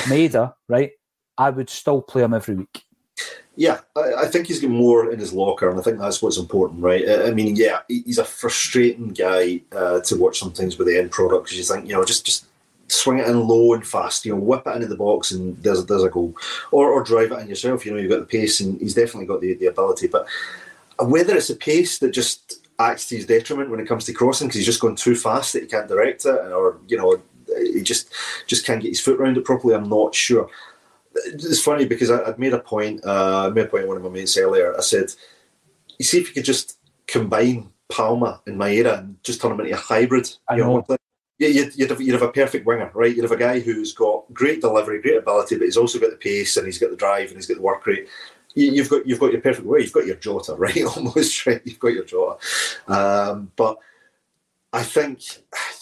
Maeda, 0.08 0.54
right? 0.68 0.90
I 1.36 1.50
would 1.50 1.70
still 1.70 2.02
play 2.02 2.22
him 2.22 2.34
every 2.34 2.56
week. 2.56 2.82
Yeah, 3.56 3.80
I, 3.96 4.14
I, 4.22 4.26
think 4.26 4.48
he's 4.48 4.60
got 4.60 4.70
more 4.70 5.12
in 5.12 5.18
his 5.20 5.32
locker, 5.32 5.70
and 5.70 5.78
I 5.78 5.82
think 5.82 5.98
that's 5.98 6.20
what's 6.20 6.38
important, 6.38 6.82
right? 6.82 7.08
I, 7.08 7.30
mean, 7.30 7.54
yeah, 7.54 7.80
he's 7.86 8.18
a 8.18 8.24
frustrating 8.24 9.10
guy 9.10 9.60
uh, 9.70 10.00
to 10.00 10.16
watch 10.16 10.40
sometimes 10.40 10.76
with 10.76 10.88
the 10.88 10.98
end 10.98 11.12
product 11.12 11.44
because 11.44 11.58
you 11.58 11.64
think, 11.64 11.88
you 11.88 11.94
know, 11.94 12.04
just 12.04 12.26
just 12.26 12.46
swing 12.88 13.18
it 13.18 13.28
in 13.28 13.46
low 13.46 13.74
and 13.74 13.86
fast, 13.86 14.26
you 14.26 14.34
know, 14.34 14.40
whip 14.40 14.66
it 14.66 14.74
into 14.74 14.88
the 14.88 14.96
box 14.96 15.30
and 15.30 15.56
there's 15.62 15.84
there's 15.86 16.02
a 16.02 16.10
goal, 16.10 16.34
or 16.72 16.90
or 16.90 17.04
drive 17.04 17.30
it 17.30 17.38
in 17.38 17.48
yourself. 17.48 17.86
You 17.86 17.92
know, 17.92 17.98
you've 17.98 18.10
got 18.10 18.20
the 18.20 18.26
pace, 18.26 18.60
and 18.60 18.80
he's 18.80 18.94
definitely 18.94 19.26
got 19.26 19.40
the 19.40 19.54
the 19.54 19.66
ability. 19.66 20.08
But 20.08 20.26
whether 20.98 21.36
it's 21.36 21.50
a 21.50 21.56
pace 21.56 21.98
that 21.98 22.10
just 22.10 22.60
acts 22.80 23.06
to 23.06 23.16
his 23.16 23.26
detriment 23.26 23.70
when 23.70 23.78
it 23.78 23.86
comes 23.86 24.04
to 24.04 24.12
crossing 24.12 24.48
because 24.48 24.56
he's 24.56 24.66
just 24.66 24.80
going 24.80 24.96
too 24.96 25.14
fast 25.14 25.52
that 25.52 25.62
he 25.62 25.68
can't 25.68 25.88
direct 25.88 26.24
it, 26.24 26.52
or 26.52 26.78
you 26.88 26.96
know, 26.96 27.22
he 27.56 27.82
just 27.82 28.12
just 28.48 28.66
can't 28.66 28.82
get 28.82 28.88
his 28.88 29.00
foot 29.00 29.20
around 29.20 29.36
it 29.36 29.44
properly. 29.44 29.74
I'm 29.74 29.88
not 29.88 30.12
sure 30.12 30.50
it's 31.14 31.62
funny 31.62 31.84
because 31.84 32.10
I, 32.10 32.22
would 32.22 32.38
made 32.38 32.52
a 32.52 32.58
point. 32.58 33.04
Uh, 33.04 33.48
I 33.48 33.50
made 33.50 33.66
a 33.66 33.68
point 33.68 33.84
in 33.84 33.88
one 33.88 33.96
of 33.96 34.02
my 34.02 34.08
mates 34.08 34.36
earlier. 34.36 34.76
I 34.76 34.80
said, 34.80 35.12
"You 35.98 36.04
see 36.04 36.20
if 36.20 36.28
you 36.28 36.34
could 36.34 36.44
just 36.44 36.78
combine 37.06 37.70
Palma 37.88 38.40
and 38.46 38.58
Maeda 38.58 38.98
and 38.98 39.22
just 39.22 39.40
turn 39.40 39.50
them 39.50 39.60
into 39.60 39.74
a 39.74 39.76
hybrid." 39.76 40.30
I 40.48 40.56
know. 40.56 40.84
know 40.88 40.96
yeah, 41.38 41.48
you'd, 41.48 41.76
you'd, 41.76 41.90
have, 41.90 42.00
you'd 42.00 42.12
have 42.12 42.22
a 42.22 42.32
perfect 42.32 42.64
winger, 42.64 42.90
right? 42.94 43.14
You'd 43.14 43.24
have 43.24 43.32
a 43.32 43.36
guy 43.36 43.58
who's 43.58 43.92
got 43.92 44.32
great 44.32 44.60
delivery, 44.60 45.02
great 45.02 45.16
ability, 45.16 45.56
but 45.56 45.64
he's 45.64 45.76
also 45.76 45.98
got 45.98 46.10
the 46.10 46.16
pace 46.16 46.56
and 46.56 46.64
he's 46.64 46.78
got 46.78 46.90
the 46.90 46.96
drive 46.96 47.28
and 47.28 47.36
he's 47.36 47.46
got 47.46 47.56
the 47.56 47.62
work 47.62 47.84
rate. 47.86 48.08
You, 48.54 48.80
have 48.80 48.90
got 48.90 49.04
you've 49.04 49.18
got 49.18 49.32
your 49.32 49.40
perfect 49.40 49.66
way. 49.66 49.80
You've 49.80 49.92
got 49.92 50.06
your 50.06 50.14
Jota, 50.16 50.54
right? 50.58 50.84
Almost 50.84 51.46
right. 51.46 51.60
You've 51.64 51.80
got 51.80 51.92
your 51.92 52.04
Jota, 52.04 52.36
um, 52.86 53.50
but 53.56 53.78
I 54.72 54.82
think, 54.82 55.22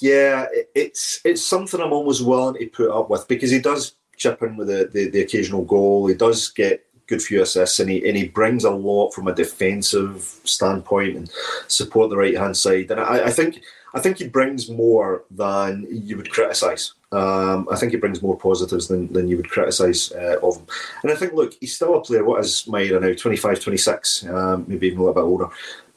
yeah, 0.01 0.47
it, 0.53 0.71
it's 0.75 1.21
it's 1.25 1.47
something 1.47 1.81
I'm 1.81 1.93
almost 1.93 2.25
willing 2.25 2.55
to 2.55 2.67
put 2.69 2.91
up 2.91 3.11
with 3.11 3.29
because 3.29 3.51
he 3.51 3.59
does 3.59 3.95
chip 4.23 4.43
in 4.43 4.57
with 4.57 4.69
the, 4.69 4.89
the, 4.93 5.11
the 5.11 5.21
occasional 5.21 5.65
goal. 5.65 6.07
He 6.07 6.15
does 6.15 6.49
get 6.51 6.87
good 7.07 7.23
few 7.23 7.43
assists, 7.43 7.81
and 7.81 7.91
he 7.91 8.07
and 8.09 8.17
he 8.17 8.29
brings 8.29 8.65
a 8.65 8.71
lot 8.71 9.13
from 9.13 9.29
a 9.29 9.35
defensive 9.35 10.23
standpoint 10.45 11.17
and 11.17 11.31
support 11.69 12.11
the 12.11 12.17
right 12.17 12.37
hand 12.37 12.57
side. 12.57 12.91
And 12.91 13.01
I, 13.01 13.27
I, 13.27 13.31
think 13.31 13.63
I 13.95 14.01
think 14.01 14.19
he 14.19 14.29
brings 14.29 14.71
more 14.71 15.25
than 15.31 15.87
you 15.91 16.17
would 16.17 16.31
criticise. 16.31 16.95
Um, 17.11 17.69
I 17.71 17.77
think 17.77 17.93
he 17.93 17.99
brings 17.99 18.23
more 18.23 18.39
positives 18.39 18.89
than, 18.89 19.13
than 19.13 19.29
you 19.29 19.37
would 19.37 19.51
criticise 19.51 20.13
uh, 20.13 20.39
of 20.43 20.57
him. 20.57 20.67
And 21.03 21.13
I 21.13 21.15
think, 21.15 21.35
look, 21.35 21.55
he's 21.61 21.75
still 21.75 21.97
a 21.97 22.01
player. 22.01 22.25
What 22.25 22.41
is 22.41 22.65
Maeda 22.67 23.01
now? 23.03 23.13
25, 23.13 23.61
26, 23.61 24.27
um, 24.29 24.65
maybe 24.67 24.87
even 24.87 25.01
a 25.01 25.03
little 25.03 25.15
bit 25.15 25.29
older. 25.29 25.49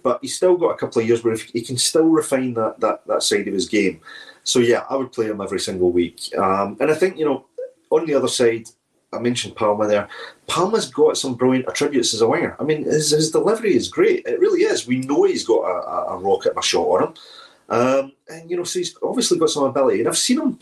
But 0.03 0.19
he's 0.21 0.35
still 0.35 0.57
got 0.57 0.71
a 0.71 0.77
couple 0.77 1.01
of 1.01 1.07
years 1.07 1.23
where 1.23 1.35
he 1.35 1.61
can 1.61 1.77
still 1.77 2.05
refine 2.05 2.53
that, 2.55 2.81
that, 2.81 3.07
that 3.07 3.23
side 3.23 3.47
of 3.47 3.53
his 3.53 3.69
game. 3.69 4.01
So, 4.43 4.59
yeah, 4.59 4.83
I 4.89 4.97
would 4.97 5.13
play 5.13 5.27
him 5.27 5.41
every 5.41 5.59
single 5.59 5.91
week. 5.91 6.19
Um, 6.37 6.77
and 6.81 6.91
I 6.91 6.95
think, 6.95 7.17
you 7.17 7.25
know, 7.25 7.45
on 7.99 8.05
the 8.05 8.13
other 8.13 8.27
side, 8.27 8.67
I 9.13 9.19
mentioned 9.19 9.55
Palma 9.55 9.87
there. 9.87 10.07
Palma's 10.47 10.89
got 10.89 11.17
some 11.17 11.35
brilliant 11.35 11.67
attributes 11.67 12.13
as 12.13 12.21
a 12.21 12.27
winger. 12.27 12.55
I 12.59 12.63
mean, 12.63 12.83
his, 12.83 13.11
his 13.11 13.31
delivery 13.31 13.75
is 13.75 13.87
great. 13.87 14.25
It 14.25 14.39
really 14.39 14.61
is. 14.61 14.87
We 14.87 14.99
know 14.99 15.23
he's 15.23 15.45
got 15.45 15.61
a, 15.61 16.13
a, 16.13 16.17
rocket 16.17 16.51
of 16.51 16.57
a 16.57 16.61
shot 16.61 16.87
on 16.87 17.03
him. 17.03 17.13
Um, 17.67 18.11
and 18.29 18.49
you 18.49 18.57
know, 18.57 18.63
so 18.63 18.79
he's 18.79 18.95
obviously 19.01 19.39
got 19.39 19.49
some 19.49 19.63
ability, 19.63 19.99
and 19.99 20.07
I've 20.07 20.17
seen 20.17 20.39
him 20.39 20.59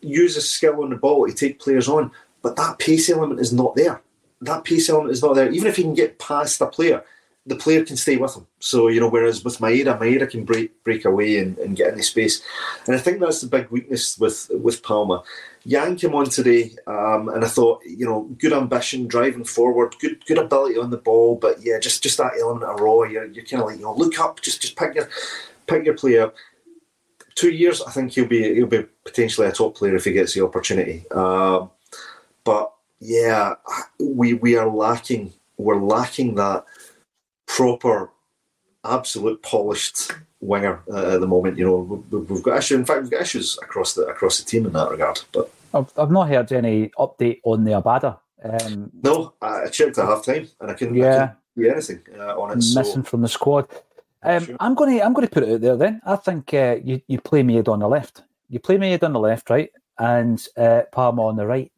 use 0.00 0.34
his 0.34 0.50
skill 0.50 0.82
on 0.82 0.90
the 0.90 0.96
ball 0.96 1.26
to 1.26 1.32
take 1.32 1.60
players 1.60 1.88
on, 1.88 2.10
but 2.42 2.56
that 2.56 2.78
pace 2.78 3.08
element 3.08 3.40
is 3.40 3.52
not 3.52 3.74
there. 3.74 4.02
That 4.40 4.64
pace 4.64 4.90
element 4.90 5.12
is 5.12 5.22
not 5.22 5.34
there. 5.34 5.50
Even 5.50 5.68
if 5.68 5.76
he 5.76 5.82
can 5.82 5.94
get 5.94 6.18
past 6.18 6.60
a 6.60 6.66
player, 6.66 7.04
the 7.44 7.56
player 7.56 7.84
can 7.84 7.96
stay 7.96 8.16
with 8.16 8.36
him. 8.36 8.46
So, 8.60 8.88
you 8.88 9.00
know, 9.00 9.08
whereas 9.08 9.44
with 9.44 9.58
Maeda, 9.58 9.98
Maeda 9.98 10.30
can 10.30 10.44
break 10.44 10.82
break 10.84 11.04
away 11.04 11.38
and, 11.38 11.58
and 11.58 11.76
get 11.76 11.90
into 11.90 12.04
space. 12.04 12.40
And 12.86 12.94
I 12.94 12.98
think 12.98 13.20
that's 13.20 13.40
the 13.40 13.48
big 13.48 13.68
weakness 13.70 14.18
with 14.18 14.50
with 14.52 14.82
Palma. 14.82 15.22
Yang 15.64 15.96
came 15.96 16.14
on 16.14 16.26
today, 16.26 16.72
um, 16.86 17.28
and 17.28 17.44
I 17.44 17.48
thought, 17.48 17.80
you 17.84 18.04
know, 18.04 18.22
good 18.38 18.52
ambition, 18.52 19.06
driving 19.06 19.44
forward, 19.44 19.94
good 20.00 20.24
good 20.26 20.38
ability 20.38 20.78
on 20.78 20.90
the 20.90 20.96
ball, 20.96 21.36
but 21.36 21.60
yeah, 21.60 21.78
just 21.80 22.02
just 22.02 22.18
that 22.18 22.32
element 22.40 22.70
of 22.70 22.80
raw. 22.80 23.02
You're, 23.02 23.26
you're 23.26 23.44
kind 23.44 23.62
of 23.62 23.68
like, 23.68 23.78
you 23.78 23.84
know, 23.84 23.94
look 23.94 24.18
up, 24.20 24.40
just 24.40 24.62
just 24.62 24.76
pick 24.76 24.94
your 24.94 25.08
pick 25.66 25.84
your 25.84 25.94
player. 25.94 26.32
Two 27.34 27.50
years, 27.50 27.82
I 27.82 27.90
think 27.90 28.12
he'll 28.12 28.26
be 28.26 28.54
he'll 28.54 28.66
be 28.66 28.84
potentially 29.04 29.46
a 29.48 29.52
top 29.52 29.76
player 29.76 29.96
if 29.96 30.04
he 30.04 30.12
gets 30.12 30.34
the 30.34 30.44
opportunity. 30.44 31.04
Um, 31.10 31.70
but 32.44 32.72
yeah, 33.00 33.54
we 33.98 34.34
we 34.34 34.56
are 34.56 34.68
lacking 34.68 35.32
we're 35.62 35.80
lacking 35.80 36.34
that 36.36 36.64
proper, 37.56 38.10
absolute 38.84 39.42
polished 39.42 40.12
winger 40.40 40.82
uh, 40.90 41.14
at 41.14 41.20
the 41.20 41.26
moment. 41.26 41.58
You 41.58 41.66
know, 41.66 42.04
we, 42.10 42.18
we've 42.18 42.42
got 42.42 42.58
issues. 42.58 42.78
In 42.78 42.84
fact, 42.84 43.02
we've 43.02 43.10
got 43.10 43.20
issues 43.22 43.58
across 43.62 43.94
the 43.94 44.02
across 44.06 44.38
the 44.38 44.44
team 44.44 44.66
in 44.66 44.72
that 44.72 44.90
regard. 44.90 45.20
But 45.32 45.52
I've, 45.74 45.92
I've 45.98 46.10
not 46.10 46.28
heard 46.28 46.50
any 46.52 46.88
update 46.98 47.40
on 47.44 47.64
the 47.64 47.72
Abada. 47.72 48.18
Um, 48.44 48.90
no, 49.02 49.34
I 49.40 49.68
checked 49.68 49.98
at 49.98 50.06
half 50.06 50.24
time 50.24 50.48
and 50.60 50.70
I 50.70 50.74
couldn't, 50.74 50.96
Yeah. 50.96 51.06
I 51.06 51.60
couldn't 51.64 51.84
see 51.86 51.94
anything 51.94 52.20
uh, 52.20 52.40
on 52.40 52.52
it. 52.52 52.56
missing 52.56 52.84
So 52.84 53.02
from 53.02 53.22
the 53.22 53.28
squad. 53.28 53.68
Um, 54.24 54.44
Sure. 54.44 54.56
I'm 54.60 54.74
going 54.74 54.96
to 54.98 55.04
I'm 55.04 55.12
going 55.12 55.26
to 55.26 55.32
put 55.32 55.42
it 55.42 55.54
out 55.54 55.60
there. 55.60 55.76
Then 55.76 56.00
I 56.06 56.16
think 56.16 56.54
uh, 56.54 56.76
you 56.82 57.02
you 57.06 57.20
play 57.20 57.42
Maeda 57.42 57.68
on 57.68 57.80
the 57.80 57.88
left. 57.88 58.22
You 58.48 58.58
play 58.60 58.76
Maeda 58.76 59.04
on 59.04 59.12
the 59.12 59.20
left, 59.20 59.50
right, 59.50 59.70
and 59.98 60.44
uh, 60.56 60.82
Palma 60.92 61.22
on 61.26 61.36
the 61.36 61.46
right. 61.46 61.70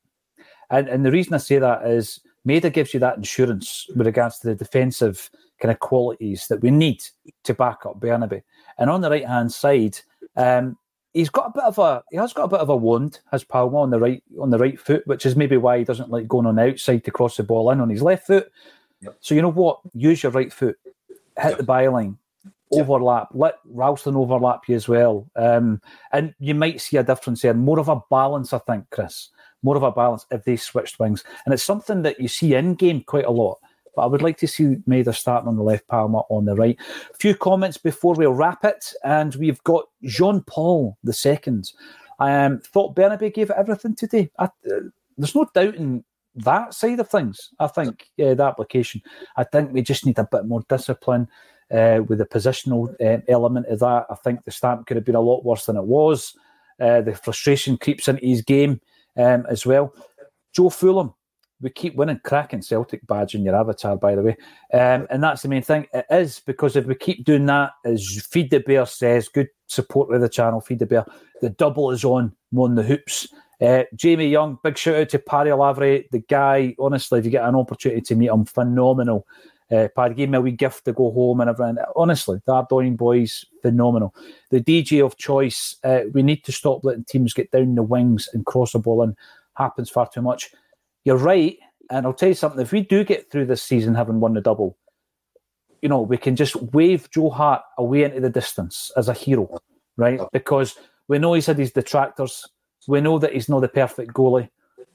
And 0.70 0.88
and 0.88 1.04
the 1.04 1.10
reason 1.10 1.34
I 1.34 1.38
say 1.38 1.58
that 1.58 1.86
is 1.86 2.20
Maeda 2.46 2.72
gives 2.72 2.92
you 2.92 3.00
that 3.00 3.16
insurance 3.16 3.86
with 3.96 4.06
regards 4.06 4.38
to 4.40 4.48
the 4.48 4.54
defensive 4.54 5.30
kind 5.64 5.72
of 5.72 5.80
qualities 5.80 6.46
that 6.48 6.60
we 6.60 6.70
need 6.70 7.02
to 7.42 7.54
back 7.54 7.86
up 7.86 7.98
Bernabei. 7.98 8.42
And 8.76 8.90
on 8.90 9.00
the 9.00 9.08
right 9.08 9.26
hand 9.26 9.50
side, 9.50 9.98
um, 10.36 10.76
he's 11.14 11.30
got 11.30 11.46
a 11.46 11.52
bit 11.54 11.64
of 11.64 11.78
a 11.78 12.04
he 12.10 12.18
has 12.18 12.34
got 12.34 12.44
a 12.44 12.48
bit 12.48 12.60
of 12.60 12.68
a 12.68 12.76
wound, 12.76 13.20
has 13.30 13.44
Palma 13.44 13.78
on 13.78 13.88
the 13.88 13.98
right 13.98 14.22
on 14.38 14.50
the 14.50 14.58
right 14.58 14.78
foot, 14.78 15.06
which 15.06 15.24
is 15.24 15.36
maybe 15.36 15.56
why 15.56 15.78
he 15.78 15.84
doesn't 15.84 16.10
like 16.10 16.28
going 16.28 16.44
on 16.44 16.56
the 16.56 16.64
outside 16.64 17.02
to 17.04 17.10
cross 17.10 17.38
the 17.38 17.44
ball 17.44 17.70
in 17.70 17.80
on 17.80 17.88
his 17.88 18.02
left 18.02 18.26
foot. 18.26 18.52
Yep. 19.00 19.16
So 19.20 19.34
you 19.34 19.40
know 19.40 19.52
what? 19.52 19.80
Use 19.94 20.22
your 20.22 20.32
right 20.32 20.52
foot, 20.52 20.76
hit 20.84 21.50
Yep. 21.50 21.56
the 21.56 21.64
byline, 21.64 22.18
Yep. 22.70 22.82
overlap, 22.82 23.28
let 23.32 23.54
Ralston 23.64 24.16
overlap 24.16 24.68
you 24.68 24.76
as 24.76 24.86
well. 24.86 25.26
Um, 25.34 25.80
and 26.12 26.34
you 26.40 26.54
might 26.54 26.82
see 26.82 26.98
a 26.98 27.02
difference 27.02 27.40
there. 27.40 27.54
More 27.54 27.78
of 27.80 27.88
a 27.88 28.02
balance, 28.10 28.52
I 28.52 28.58
think, 28.58 28.90
Chris. 28.90 29.30
More 29.62 29.76
of 29.76 29.82
a 29.82 29.90
balance 29.92 30.26
if 30.30 30.44
they 30.44 30.56
switched 30.56 30.98
wings. 30.98 31.24
And 31.46 31.54
it's 31.54 31.62
something 31.62 32.02
that 32.02 32.20
you 32.20 32.28
see 32.28 32.54
in 32.54 32.74
game 32.74 33.02
quite 33.02 33.24
a 33.24 33.30
lot. 33.30 33.58
But 33.94 34.02
I 34.02 34.06
would 34.06 34.22
like 34.22 34.38
to 34.38 34.48
see 34.48 34.76
Maeda 34.88 35.14
starting 35.14 35.48
on 35.48 35.56
the 35.56 35.62
left, 35.62 35.86
Palma 35.88 36.18
on 36.28 36.44
the 36.44 36.54
right. 36.54 36.78
A 37.12 37.16
few 37.16 37.34
comments 37.34 37.78
before 37.78 38.14
we 38.14 38.26
wrap 38.26 38.64
it. 38.64 38.92
And 39.04 39.34
we've 39.36 39.62
got 39.64 39.84
Jean 40.04 40.42
Paul 40.42 40.96
the 41.04 41.12
second. 41.12 41.72
Um, 42.18 42.60
thought 42.60 42.94
Bernabei 42.94 43.34
gave 43.34 43.50
it 43.50 43.56
everything 43.58 43.96
today. 43.96 44.30
I, 44.38 44.44
uh, 44.44 44.80
there's 45.16 45.34
no 45.34 45.46
doubting 45.54 46.04
that 46.36 46.74
side 46.74 47.00
of 47.00 47.08
things. 47.08 47.50
I 47.58 47.66
think 47.68 48.08
yeah, 48.16 48.34
the 48.34 48.44
application. 48.44 49.02
I 49.36 49.44
think 49.44 49.72
we 49.72 49.82
just 49.82 50.06
need 50.06 50.18
a 50.18 50.28
bit 50.30 50.46
more 50.46 50.62
discipline 50.68 51.28
uh, 51.70 52.00
with 52.06 52.18
the 52.18 52.26
positional 52.26 52.94
uh, 53.00 53.20
element 53.28 53.66
of 53.66 53.80
that. 53.80 54.06
I 54.10 54.14
think 54.16 54.44
the 54.44 54.50
stamp 54.50 54.86
could 54.86 54.96
have 54.96 55.04
been 55.04 55.14
a 55.14 55.20
lot 55.20 55.44
worse 55.44 55.66
than 55.66 55.76
it 55.76 55.84
was. 55.84 56.34
Uh, 56.80 57.00
the 57.00 57.14
frustration 57.14 57.76
creeps 57.76 58.08
into 58.08 58.24
his 58.26 58.42
game 58.42 58.80
um, 59.16 59.46
as 59.48 59.64
well. 59.64 59.94
Joe 60.52 60.70
Fulham, 60.70 61.14
we 61.64 61.70
keep 61.70 61.96
winning, 61.96 62.20
cracking 62.22 62.60
Celtic 62.60 63.04
badge 63.06 63.34
in 63.34 63.42
your 63.42 63.56
avatar, 63.56 63.96
by 63.96 64.14
the 64.14 64.22
way, 64.22 64.36
um, 64.74 65.06
and 65.10 65.22
that's 65.22 65.42
the 65.42 65.48
main 65.48 65.62
thing. 65.62 65.86
It 65.94 66.04
is 66.10 66.40
because 66.40 66.76
if 66.76 66.84
we 66.84 66.94
keep 66.94 67.24
doing 67.24 67.46
that, 67.46 67.72
as 67.86 68.24
Feed 68.30 68.50
the 68.50 68.60
Bear 68.60 68.84
says, 68.84 69.28
good 69.28 69.48
support 69.66 70.10
with 70.10 70.20
the 70.20 70.28
channel, 70.28 70.60
Feed 70.60 70.78
the 70.78 70.86
Bear. 70.86 71.06
The 71.40 71.48
double 71.50 71.90
is 71.90 72.04
on, 72.04 72.32
on 72.54 72.74
the 72.74 72.82
hoops. 72.82 73.26
Uh, 73.60 73.84
Jamie 73.94 74.28
Young, 74.28 74.58
big 74.62 74.76
shout 74.76 74.96
out 74.96 75.08
to 75.08 75.18
Paddy 75.18 75.50
Lavry, 75.50 76.08
the 76.10 76.18
guy. 76.18 76.76
Honestly, 76.78 77.18
if 77.18 77.24
you 77.24 77.30
get 77.30 77.48
an 77.48 77.54
opportunity 77.54 78.02
to 78.02 78.14
meet 78.14 78.30
him, 78.30 78.44
phenomenal. 78.44 79.26
Uh, 79.72 79.88
Paddy 79.96 80.14
gave 80.14 80.28
me 80.28 80.36
a 80.36 80.42
wee 80.42 80.52
gift 80.52 80.84
to 80.84 80.92
go 80.92 81.10
home 81.12 81.40
and 81.40 81.48
everything. 81.48 81.82
Honestly, 81.96 82.42
the 82.44 82.54
Aberdeen 82.54 82.96
boys, 82.96 83.42
phenomenal. 83.62 84.14
The 84.50 84.60
DJ 84.60 85.04
of 85.04 85.16
choice, 85.16 85.76
uh, 85.82 86.00
we 86.12 86.22
need 86.22 86.44
to 86.44 86.52
stop 86.52 86.84
letting 86.84 87.04
teams 87.04 87.32
get 87.32 87.50
down 87.50 87.74
the 87.74 87.82
wings 87.82 88.28
and 88.34 88.44
cross 88.44 88.72
the 88.72 88.80
ball 88.80 89.02
in. 89.02 89.16
Happens 89.56 89.88
far 89.88 90.08
too 90.08 90.20
much. 90.20 90.50
You're 91.04 91.18
right, 91.18 91.58
and 91.90 92.06
I'll 92.06 92.14
tell 92.14 92.30
you 92.30 92.34
something. 92.34 92.60
If 92.60 92.72
we 92.72 92.80
do 92.80 93.04
get 93.04 93.30
through 93.30 93.46
this 93.46 93.62
season 93.62 93.94
having 93.94 94.20
won 94.20 94.34
the 94.34 94.40
double, 94.40 94.76
you 95.82 95.88
know, 95.88 96.00
we 96.00 96.16
can 96.16 96.34
just 96.34 96.56
wave 96.56 97.10
Joe 97.10 97.30
Hart 97.30 97.62
away 97.76 98.04
into 98.04 98.20
the 98.20 98.30
distance 98.30 98.90
as 98.96 99.08
a 99.08 99.12
hero, 99.12 99.58
right? 99.96 100.20
Because 100.32 100.76
we 101.08 101.18
know 101.18 101.34
he's 101.34 101.46
had 101.46 101.58
his 101.58 101.72
detractors. 101.72 102.48
We 102.88 103.02
know 103.02 103.18
that 103.18 103.34
he's 103.34 103.50
not 103.50 103.60
the 103.60 103.68
perfect 103.68 104.14
goalie. 104.14 104.48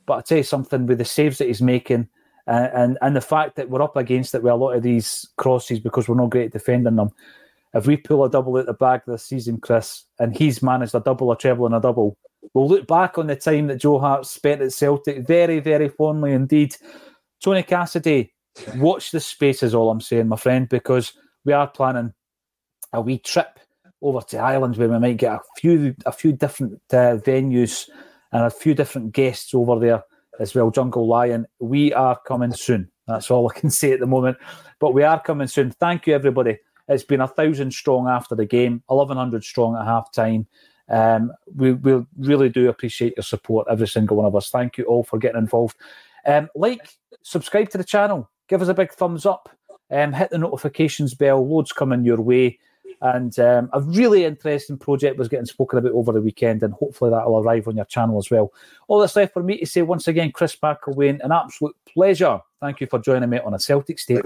But 0.07 0.17
I 0.17 0.21
tell 0.21 0.37
you 0.39 0.43
something, 0.43 0.87
with 0.87 0.97
the 0.97 1.05
saves 1.05 1.37
that 1.37 1.47
he's 1.47 1.61
making, 1.61 2.09
and 2.47 2.97
and 3.03 3.15
the 3.15 3.21
fact 3.21 3.55
that 3.57 3.69
we're 3.69 3.83
up 3.83 3.95
against 3.95 4.33
it 4.33 4.41
with 4.41 4.51
a 4.51 4.55
lot 4.55 4.71
of 4.71 4.81
these 4.81 5.29
crosses 5.37 5.79
because 5.79 6.07
we're 6.07 6.15
not 6.15 6.31
great 6.31 6.47
at 6.47 6.53
defending 6.53 6.95
them. 6.95 7.11
If 7.75 7.85
we 7.85 7.97
pull 7.97 8.23
a 8.23 8.29
double 8.29 8.57
out 8.57 8.65
the 8.65 8.73
bag 8.73 9.01
this 9.05 9.25
season, 9.25 9.59
Chris, 9.59 10.05
and 10.17 10.35
he's 10.35 10.63
managed 10.63 10.95
a 10.95 10.99
double, 10.99 11.31
a 11.31 11.37
treble, 11.37 11.67
and 11.67 11.75
a 11.75 11.79
double, 11.79 12.17
we'll 12.53 12.67
look 12.67 12.87
back 12.87 13.17
on 13.17 13.27
the 13.27 13.35
time 13.35 13.67
that 13.67 13.81
Joe 13.81 13.99
Hart 13.99 14.25
spent 14.25 14.61
at 14.61 14.73
Celtic 14.73 15.27
very, 15.27 15.59
very 15.59 15.89
fondly 15.89 16.33
indeed. 16.33 16.75
Tony 17.43 17.63
Cassidy, 17.63 18.33
watch 18.75 19.11
the 19.11 19.19
space 19.19 19.63
is 19.63 19.73
all 19.73 19.89
I'm 19.89 20.01
saying, 20.01 20.27
my 20.27 20.35
friend, 20.35 20.67
because 20.67 21.13
we 21.45 21.53
are 21.53 21.67
planning 21.67 22.13
a 22.93 23.01
wee 23.01 23.19
trip 23.19 23.59
over 24.01 24.21
to 24.21 24.37
Ireland 24.37 24.77
where 24.77 24.89
we 24.89 24.99
might 24.99 25.17
get 25.17 25.33
a 25.33 25.41
few 25.57 25.95
a 26.05 26.11
few 26.11 26.31
different 26.31 26.81
uh, 26.91 27.17
venues 27.17 27.89
and 28.31 28.43
a 28.43 28.49
few 28.49 28.73
different 28.73 29.11
guests 29.11 29.53
over 29.53 29.79
there 29.79 30.03
as 30.39 30.55
well. 30.55 30.71
Jungle 30.71 31.07
Lion, 31.07 31.45
we 31.59 31.93
are 31.93 32.19
coming 32.27 32.53
soon. 32.53 32.89
That's 33.07 33.29
all 33.29 33.49
I 33.49 33.59
can 33.59 33.69
say 33.71 33.91
at 33.91 33.99
the 33.99 34.07
moment, 34.07 34.37
but 34.79 34.93
we 34.93 35.03
are 35.03 35.21
coming 35.21 35.47
soon. 35.47 35.71
Thank 35.71 36.07
you, 36.07 36.15
everybody. 36.15 36.57
It's 36.87 37.03
been 37.03 37.21
a 37.21 37.27
thousand 37.27 37.71
strong 37.71 38.07
after 38.07 38.35
the 38.35 38.45
game, 38.45 38.83
eleven 38.89 39.17
hundred 39.17 39.43
strong 39.43 39.75
at 39.75 39.85
half 39.85 40.11
time. 40.11 40.47
Um, 40.89 41.31
we, 41.55 41.77
really 42.17 42.49
do 42.49 42.69
appreciate 42.69 43.13
your 43.15 43.23
support, 43.23 43.67
every 43.69 43.87
single 43.87 44.17
one 44.17 44.25
of 44.25 44.35
us. 44.35 44.49
Thank 44.49 44.77
you 44.77 44.85
all 44.85 45.03
for 45.03 45.19
getting 45.19 45.39
involved. 45.39 45.77
Um, 46.25 46.49
like, 46.55 46.97
subscribe 47.21 47.69
to 47.69 47.77
the 47.77 47.83
channel, 47.83 48.29
give 48.47 48.61
us 48.61 48.67
a 48.67 48.73
big 48.73 48.91
thumbs 48.91 49.25
up, 49.25 49.49
um, 49.91 50.13
hit 50.13 50.29
the 50.31 50.37
notifications 50.37 51.13
bell. 51.13 51.47
Loads 51.47 51.71
coming 51.71 52.03
your 52.03 52.21
way. 52.21 52.59
And 53.01 53.37
um, 53.39 53.69
a 53.71 53.79
really 53.79 54.25
interesting 54.25 54.77
project 54.77 55.17
was 55.17 55.29
getting 55.29 55.45
spoken 55.45 55.79
about 55.79 55.93
over 55.93 56.11
the 56.11 56.21
weekend, 56.21 56.63
and 56.63 56.73
hopefully 56.73 57.11
that 57.11 57.25
will 57.25 57.39
arrive 57.39 57.67
on 57.67 57.77
your 57.77 57.85
channel 57.85 58.17
as 58.17 58.29
well. 58.29 58.51
All 58.87 58.99
that's 58.99 59.15
left 59.15 59.33
for 59.33 59.43
me 59.43 59.57
to 59.59 59.65
say 59.65 59.83
once 59.83 60.07
again, 60.07 60.31
Chris 60.33 60.57
McIlwaine, 60.57 61.23
an 61.23 61.31
absolute 61.31 61.75
pleasure. 61.85 62.41
Thank 62.59 62.81
you 62.81 62.87
for 62.87 62.99
joining 62.99 63.29
me 63.29 63.39
on 63.39 63.53
a 63.53 63.59
Celtic 63.59 63.99
State. 63.99 64.25